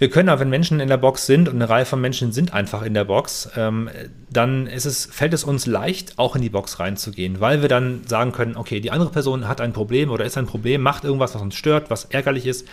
Wir 0.02 0.10
können 0.10 0.30
aber, 0.30 0.42
wenn 0.42 0.50
Menschen 0.50 0.80
in 0.80 0.88
der 0.88 0.98
Box 0.98 1.28
sind 1.28 1.48
und 1.48 1.58
eine 1.58 1.70
Reihe 1.70 1.86
von 1.86 2.02
Menschen 2.02 2.32
sind 2.32 2.56
einfach 2.56 2.82
in 2.82 2.96
der 2.96 3.04
Box, 3.04 3.52
ähm, 3.56 3.88
dann 4.32 4.66
ist 4.66 4.86
es, 4.86 5.06
fällt 5.06 5.32
es 5.32 5.44
uns 5.44 5.68
leicht, 5.68 6.18
auch 6.18 6.36
in 6.36 6.42
die 6.42 6.50
Box 6.50 6.80
reinzugehen, 6.80 7.40
weil 7.40 7.62
wir 7.62 7.70
dann 7.70 8.02
sagen 8.08 8.32
können, 8.32 8.58
okay, 8.58 8.80
die 8.80 8.90
andere 8.90 9.12
Person 9.12 9.48
hat 9.48 9.62
ein 9.62 9.74
Problem 9.74 10.10
oder 10.10 10.26
ist 10.26 10.40
ein 10.40 10.48
Problem, 10.48 10.82
macht 10.82 11.04
irgendwas, 11.04 11.36
was 11.36 11.42
uns 11.44 11.54
stört, 11.54 11.92
was 11.92 12.06
ärgerlich 12.06 12.48
ist 12.48 12.68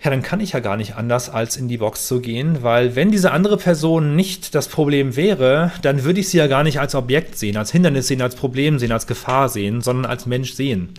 ja, 0.00 0.10
dann 0.10 0.22
kann 0.22 0.38
ich 0.38 0.52
ja 0.52 0.60
gar 0.60 0.76
nicht 0.76 0.94
anders, 0.94 1.28
als 1.28 1.56
in 1.56 1.66
die 1.66 1.78
Box 1.78 2.06
zu 2.06 2.20
gehen, 2.20 2.62
weil 2.62 2.94
wenn 2.94 3.10
diese 3.10 3.32
andere 3.32 3.56
Person 3.56 4.14
nicht 4.14 4.54
das 4.54 4.68
Problem 4.68 5.16
wäre, 5.16 5.72
dann 5.82 6.04
würde 6.04 6.20
ich 6.20 6.28
sie 6.28 6.38
ja 6.38 6.46
gar 6.46 6.62
nicht 6.62 6.78
als 6.78 6.94
Objekt 6.94 7.36
sehen, 7.36 7.56
als 7.56 7.72
Hindernis 7.72 8.06
sehen, 8.06 8.22
als 8.22 8.36
Problem 8.36 8.78
sehen, 8.78 8.92
als 8.92 9.08
Gefahr 9.08 9.48
sehen, 9.48 9.80
sondern 9.80 10.08
als 10.08 10.24
Mensch 10.24 10.52
sehen. 10.52 10.90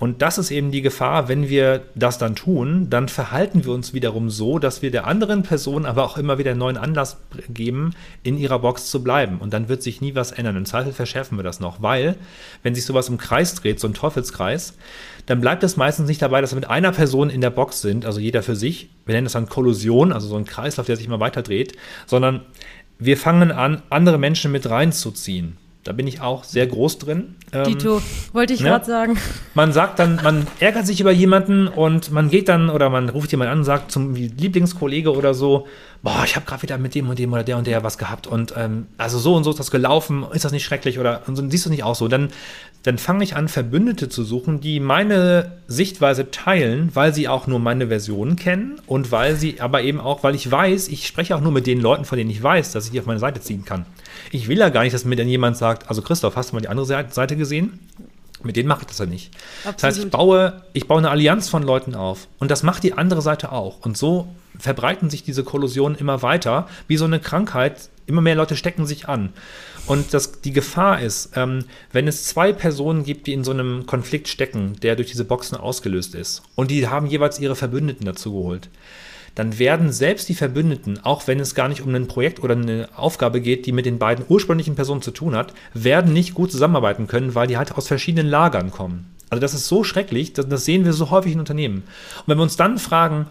Und 0.00 0.22
das 0.22 0.38
ist 0.38 0.50
eben 0.50 0.72
die 0.72 0.82
Gefahr, 0.82 1.28
wenn 1.28 1.48
wir 1.48 1.82
das 1.94 2.18
dann 2.18 2.34
tun, 2.34 2.90
dann 2.90 3.08
verhalten 3.08 3.64
wir 3.64 3.72
uns 3.72 3.94
wiederum 3.94 4.28
so, 4.28 4.58
dass 4.58 4.82
wir 4.82 4.90
der 4.90 5.06
anderen 5.06 5.44
Person 5.44 5.86
aber 5.86 6.02
auch 6.02 6.18
immer 6.18 6.38
wieder 6.38 6.56
neuen 6.56 6.78
Anlass 6.78 7.18
geben, 7.48 7.94
in 8.24 8.36
ihrer 8.36 8.58
Box 8.58 8.90
zu 8.90 9.04
bleiben. 9.04 9.38
Und 9.38 9.52
dann 9.52 9.68
wird 9.68 9.84
sich 9.84 10.00
nie 10.00 10.16
was 10.16 10.32
ändern. 10.32 10.56
Im 10.56 10.66
Zweifel 10.66 10.92
verschärfen 10.92 11.38
wir 11.38 11.44
das 11.44 11.60
noch, 11.60 11.80
weil, 11.80 12.16
wenn 12.64 12.74
sich 12.74 12.84
sowas 12.84 13.08
im 13.08 13.18
Kreis 13.18 13.54
dreht, 13.54 13.78
so 13.78 13.86
ein 13.86 13.94
Teufelskreis, 13.94 14.74
dann 15.28 15.42
bleibt 15.42 15.62
es 15.62 15.76
meistens 15.76 16.08
nicht 16.08 16.22
dabei, 16.22 16.40
dass 16.40 16.52
wir 16.52 16.60
mit 16.60 16.70
einer 16.70 16.90
Person 16.90 17.28
in 17.28 17.42
der 17.42 17.50
Box 17.50 17.82
sind, 17.82 18.06
also 18.06 18.18
jeder 18.18 18.42
für 18.48 18.56
sich. 18.56 18.88
Wir 19.04 19.14
nennen 19.14 19.26
das 19.26 19.34
dann 19.34 19.46
Kollusion, 19.46 20.10
also 20.10 20.26
so 20.26 20.36
ein 20.36 20.46
Kreislauf, 20.46 20.86
der 20.86 20.96
sich 20.96 21.04
immer 21.04 21.20
weiter 21.20 21.42
dreht, 21.42 21.76
sondern 22.06 22.46
wir 22.98 23.18
fangen 23.18 23.52
an, 23.52 23.82
andere 23.90 24.16
Menschen 24.16 24.50
mit 24.50 24.68
reinzuziehen. 24.70 25.58
Da 25.88 25.94
bin 25.94 26.06
ich 26.06 26.20
auch 26.20 26.44
sehr 26.44 26.66
groß 26.66 26.98
drin. 26.98 27.36
Ähm, 27.50 27.64
Dito, 27.64 28.02
wollte 28.34 28.52
ich 28.52 28.60
ne? 28.60 28.68
gerade 28.68 28.84
sagen. 28.84 29.16
Man 29.54 29.72
sagt 29.72 29.98
dann, 29.98 30.20
man 30.22 30.46
ärgert 30.60 30.86
sich 30.86 31.00
über 31.00 31.12
jemanden 31.12 31.66
und 31.66 32.10
man 32.10 32.28
geht 32.28 32.50
dann 32.50 32.68
oder 32.68 32.90
man 32.90 33.08
ruft 33.08 33.30
jemanden 33.30 33.52
an 33.52 33.58
und 33.60 33.64
sagt 33.64 33.90
zum 33.90 34.14
Lieblingskollege 34.14 35.10
oder 35.10 35.32
so, 35.32 35.66
boah, 36.02 36.24
ich 36.26 36.36
habe 36.36 36.44
gerade 36.44 36.60
wieder 36.60 36.76
mit 36.76 36.94
dem 36.94 37.08
und 37.08 37.18
dem 37.18 37.32
oder 37.32 37.42
der 37.42 37.56
und 37.56 37.66
der 37.66 37.82
was 37.84 37.96
gehabt 37.96 38.26
und 38.26 38.52
ähm, 38.54 38.86
also 38.98 39.18
so 39.18 39.34
und 39.34 39.44
so 39.44 39.50
ist 39.50 39.58
das 39.58 39.70
gelaufen, 39.70 40.26
ist 40.30 40.44
das 40.44 40.52
nicht 40.52 40.66
schrecklich 40.66 40.98
oder 40.98 41.22
und 41.26 41.36
so, 41.36 41.48
siehst 41.48 41.64
du 41.64 41.70
nicht 41.70 41.84
auch 41.84 41.94
so? 41.94 42.06
Dann, 42.06 42.28
dann 42.82 42.98
fange 42.98 43.24
ich 43.24 43.34
an, 43.34 43.48
Verbündete 43.48 44.10
zu 44.10 44.24
suchen, 44.24 44.60
die 44.60 44.80
meine 44.80 45.52
Sichtweise 45.68 46.30
teilen, 46.30 46.90
weil 46.92 47.14
sie 47.14 47.28
auch 47.28 47.46
nur 47.46 47.60
meine 47.60 47.88
Version 47.88 48.36
kennen 48.36 48.78
und 48.86 49.10
weil 49.10 49.36
sie 49.36 49.62
aber 49.62 49.80
eben 49.80 50.00
auch, 50.00 50.22
weil 50.22 50.34
ich 50.34 50.50
weiß, 50.50 50.88
ich 50.88 51.06
spreche 51.06 51.34
auch 51.34 51.40
nur 51.40 51.52
mit 51.52 51.66
den 51.66 51.80
Leuten, 51.80 52.04
von 52.04 52.18
denen 52.18 52.30
ich 52.30 52.42
weiß, 52.42 52.72
dass 52.72 52.84
ich 52.84 52.90
die 52.90 53.00
auf 53.00 53.06
meine 53.06 53.20
Seite 53.20 53.40
ziehen 53.40 53.64
kann. 53.64 53.86
Ich 54.30 54.48
will 54.48 54.58
ja 54.58 54.68
gar 54.68 54.82
nicht, 54.82 54.94
dass 54.94 55.04
mir 55.04 55.16
dann 55.16 55.28
jemand 55.28 55.56
sagt, 55.56 55.88
also 55.88 56.02
Christoph, 56.02 56.36
hast 56.36 56.50
du 56.50 56.56
mal 56.56 56.60
die 56.60 56.68
andere 56.68 56.86
Seite 56.86 57.36
gesehen? 57.36 57.78
Mit 58.42 58.56
denen 58.56 58.68
mache 58.68 58.82
ich 58.82 58.86
das 58.86 58.98
ja 58.98 59.06
nicht. 59.06 59.34
Absolut. 59.60 59.76
Das 59.76 59.82
heißt, 59.82 59.98
ich 59.98 60.10
baue, 60.10 60.62
ich 60.72 60.86
baue 60.86 60.98
eine 60.98 61.10
Allianz 61.10 61.48
von 61.48 61.62
Leuten 61.62 61.94
auf. 61.94 62.28
Und 62.38 62.50
das 62.50 62.62
macht 62.62 62.84
die 62.84 62.92
andere 62.92 63.20
Seite 63.20 63.50
auch. 63.50 63.84
Und 63.84 63.96
so 63.96 64.28
verbreiten 64.58 65.10
sich 65.10 65.24
diese 65.24 65.42
Kollusionen 65.42 65.98
immer 65.98 66.22
weiter, 66.22 66.68
wie 66.86 66.96
so 66.96 67.04
eine 67.04 67.18
Krankheit. 67.18 67.88
Immer 68.06 68.20
mehr 68.20 68.36
Leute 68.36 68.56
stecken 68.56 68.86
sich 68.86 69.08
an. 69.08 69.32
Und 69.86 70.14
das, 70.14 70.40
die 70.40 70.52
Gefahr 70.52 71.00
ist, 71.00 71.30
ähm, 71.34 71.64
wenn 71.92 72.06
es 72.06 72.24
zwei 72.24 72.52
Personen 72.52 73.04
gibt, 73.04 73.26
die 73.26 73.32
in 73.32 73.42
so 73.42 73.50
einem 73.52 73.86
Konflikt 73.86 74.28
stecken, 74.28 74.76
der 74.82 74.96
durch 74.96 75.08
diese 75.10 75.24
Boxen 75.24 75.56
ausgelöst 75.56 76.14
ist, 76.14 76.42
und 76.54 76.70
die 76.70 76.86
haben 76.86 77.06
jeweils 77.06 77.40
ihre 77.40 77.56
Verbündeten 77.56 78.04
dazu 78.04 78.32
geholt, 78.32 78.68
dann 79.38 79.60
werden 79.60 79.92
selbst 79.92 80.28
die 80.28 80.34
Verbündeten, 80.34 80.98
auch 81.04 81.28
wenn 81.28 81.38
es 81.38 81.54
gar 81.54 81.68
nicht 81.68 81.80
um 81.82 81.94
ein 81.94 82.08
Projekt 82.08 82.42
oder 82.42 82.56
eine 82.56 82.88
Aufgabe 82.96 83.40
geht, 83.40 83.66
die 83.66 83.72
mit 83.72 83.86
den 83.86 84.00
beiden 84.00 84.24
ursprünglichen 84.28 84.74
Personen 84.74 85.00
zu 85.00 85.12
tun 85.12 85.36
hat, 85.36 85.54
werden 85.74 86.12
nicht 86.12 86.34
gut 86.34 86.50
zusammenarbeiten 86.50 87.06
können, 87.06 87.36
weil 87.36 87.46
die 87.46 87.56
halt 87.56 87.70
aus 87.70 87.86
verschiedenen 87.86 88.26
Lagern 88.26 88.72
kommen. 88.72 89.14
Also 89.30 89.40
das 89.40 89.54
ist 89.54 89.68
so 89.68 89.84
schrecklich, 89.84 90.32
das, 90.32 90.64
sehen 90.64 90.84
wir 90.84 90.92
so 90.92 91.10
häufig 91.10 91.34
in 91.34 91.38
Unternehmen. 91.38 91.84
Und 92.16 92.24
wenn 92.26 92.38
wir 92.38 92.42
uns 92.42 92.56
dann 92.56 92.78
fragen, 92.78 93.26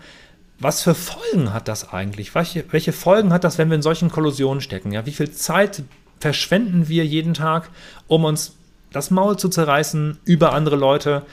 was 0.60 0.82
für 0.82 0.96
Folgen 0.96 1.54
hat 1.54 1.68
das 1.68 1.92
eigentlich? 1.92 2.34
Welche, 2.34 2.64
welche 2.72 2.94
Folgen 2.94 3.34
hat 3.34 3.44
das, 3.44 3.58
wenn 3.58 3.68
wir 3.68 3.76
in 3.76 3.82
solchen 3.82 4.10
Kollusionen 4.10 4.62
stecken? 4.62 4.94
Ja, 4.94 5.06
wie 5.06 5.12
viel 5.12 5.32
Zeit 5.32 5.84
verschwenden 6.22 6.88
wir 6.88 7.06
jeden 7.06 7.34
Tag, 7.34 7.70
um 8.08 8.24
uns 8.24 8.56
das 8.94 9.12
Maul 9.12 9.36
zu 9.36 9.50
zerreißen 9.50 10.20
über 10.24 10.54
andere 10.54 10.78
Leute? 10.78 11.24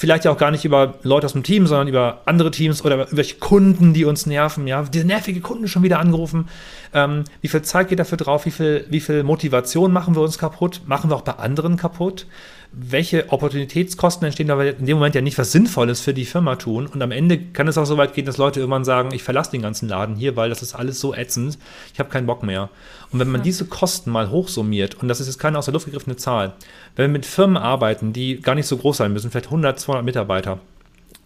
Vielleicht 0.00 0.24
ja 0.24 0.30
auch 0.30 0.38
gar 0.38 0.50
nicht 0.50 0.64
über 0.64 0.94
Leute 1.02 1.26
aus 1.26 1.34
dem 1.34 1.42
Team, 1.42 1.66
sondern 1.66 1.86
über 1.86 2.22
andere 2.24 2.50
Teams 2.50 2.82
oder 2.82 3.06
über 3.10 3.22
Kunden, 3.38 3.92
die 3.92 4.06
uns 4.06 4.24
nerven. 4.24 4.66
Ja, 4.66 4.82
diese 4.84 5.06
nervige 5.06 5.42
Kunden 5.42 5.68
schon 5.68 5.82
wieder 5.82 5.98
angerufen. 5.98 6.48
Ähm, 6.94 7.24
wie 7.42 7.48
viel 7.48 7.60
Zeit 7.60 7.90
geht 7.90 7.98
dafür 7.98 8.16
drauf? 8.16 8.46
Wie 8.46 8.50
viel, 8.50 8.86
wie 8.88 9.00
viel 9.00 9.24
Motivation 9.24 9.92
machen 9.92 10.14
wir 10.14 10.22
uns 10.22 10.38
kaputt? 10.38 10.80
Machen 10.86 11.10
wir 11.10 11.16
auch 11.16 11.20
bei 11.20 11.32
anderen 11.34 11.76
kaputt? 11.76 12.26
Welche 12.72 13.30
Opportunitätskosten 13.32 14.24
entstehen, 14.24 14.46
da 14.46 14.58
wir 14.58 14.78
in 14.78 14.86
dem 14.86 14.98
Moment 14.98 15.14
ja 15.14 15.20
nicht 15.20 15.38
was 15.38 15.50
Sinnvolles 15.50 16.00
für 16.00 16.14
die 16.14 16.24
Firma 16.24 16.56
tun. 16.56 16.86
Und 16.86 17.02
am 17.02 17.10
Ende 17.10 17.38
kann 17.38 17.66
es 17.66 17.76
auch 17.76 17.84
so 17.84 17.96
weit 17.96 18.14
gehen, 18.14 18.26
dass 18.26 18.36
Leute 18.36 18.60
irgendwann 18.60 18.84
sagen, 18.84 19.10
ich 19.12 19.24
verlasse 19.24 19.50
den 19.50 19.62
ganzen 19.62 19.88
Laden 19.88 20.14
hier, 20.14 20.36
weil 20.36 20.48
das 20.48 20.62
ist 20.62 20.74
alles 20.74 21.00
so 21.00 21.14
ätzend, 21.14 21.58
ich 21.92 21.98
habe 21.98 22.10
keinen 22.10 22.26
Bock 22.26 22.42
mehr. 22.42 22.70
Und 23.10 23.18
wenn 23.18 23.30
man 23.30 23.40
ja. 23.40 23.44
diese 23.44 23.64
Kosten 23.64 24.10
mal 24.10 24.30
hochsummiert, 24.30 25.02
und 25.02 25.08
das 25.08 25.20
ist 25.20 25.26
jetzt 25.26 25.38
keine 25.38 25.58
aus 25.58 25.64
der 25.64 25.74
Luft 25.74 25.86
gegriffene 25.86 26.16
Zahl, 26.16 26.52
wenn 26.94 27.10
wir 27.10 27.12
mit 27.18 27.26
Firmen 27.26 27.56
arbeiten, 27.56 28.12
die 28.12 28.40
gar 28.40 28.54
nicht 28.54 28.66
so 28.66 28.76
groß 28.76 28.98
sein 28.98 29.12
müssen, 29.12 29.30
vielleicht 29.30 29.46
100, 29.46 29.80
200 29.80 30.04
Mitarbeiter, 30.04 30.60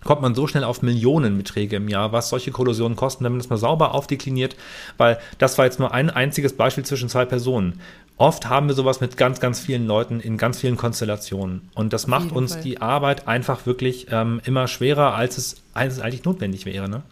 kommt 0.04 0.22
man 0.22 0.34
so 0.34 0.46
schnell 0.46 0.64
auf 0.64 0.82
Millionenbeträge 0.82 1.76
im 1.76 1.88
Jahr, 1.88 2.12
was 2.12 2.28
solche 2.28 2.50
Kollusionen 2.50 2.96
kosten, 2.96 3.24
wenn 3.24 3.32
man 3.32 3.38
das 3.40 3.50
mal 3.50 3.56
sauber 3.56 3.94
aufdekliniert, 3.94 4.56
weil 4.96 5.18
das 5.38 5.58
war 5.58 5.64
jetzt 5.64 5.78
nur 5.78 5.92
ein 5.92 6.10
einziges 6.10 6.52
Beispiel 6.54 6.84
zwischen 6.84 7.08
zwei 7.08 7.24
Personen. 7.24 7.80
Oft 8.16 8.48
haben 8.48 8.68
wir 8.68 8.74
sowas 8.74 9.00
mit 9.00 9.16
ganz, 9.16 9.40
ganz 9.40 9.58
vielen 9.58 9.86
Leuten 9.86 10.20
in 10.20 10.36
ganz 10.36 10.60
vielen 10.60 10.76
Konstellationen. 10.76 11.68
Und 11.74 11.92
das 11.92 12.06
macht 12.06 12.30
uns 12.30 12.52
Fall. 12.52 12.62
die 12.62 12.80
Arbeit 12.80 13.26
einfach 13.26 13.66
wirklich 13.66 14.06
ähm, 14.10 14.40
immer 14.44 14.68
schwerer, 14.68 15.14
als 15.14 15.36
es, 15.36 15.56
als 15.72 15.94
es 15.94 16.00
eigentlich 16.00 16.24
notwendig 16.24 16.64
wäre. 16.64 16.88
Ne? 16.88 17.02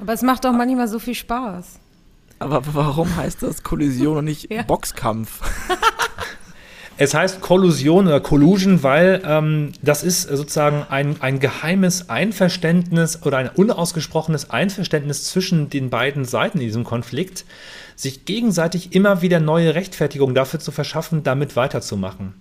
Aber 0.00 0.12
es 0.12 0.20
macht 0.20 0.44
auch 0.44 0.52
manchmal 0.52 0.86
so 0.86 0.98
viel 0.98 1.14
Spaß. 1.14 1.78
Aber 2.40 2.62
warum 2.72 3.16
heißt 3.16 3.42
das 3.42 3.62
Kollision 3.62 4.18
und 4.18 4.24
nicht 4.26 4.50
ja. 4.50 4.62
Boxkampf? 4.62 5.40
Es 7.02 7.14
heißt 7.14 7.40
Kollusion 7.40 8.08
oder 8.08 8.20
Collusion, 8.20 8.82
weil 8.82 9.22
ähm, 9.24 9.72
das 9.80 10.02
ist 10.02 10.24
sozusagen 10.24 10.84
ein, 10.90 11.16
ein 11.20 11.40
geheimes 11.40 12.10
Einverständnis 12.10 13.22
oder 13.22 13.38
ein 13.38 13.48
unausgesprochenes 13.48 14.50
Einverständnis 14.50 15.24
zwischen 15.24 15.70
den 15.70 15.88
beiden 15.88 16.26
Seiten 16.26 16.58
in 16.58 16.66
diesem 16.66 16.84
Konflikt, 16.84 17.46
sich 17.96 18.26
gegenseitig 18.26 18.94
immer 18.94 19.22
wieder 19.22 19.40
neue 19.40 19.74
Rechtfertigungen 19.74 20.34
dafür 20.34 20.60
zu 20.60 20.72
verschaffen, 20.72 21.22
damit 21.22 21.56
weiterzumachen. 21.56 22.34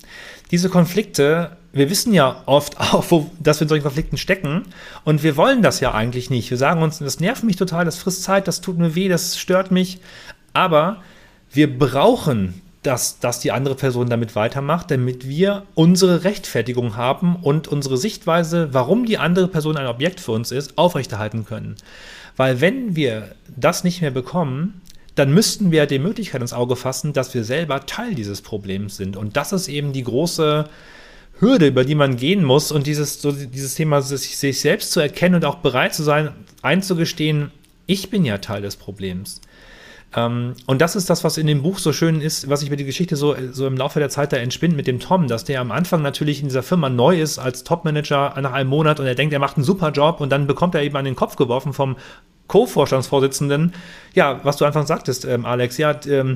Diese 0.52 0.68
Konflikte, 0.68 1.56
wir 1.72 1.90
wissen 1.90 2.14
ja 2.14 2.44
oft 2.46 2.78
auch, 2.82 3.06
wo, 3.12 3.32
dass 3.40 3.62
wir 3.62 3.64
in 3.64 3.70
solchen 3.70 3.84
Konflikten 3.84 4.18
stecken 4.18 4.64
und 5.06 5.24
wir 5.24 5.38
wollen 5.38 5.62
das 5.62 5.80
ja 5.80 5.94
eigentlich 5.94 6.30
nicht. 6.30 6.50
Wir 6.52 6.58
sagen 6.58 6.82
uns, 6.82 7.00
das 7.00 7.22
nervt 7.22 7.46
mich 7.46 7.56
total, 7.56 7.86
das 7.86 7.98
frisst 7.98 8.24
Zeit, 8.24 8.46
das 8.50 8.60
tut 8.60 8.78
mir 8.78 8.94
weh, 8.94 9.08
das 9.08 9.40
stört 9.40 9.72
mich, 9.72 10.02
aber 10.52 10.98
wir 11.50 11.80
brauchen 11.80 12.62
dass, 12.84 13.20
dass 13.20 13.40
die 13.40 13.52
andere 13.52 13.76
Person 13.76 14.10
damit 14.10 14.36
weitermacht, 14.36 14.90
damit 14.90 15.28
wir 15.28 15.64
unsere 15.76 16.24
Rechtfertigung 16.24 16.96
haben 16.96 17.36
und 17.36 17.68
unsere 17.68 17.98
Sichtweise, 17.98 18.70
warum 18.74 19.06
die 19.06 19.18
andere 19.18 19.48
Person 19.48 19.78
ein 19.78 19.88
Objekt 19.88 20.20
für 20.22 20.32
uns 20.32 20.52
ist, 20.52 20.78
aufrechterhalten 20.78 21.46
können. 21.46 21.76
Weil 22.38 22.62
wenn 22.62 22.96
wir 22.96 23.36
das 23.56 23.84
nicht 23.84 24.02
mehr 24.02 24.12
bekommen, 24.12 24.82
dann 25.16 25.34
müssten 25.34 25.72
wir 25.72 25.86
die 25.86 26.00
Möglichkeit 26.00 26.42
ins 26.42 26.54
Auge 26.54 26.78
fassen, 26.78 27.12
dass 27.12 27.34
wir 27.34 27.44
selber 27.44 27.86
Teil 27.86 28.16
dieses 28.16 28.42
Problems 28.42 28.96
sind. 28.96 29.18
Und 29.18 29.36
das 29.36 29.52
ist 29.52 29.68
eben 29.68 29.92
die 29.92 30.04
große 30.04 30.70
Hürde, 31.40 31.68
über 31.68 31.84
die 31.84 31.96
man 31.96 32.16
gehen 32.16 32.46
muss. 32.46 32.72
Und 32.72 32.88
dieses, 32.88 33.22
so 33.22 33.34
dieses 33.34 33.76
Thema, 33.76 34.02
sich, 34.02 34.38
sich 34.38 34.62
selbst 34.62 34.94
zu 34.94 35.02
erkennen 35.02 35.36
und 35.36 35.46
auch 35.46 35.56
bereit 35.56 35.94
zu 35.94 36.04
sein, 36.04 36.30
einzugestehen, 36.62 37.52
ich 37.86 38.10
bin 38.10 38.24
ja 38.24 38.38
Teil 38.38 38.62
des 38.62 38.78
Problems. 38.78 39.42
Ähm, 40.16 40.56
und 40.66 40.82
das 40.82 40.96
ist 40.96 41.10
das, 41.10 41.24
was 41.24 41.38
in 41.38 41.48
dem 41.48 41.62
Buch 41.62 41.78
so 41.78 41.94
schön 41.94 42.22
ist, 42.22 42.50
was 42.50 42.64
ich 42.64 42.70
mir 42.70 42.78
die 42.78 42.86
Geschichte 42.86 43.16
so, 43.16 43.36
so 43.52 43.68
im 43.68 43.78
Laufe 43.78 44.00
der 44.00 44.10
Zeit 44.10 44.34
da 44.34 44.38
entspinnt 44.38 44.76
mit 44.76 44.88
dem 44.88 45.00
Tom, 45.00 45.28
dass 45.28 45.44
der 45.44 45.62
am 45.62 45.72
Anfang 45.72 46.02
natürlich 46.02 46.42
in 46.42 46.48
dieser 46.48 46.64
Firma 46.64 46.90
neu 46.90 47.22
ist 47.22 47.38
als 47.38 47.64
Topmanager 47.64 48.36
nach 48.42 48.54
einem 48.54 48.70
Monat 48.70 49.00
und 49.00 49.06
er 49.06 49.16
denkt, 49.16 49.34
er 49.34 49.40
macht 49.40 49.58
einen 49.58 49.64
super 49.64 49.92
Job 49.92 50.20
und 50.22 50.32
dann 50.32 50.48
bekommt 50.48 50.74
er 50.76 50.82
eben 50.82 50.96
an 50.96 51.06
den 51.06 51.16
Kopf 51.16 51.36
geworfen 51.36 51.74
vom 51.74 51.96
Co-Vorstandsvorsitzenden, 52.50 53.74
ja, 54.14 54.42
was 54.44 54.58
du 54.58 54.66
einfach 54.66 54.86
sagtest, 54.86 55.24
ähm, 55.24 55.46
Alex, 55.46 55.78
ja, 55.78 55.98
ähm, 56.08 56.36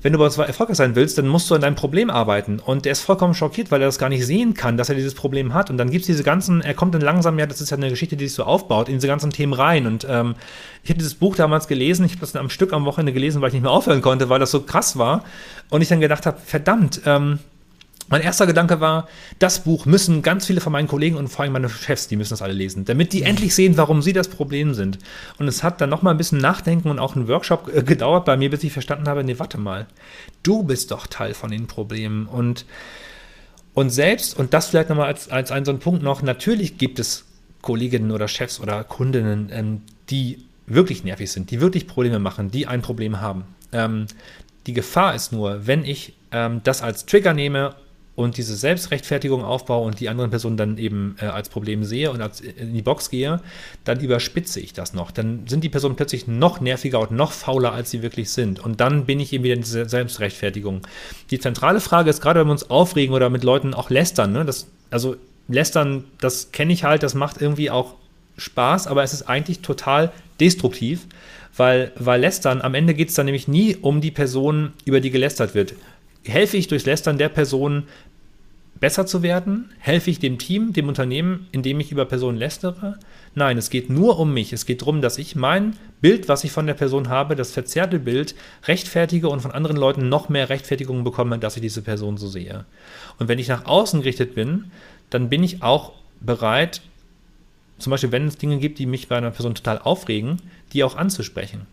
wenn 0.00 0.12
du 0.12 0.18
bei 0.18 0.24
uns 0.24 0.38
erfolgreich 0.38 0.78
sein 0.78 0.94
willst, 0.94 1.18
dann 1.18 1.28
musst 1.28 1.50
du 1.50 1.54
an 1.54 1.60
deinem 1.60 1.74
Problem 1.74 2.08
arbeiten. 2.08 2.58
Und 2.58 2.86
er 2.86 2.92
ist 2.92 3.02
vollkommen 3.02 3.34
schockiert, 3.34 3.70
weil 3.70 3.82
er 3.82 3.86
das 3.86 3.98
gar 3.98 4.08
nicht 4.08 4.26
sehen 4.26 4.54
kann, 4.54 4.76
dass 4.78 4.88
er 4.88 4.94
dieses 4.94 5.14
Problem 5.14 5.52
hat. 5.52 5.70
Und 5.70 5.76
dann 5.76 5.90
gibt 5.90 6.02
es 6.02 6.06
diese 6.06 6.24
ganzen, 6.24 6.62
er 6.62 6.72
kommt 6.74 6.94
dann 6.94 7.02
langsam, 7.02 7.38
ja, 7.38 7.46
das 7.46 7.60
ist 7.60 7.70
ja 7.70 7.76
eine 7.76 7.90
Geschichte, 7.90 8.16
die 8.16 8.26
sich 8.26 8.34
so 8.34 8.44
aufbaut, 8.44 8.88
in 8.88 8.94
diese 8.94 9.06
ganzen 9.06 9.30
Themen 9.30 9.52
rein. 9.52 9.86
Und 9.86 10.06
ähm, 10.08 10.34
ich 10.82 10.90
habe 10.90 10.98
dieses 10.98 11.14
Buch 11.14 11.36
damals 11.36 11.68
gelesen, 11.68 12.06
ich 12.06 12.12
habe 12.12 12.20
das 12.20 12.34
am 12.34 12.48
Stück 12.48 12.72
am 12.72 12.86
Wochenende 12.86 13.12
gelesen, 13.12 13.42
weil 13.42 13.48
ich 13.48 13.54
nicht 13.54 13.62
mehr 13.62 13.70
aufhören 13.70 14.00
konnte, 14.00 14.28
weil 14.30 14.40
das 14.40 14.50
so 14.50 14.62
krass 14.62 14.96
war. 14.96 15.24
Und 15.68 15.82
ich 15.82 15.88
dann 15.88 16.00
gedacht 16.00 16.24
habe, 16.24 16.38
verdammt, 16.44 17.02
ähm, 17.04 17.38
mein 18.12 18.20
erster 18.20 18.46
Gedanke 18.46 18.78
war, 18.78 19.08
das 19.38 19.64
Buch 19.64 19.86
müssen 19.86 20.20
ganz 20.20 20.44
viele 20.44 20.60
von 20.60 20.70
meinen 20.70 20.86
Kollegen 20.86 21.16
und 21.16 21.28
vor 21.28 21.44
allem 21.44 21.54
meine 21.54 21.70
Chefs, 21.70 22.08
die 22.08 22.16
müssen 22.16 22.34
das 22.34 22.42
alle 22.42 22.52
lesen, 22.52 22.84
damit 22.84 23.14
die 23.14 23.22
endlich 23.22 23.54
sehen, 23.54 23.78
warum 23.78 24.02
sie 24.02 24.12
das 24.12 24.28
Problem 24.28 24.74
sind. 24.74 24.98
Und 25.38 25.48
es 25.48 25.62
hat 25.62 25.80
dann 25.80 25.88
noch 25.88 26.02
mal 26.02 26.10
ein 26.10 26.18
bisschen 26.18 26.36
Nachdenken 26.36 26.90
und 26.90 26.98
auch 26.98 27.16
ein 27.16 27.26
Workshop 27.26 27.74
äh, 27.74 27.82
gedauert 27.82 28.26
bei 28.26 28.36
mir, 28.36 28.50
bis 28.50 28.62
ich 28.64 28.72
verstanden 28.74 29.08
habe, 29.08 29.24
nee, 29.24 29.38
warte 29.38 29.56
mal, 29.56 29.86
du 30.42 30.62
bist 30.62 30.90
doch 30.90 31.06
Teil 31.06 31.32
von 31.32 31.50
den 31.50 31.66
Problemen 31.66 32.26
und 32.26 32.66
und 33.72 33.88
selbst, 33.88 34.38
und 34.38 34.52
das 34.52 34.66
vielleicht 34.66 34.90
nochmal 34.90 35.06
als, 35.06 35.30
als 35.30 35.50
einen 35.50 35.64
so 35.64 35.70
einen 35.70 35.80
Punkt 35.80 36.02
noch, 36.02 36.20
natürlich 36.20 36.76
gibt 36.76 36.98
es 36.98 37.24
Kolleginnen 37.62 38.10
oder 38.10 38.28
Chefs 38.28 38.60
oder 38.60 38.84
Kundinnen, 38.84 39.48
ähm, 39.50 39.80
die 40.10 40.44
wirklich 40.66 41.02
nervig 41.02 41.32
sind, 41.32 41.50
die 41.50 41.62
wirklich 41.62 41.86
Probleme 41.86 42.18
machen, 42.18 42.50
die 42.50 42.66
ein 42.66 42.82
Problem 42.82 43.22
haben. 43.22 43.44
Ähm, 43.72 44.06
die 44.66 44.74
Gefahr 44.74 45.14
ist 45.14 45.32
nur, 45.32 45.66
wenn 45.66 45.86
ich 45.86 46.12
ähm, 46.30 46.60
das 46.62 46.82
als 46.82 47.06
Trigger 47.06 47.32
nehme 47.32 47.74
und 48.14 48.36
diese 48.36 48.54
Selbstrechtfertigung 48.56 49.42
aufbaue 49.42 49.86
und 49.86 49.98
die 49.98 50.08
anderen 50.08 50.30
Personen 50.30 50.56
dann 50.58 50.76
eben 50.76 51.16
äh, 51.18 51.26
als 51.26 51.48
Problem 51.48 51.82
sehe 51.84 52.10
und 52.10 52.20
als, 52.20 52.40
in 52.40 52.74
die 52.74 52.82
Box 52.82 53.08
gehe, 53.08 53.40
dann 53.84 54.00
überspitze 54.00 54.60
ich 54.60 54.74
das 54.74 54.92
noch. 54.92 55.10
Dann 55.10 55.46
sind 55.46 55.64
die 55.64 55.70
Personen 55.70 55.96
plötzlich 55.96 56.26
noch 56.26 56.60
nerviger 56.60 57.00
und 57.00 57.12
noch 57.12 57.32
fauler, 57.32 57.72
als 57.72 57.90
sie 57.90 58.02
wirklich 58.02 58.30
sind. 58.30 58.60
Und 58.60 58.80
dann 58.80 59.06
bin 59.06 59.18
ich 59.18 59.32
eben 59.32 59.44
wieder 59.44 59.54
in 59.54 59.62
dieser 59.62 59.88
Selbstrechtfertigung. 59.88 60.82
Die 61.30 61.38
zentrale 61.38 61.80
Frage 61.80 62.10
ist, 62.10 62.20
gerade 62.20 62.40
wenn 62.40 62.48
wir 62.48 62.52
uns 62.52 62.68
aufregen 62.68 63.14
oder 63.14 63.30
mit 63.30 63.44
Leuten 63.44 63.72
auch 63.72 63.88
lästern, 63.88 64.32
ne, 64.32 64.44
das, 64.44 64.66
also 64.90 65.16
lästern, 65.48 66.04
das 66.20 66.52
kenne 66.52 66.74
ich 66.74 66.84
halt, 66.84 67.02
das 67.02 67.14
macht 67.14 67.40
irgendwie 67.40 67.70
auch 67.70 67.94
Spaß, 68.36 68.88
aber 68.88 69.02
es 69.02 69.14
ist 69.14 69.22
eigentlich 69.22 69.60
total 69.60 70.12
destruktiv, 70.38 71.06
weil, 71.56 71.92
weil 71.96 72.20
Lästern, 72.20 72.60
am 72.60 72.74
Ende 72.74 72.94
geht 72.94 73.08
es 73.08 73.14
dann 73.14 73.26
nämlich 73.26 73.48
nie 73.48 73.76
um 73.76 74.00
die 74.00 74.10
Person, 74.10 74.72
über 74.84 75.00
die 75.00 75.10
gelästert 75.10 75.54
wird 75.54 75.74
helfe 76.24 76.56
ich 76.56 76.68
durch 76.68 76.84
Lästern 76.84 77.18
der 77.18 77.28
Person 77.28 77.84
besser 78.80 79.06
zu 79.06 79.22
werden? 79.22 79.70
Helfe 79.78 80.10
ich 80.10 80.18
dem 80.18 80.38
Team, 80.38 80.72
dem 80.72 80.88
Unternehmen, 80.88 81.46
indem 81.52 81.80
ich 81.80 81.92
über 81.92 82.04
Personen 82.04 82.36
lästere? 82.36 82.98
Nein, 83.34 83.56
es 83.56 83.70
geht 83.70 83.90
nur 83.90 84.18
um 84.18 84.34
mich. 84.34 84.52
Es 84.52 84.66
geht 84.66 84.82
darum, 84.82 85.00
dass 85.00 85.18
ich 85.18 85.36
mein 85.36 85.76
Bild, 86.00 86.28
was 86.28 86.44
ich 86.44 86.52
von 86.52 86.66
der 86.66 86.74
Person 86.74 87.08
habe, 87.08 87.36
das 87.36 87.52
verzerrte 87.52 87.98
Bild, 87.98 88.34
rechtfertige 88.64 89.28
und 89.28 89.40
von 89.40 89.52
anderen 89.52 89.76
Leuten 89.76 90.08
noch 90.08 90.28
mehr 90.28 90.48
Rechtfertigungen 90.48 91.04
bekomme, 91.04 91.38
dass 91.38 91.56
ich 91.56 91.62
diese 91.62 91.82
Person 91.82 92.16
so 92.16 92.28
sehe. 92.28 92.64
Und 93.18 93.28
wenn 93.28 93.38
ich 93.38 93.48
nach 93.48 93.66
außen 93.66 94.00
gerichtet 94.00 94.34
bin, 94.34 94.72
dann 95.10 95.28
bin 95.28 95.44
ich 95.44 95.62
auch 95.62 95.92
bereit, 96.20 96.82
zum 97.78 97.90
Beispiel, 97.90 98.12
wenn 98.12 98.26
es 98.26 98.36
Dinge 98.36 98.58
gibt, 98.58 98.78
die 98.78 98.86
mich 98.86 99.08
bei 99.08 99.16
einer 99.16 99.30
Person 99.30 99.54
total 99.54 99.78
aufregen, 99.78 100.38
die 100.72 100.84
auch 100.84 100.96
anzusprechen 100.96 101.66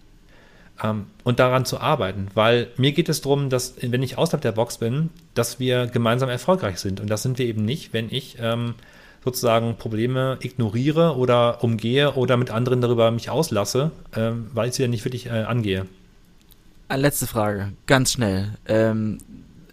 ähm, 0.83 1.07
und 1.23 1.39
daran 1.39 1.65
zu 1.65 1.79
arbeiten. 1.79 2.27
Weil 2.33 2.67
mir 2.77 2.91
geht 2.91 3.09
es 3.09 3.21
darum, 3.21 3.49
dass, 3.49 3.75
wenn 3.81 4.03
ich 4.03 4.17
außerhalb 4.17 4.41
der 4.41 4.51
Box 4.51 4.77
bin, 4.77 5.09
dass 5.33 5.59
wir 5.59 5.87
gemeinsam 5.87 6.29
erfolgreich 6.29 6.79
sind. 6.79 6.99
Und 6.99 7.09
das 7.09 7.23
sind 7.23 7.37
wir 7.39 7.45
eben 7.45 7.65
nicht, 7.65 7.93
wenn 7.93 8.11
ich 8.11 8.37
ähm, 8.39 8.75
sozusagen 9.23 9.75
Probleme 9.75 10.37
ignoriere 10.41 11.15
oder 11.17 11.63
umgehe 11.63 12.13
oder 12.13 12.37
mit 12.37 12.51
anderen 12.51 12.81
darüber 12.81 13.11
mich 13.11 13.29
auslasse, 13.29 13.91
ähm, 14.15 14.49
weil 14.53 14.69
ich 14.69 14.75
sie 14.75 14.83
dann 14.83 14.91
nicht 14.91 15.05
wirklich 15.05 15.27
äh, 15.27 15.43
angehe. 15.43 15.85
Eine 16.87 17.03
letzte 17.03 17.27
Frage, 17.27 17.73
ganz 17.85 18.13
schnell. 18.13 18.53
Ähm, 18.67 19.19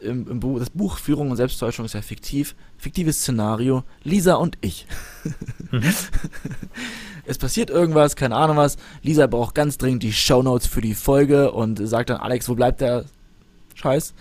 im, 0.00 0.28
im 0.28 0.40
Buch, 0.40 0.58
das 0.58 0.70
Buch 0.70 0.98
Führung 0.98 1.30
und 1.30 1.36
Selbsttäuschung 1.36 1.84
ist 1.84 1.94
ja 1.94 2.02
fiktiv. 2.02 2.54
Fiktives 2.78 3.20
Szenario, 3.20 3.84
Lisa 4.02 4.34
und 4.34 4.58
ich. 4.60 4.86
Mhm. 5.70 5.82
es 7.24 7.38
passiert 7.38 7.70
irgendwas, 7.70 8.16
keine 8.16 8.36
Ahnung 8.36 8.56
was. 8.56 8.76
Lisa 9.02 9.26
braucht 9.26 9.54
ganz 9.54 9.78
dringend 9.78 10.02
die 10.02 10.12
Shownotes 10.12 10.66
für 10.66 10.80
die 10.80 10.94
Folge 10.94 11.52
und 11.52 11.86
sagt 11.86 12.10
dann, 12.10 12.18
Alex, 12.18 12.48
wo 12.48 12.54
bleibt 12.54 12.80
der 12.80 13.04
Scheiß? 13.74 14.14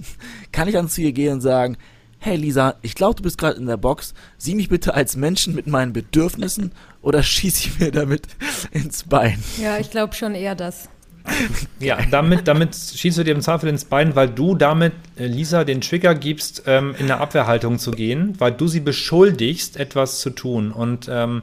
Kann 0.52 0.68
ich 0.68 0.74
dann 0.74 0.88
zu 0.88 1.00
ihr 1.00 1.12
gehen 1.12 1.34
und 1.34 1.40
sagen, 1.40 1.76
hey 2.18 2.36
Lisa, 2.36 2.76
ich 2.82 2.94
glaube, 2.94 3.16
du 3.16 3.22
bist 3.22 3.38
gerade 3.38 3.58
in 3.58 3.66
der 3.66 3.78
Box. 3.78 4.14
Sieh 4.36 4.54
mich 4.54 4.68
bitte 4.68 4.94
als 4.94 5.16
Menschen 5.16 5.54
mit 5.54 5.66
meinen 5.66 5.92
Bedürfnissen 5.92 6.72
oder 7.02 7.22
schieß 7.22 7.58
ich 7.60 7.80
mir 7.80 7.90
damit 7.90 8.28
ins 8.70 9.04
Bein? 9.04 9.42
Ja, 9.60 9.78
ich 9.78 9.90
glaube 9.90 10.14
schon 10.14 10.34
eher 10.34 10.54
das. 10.54 10.88
Ja, 11.80 11.98
damit, 12.10 12.46
damit 12.46 12.74
schießt 12.74 13.18
du 13.18 13.24
dir 13.24 13.34
im 13.34 13.40
Zweifel 13.40 13.68
ins 13.68 13.86
Bein, 13.86 14.14
weil 14.14 14.28
du 14.28 14.54
damit 14.54 14.92
äh, 15.16 15.26
Lisa 15.26 15.64
den 15.64 15.80
Trigger 15.80 16.14
gibst, 16.14 16.64
ähm, 16.66 16.94
in 16.98 17.06
eine 17.06 17.18
Abwehrhaltung 17.18 17.78
zu 17.78 17.90
gehen, 17.90 18.34
weil 18.38 18.52
du 18.52 18.68
sie 18.68 18.80
beschuldigst, 18.80 19.78
etwas 19.78 20.20
zu 20.20 20.30
tun. 20.30 20.72
Und 20.72 21.08
ähm, 21.10 21.42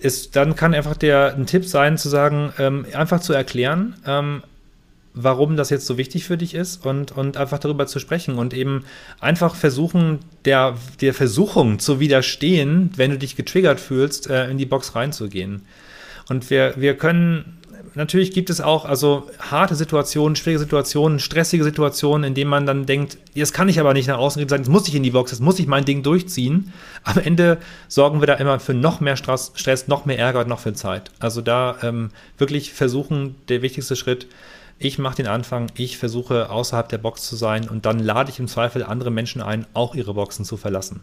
ist, 0.00 0.36
dann 0.36 0.54
kann 0.54 0.74
einfach 0.74 0.96
der 0.96 1.34
ein 1.34 1.46
Tipp 1.46 1.64
sein, 1.64 1.98
zu 1.98 2.08
sagen, 2.08 2.52
ähm, 2.58 2.86
einfach 2.92 3.20
zu 3.20 3.32
erklären, 3.32 3.96
ähm, 4.06 4.42
warum 5.14 5.56
das 5.56 5.70
jetzt 5.70 5.86
so 5.86 5.98
wichtig 5.98 6.24
für 6.24 6.36
dich 6.36 6.54
ist 6.54 6.86
und, 6.86 7.12
und 7.12 7.36
einfach 7.36 7.58
darüber 7.58 7.86
zu 7.86 7.98
sprechen 7.98 8.38
und 8.38 8.54
eben 8.54 8.84
einfach 9.20 9.54
versuchen, 9.54 10.20
der, 10.44 10.76
der 11.00 11.14
Versuchung 11.14 11.78
zu 11.80 11.98
widerstehen, 11.98 12.90
wenn 12.96 13.10
du 13.10 13.18
dich 13.18 13.34
getriggert 13.34 13.80
fühlst, 13.80 14.30
äh, 14.30 14.48
in 14.48 14.58
die 14.58 14.66
Box 14.66 14.94
reinzugehen. 14.94 15.62
Und 16.28 16.50
wir, 16.50 16.74
wir 16.76 16.96
können 16.96 17.57
natürlich 17.98 18.30
gibt 18.30 18.48
es 18.48 18.60
auch 18.60 18.84
also 18.84 19.28
harte 19.38 19.74
Situationen, 19.74 20.36
schwierige 20.36 20.60
Situationen, 20.60 21.18
stressige 21.18 21.64
Situationen, 21.64 22.28
in 22.28 22.34
denen 22.34 22.48
man 22.48 22.64
dann 22.64 22.86
denkt, 22.86 23.18
jetzt 23.34 23.52
kann 23.52 23.68
ich 23.68 23.80
aber 23.80 23.92
nicht 23.92 24.06
nach 24.06 24.18
außen 24.18 24.48
sagen, 24.48 24.62
jetzt 24.62 24.70
muss 24.70 24.88
ich 24.88 24.94
in 24.94 25.02
die 25.02 25.10
Box, 25.10 25.32
jetzt 25.32 25.40
muss 25.40 25.58
ich 25.58 25.66
mein 25.66 25.84
Ding 25.84 26.02
durchziehen. 26.02 26.72
Am 27.02 27.18
Ende 27.18 27.58
sorgen 27.88 28.20
wir 28.20 28.26
da 28.28 28.34
immer 28.34 28.60
für 28.60 28.72
noch 28.72 29.00
mehr 29.00 29.16
Stress, 29.16 29.52
Stress 29.56 29.88
noch 29.88 30.06
mehr 30.06 30.18
Ärger 30.18 30.40
und 30.40 30.48
noch 30.48 30.60
viel 30.60 30.74
Zeit. 30.74 31.10
Also 31.18 31.42
da 31.42 31.76
ähm, 31.82 32.10
wirklich 32.38 32.72
versuchen, 32.72 33.34
der 33.48 33.62
wichtigste 33.62 33.96
Schritt, 33.96 34.28
ich 34.78 34.98
mache 34.98 35.16
den 35.16 35.26
Anfang, 35.26 35.66
ich 35.74 35.98
versuche 35.98 36.50
außerhalb 36.50 36.88
der 36.88 36.98
Box 36.98 37.28
zu 37.28 37.34
sein 37.34 37.68
und 37.68 37.84
dann 37.84 37.98
lade 37.98 38.30
ich 38.30 38.38
im 38.38 38.46
Zweifel 38.46 38.84
andere 38.84 39.10
Menschen 39.10 39.42
ein, 39.42 39.66
auch 39.74 39.96
ihre 39.96 40.14
Boxen 40.14 40.44
zu 40.44 40.56
verlassen. 40.56 41.00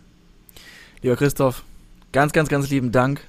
Lieber 1.02 1.18
Christoph, 1.18 1.64
ganz, 2.14 2.32
ganz, 2.32 2.48
ganz 2.48 2.70
lieben 2.70 2.94
Dank 2.94 3.22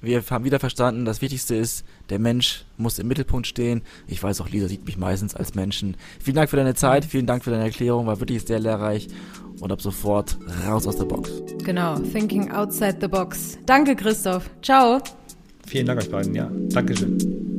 wir 0.00 0.22
haben 0.30 0.44
wieder 0.44 0.58
verstanden, 0.58 1.04
das 1.04 1.20
Wichtigste 1.20 1.54
ist, 1.54 1.84
der 2.08 2.18
Mensch 2.18 2.64
muss 2.76 2.98
im 2.98 3.08
Mittelpunkt 3.08 3.46
stehen. 3.46 3.82
Ich 4.06 4.22
weiß 4.22 4.40
auch, 4.40 4.48
Lisa 4.48 4.68
sieht 4.68 4.86
mich 4.86 4.96
meistens 4.96 5.34
als 5.34 5.54
Menschen. 5.54 5.96
Vielen 6.22 6.36
Dank 6.36 6.50
für 6.50 6.56
deine 6.56 6.74
Zeit, 6.74 7.04
vielen 7.04 7.26
Dank 7.26 7.44
für 7.44 7.50
deine 7.50 7.64
Erklärung, 7.64 8.06
war 8.06 8.20
wirklich 8.20 8.42
sehr 8.42 8.58
lehrreich. 8.58 9.08
Und 9.60 9.72
ab 9.72 9.82
sofort 9.82 10.38
raus 10.66 10.86
aus 10.86 10.96
der 10.96 11.04
Box. 11.04 11.30
Genau, 11.64 11.98
thinking 11.98 12.50
outside 12.50 12.96
the 13.00 13.08
box. 13.08 13.58
Danke, 13.66 13.94
Christoph. 13.94 14.48
Ciao. 14.62 15.00
Vielen 15.66 15.86
Dank 15.86 16.00
euch 16.00 16.10
beiden, 16.10 16.34
ja. 16.34 16.50
Dankeschön. 16.70 17.49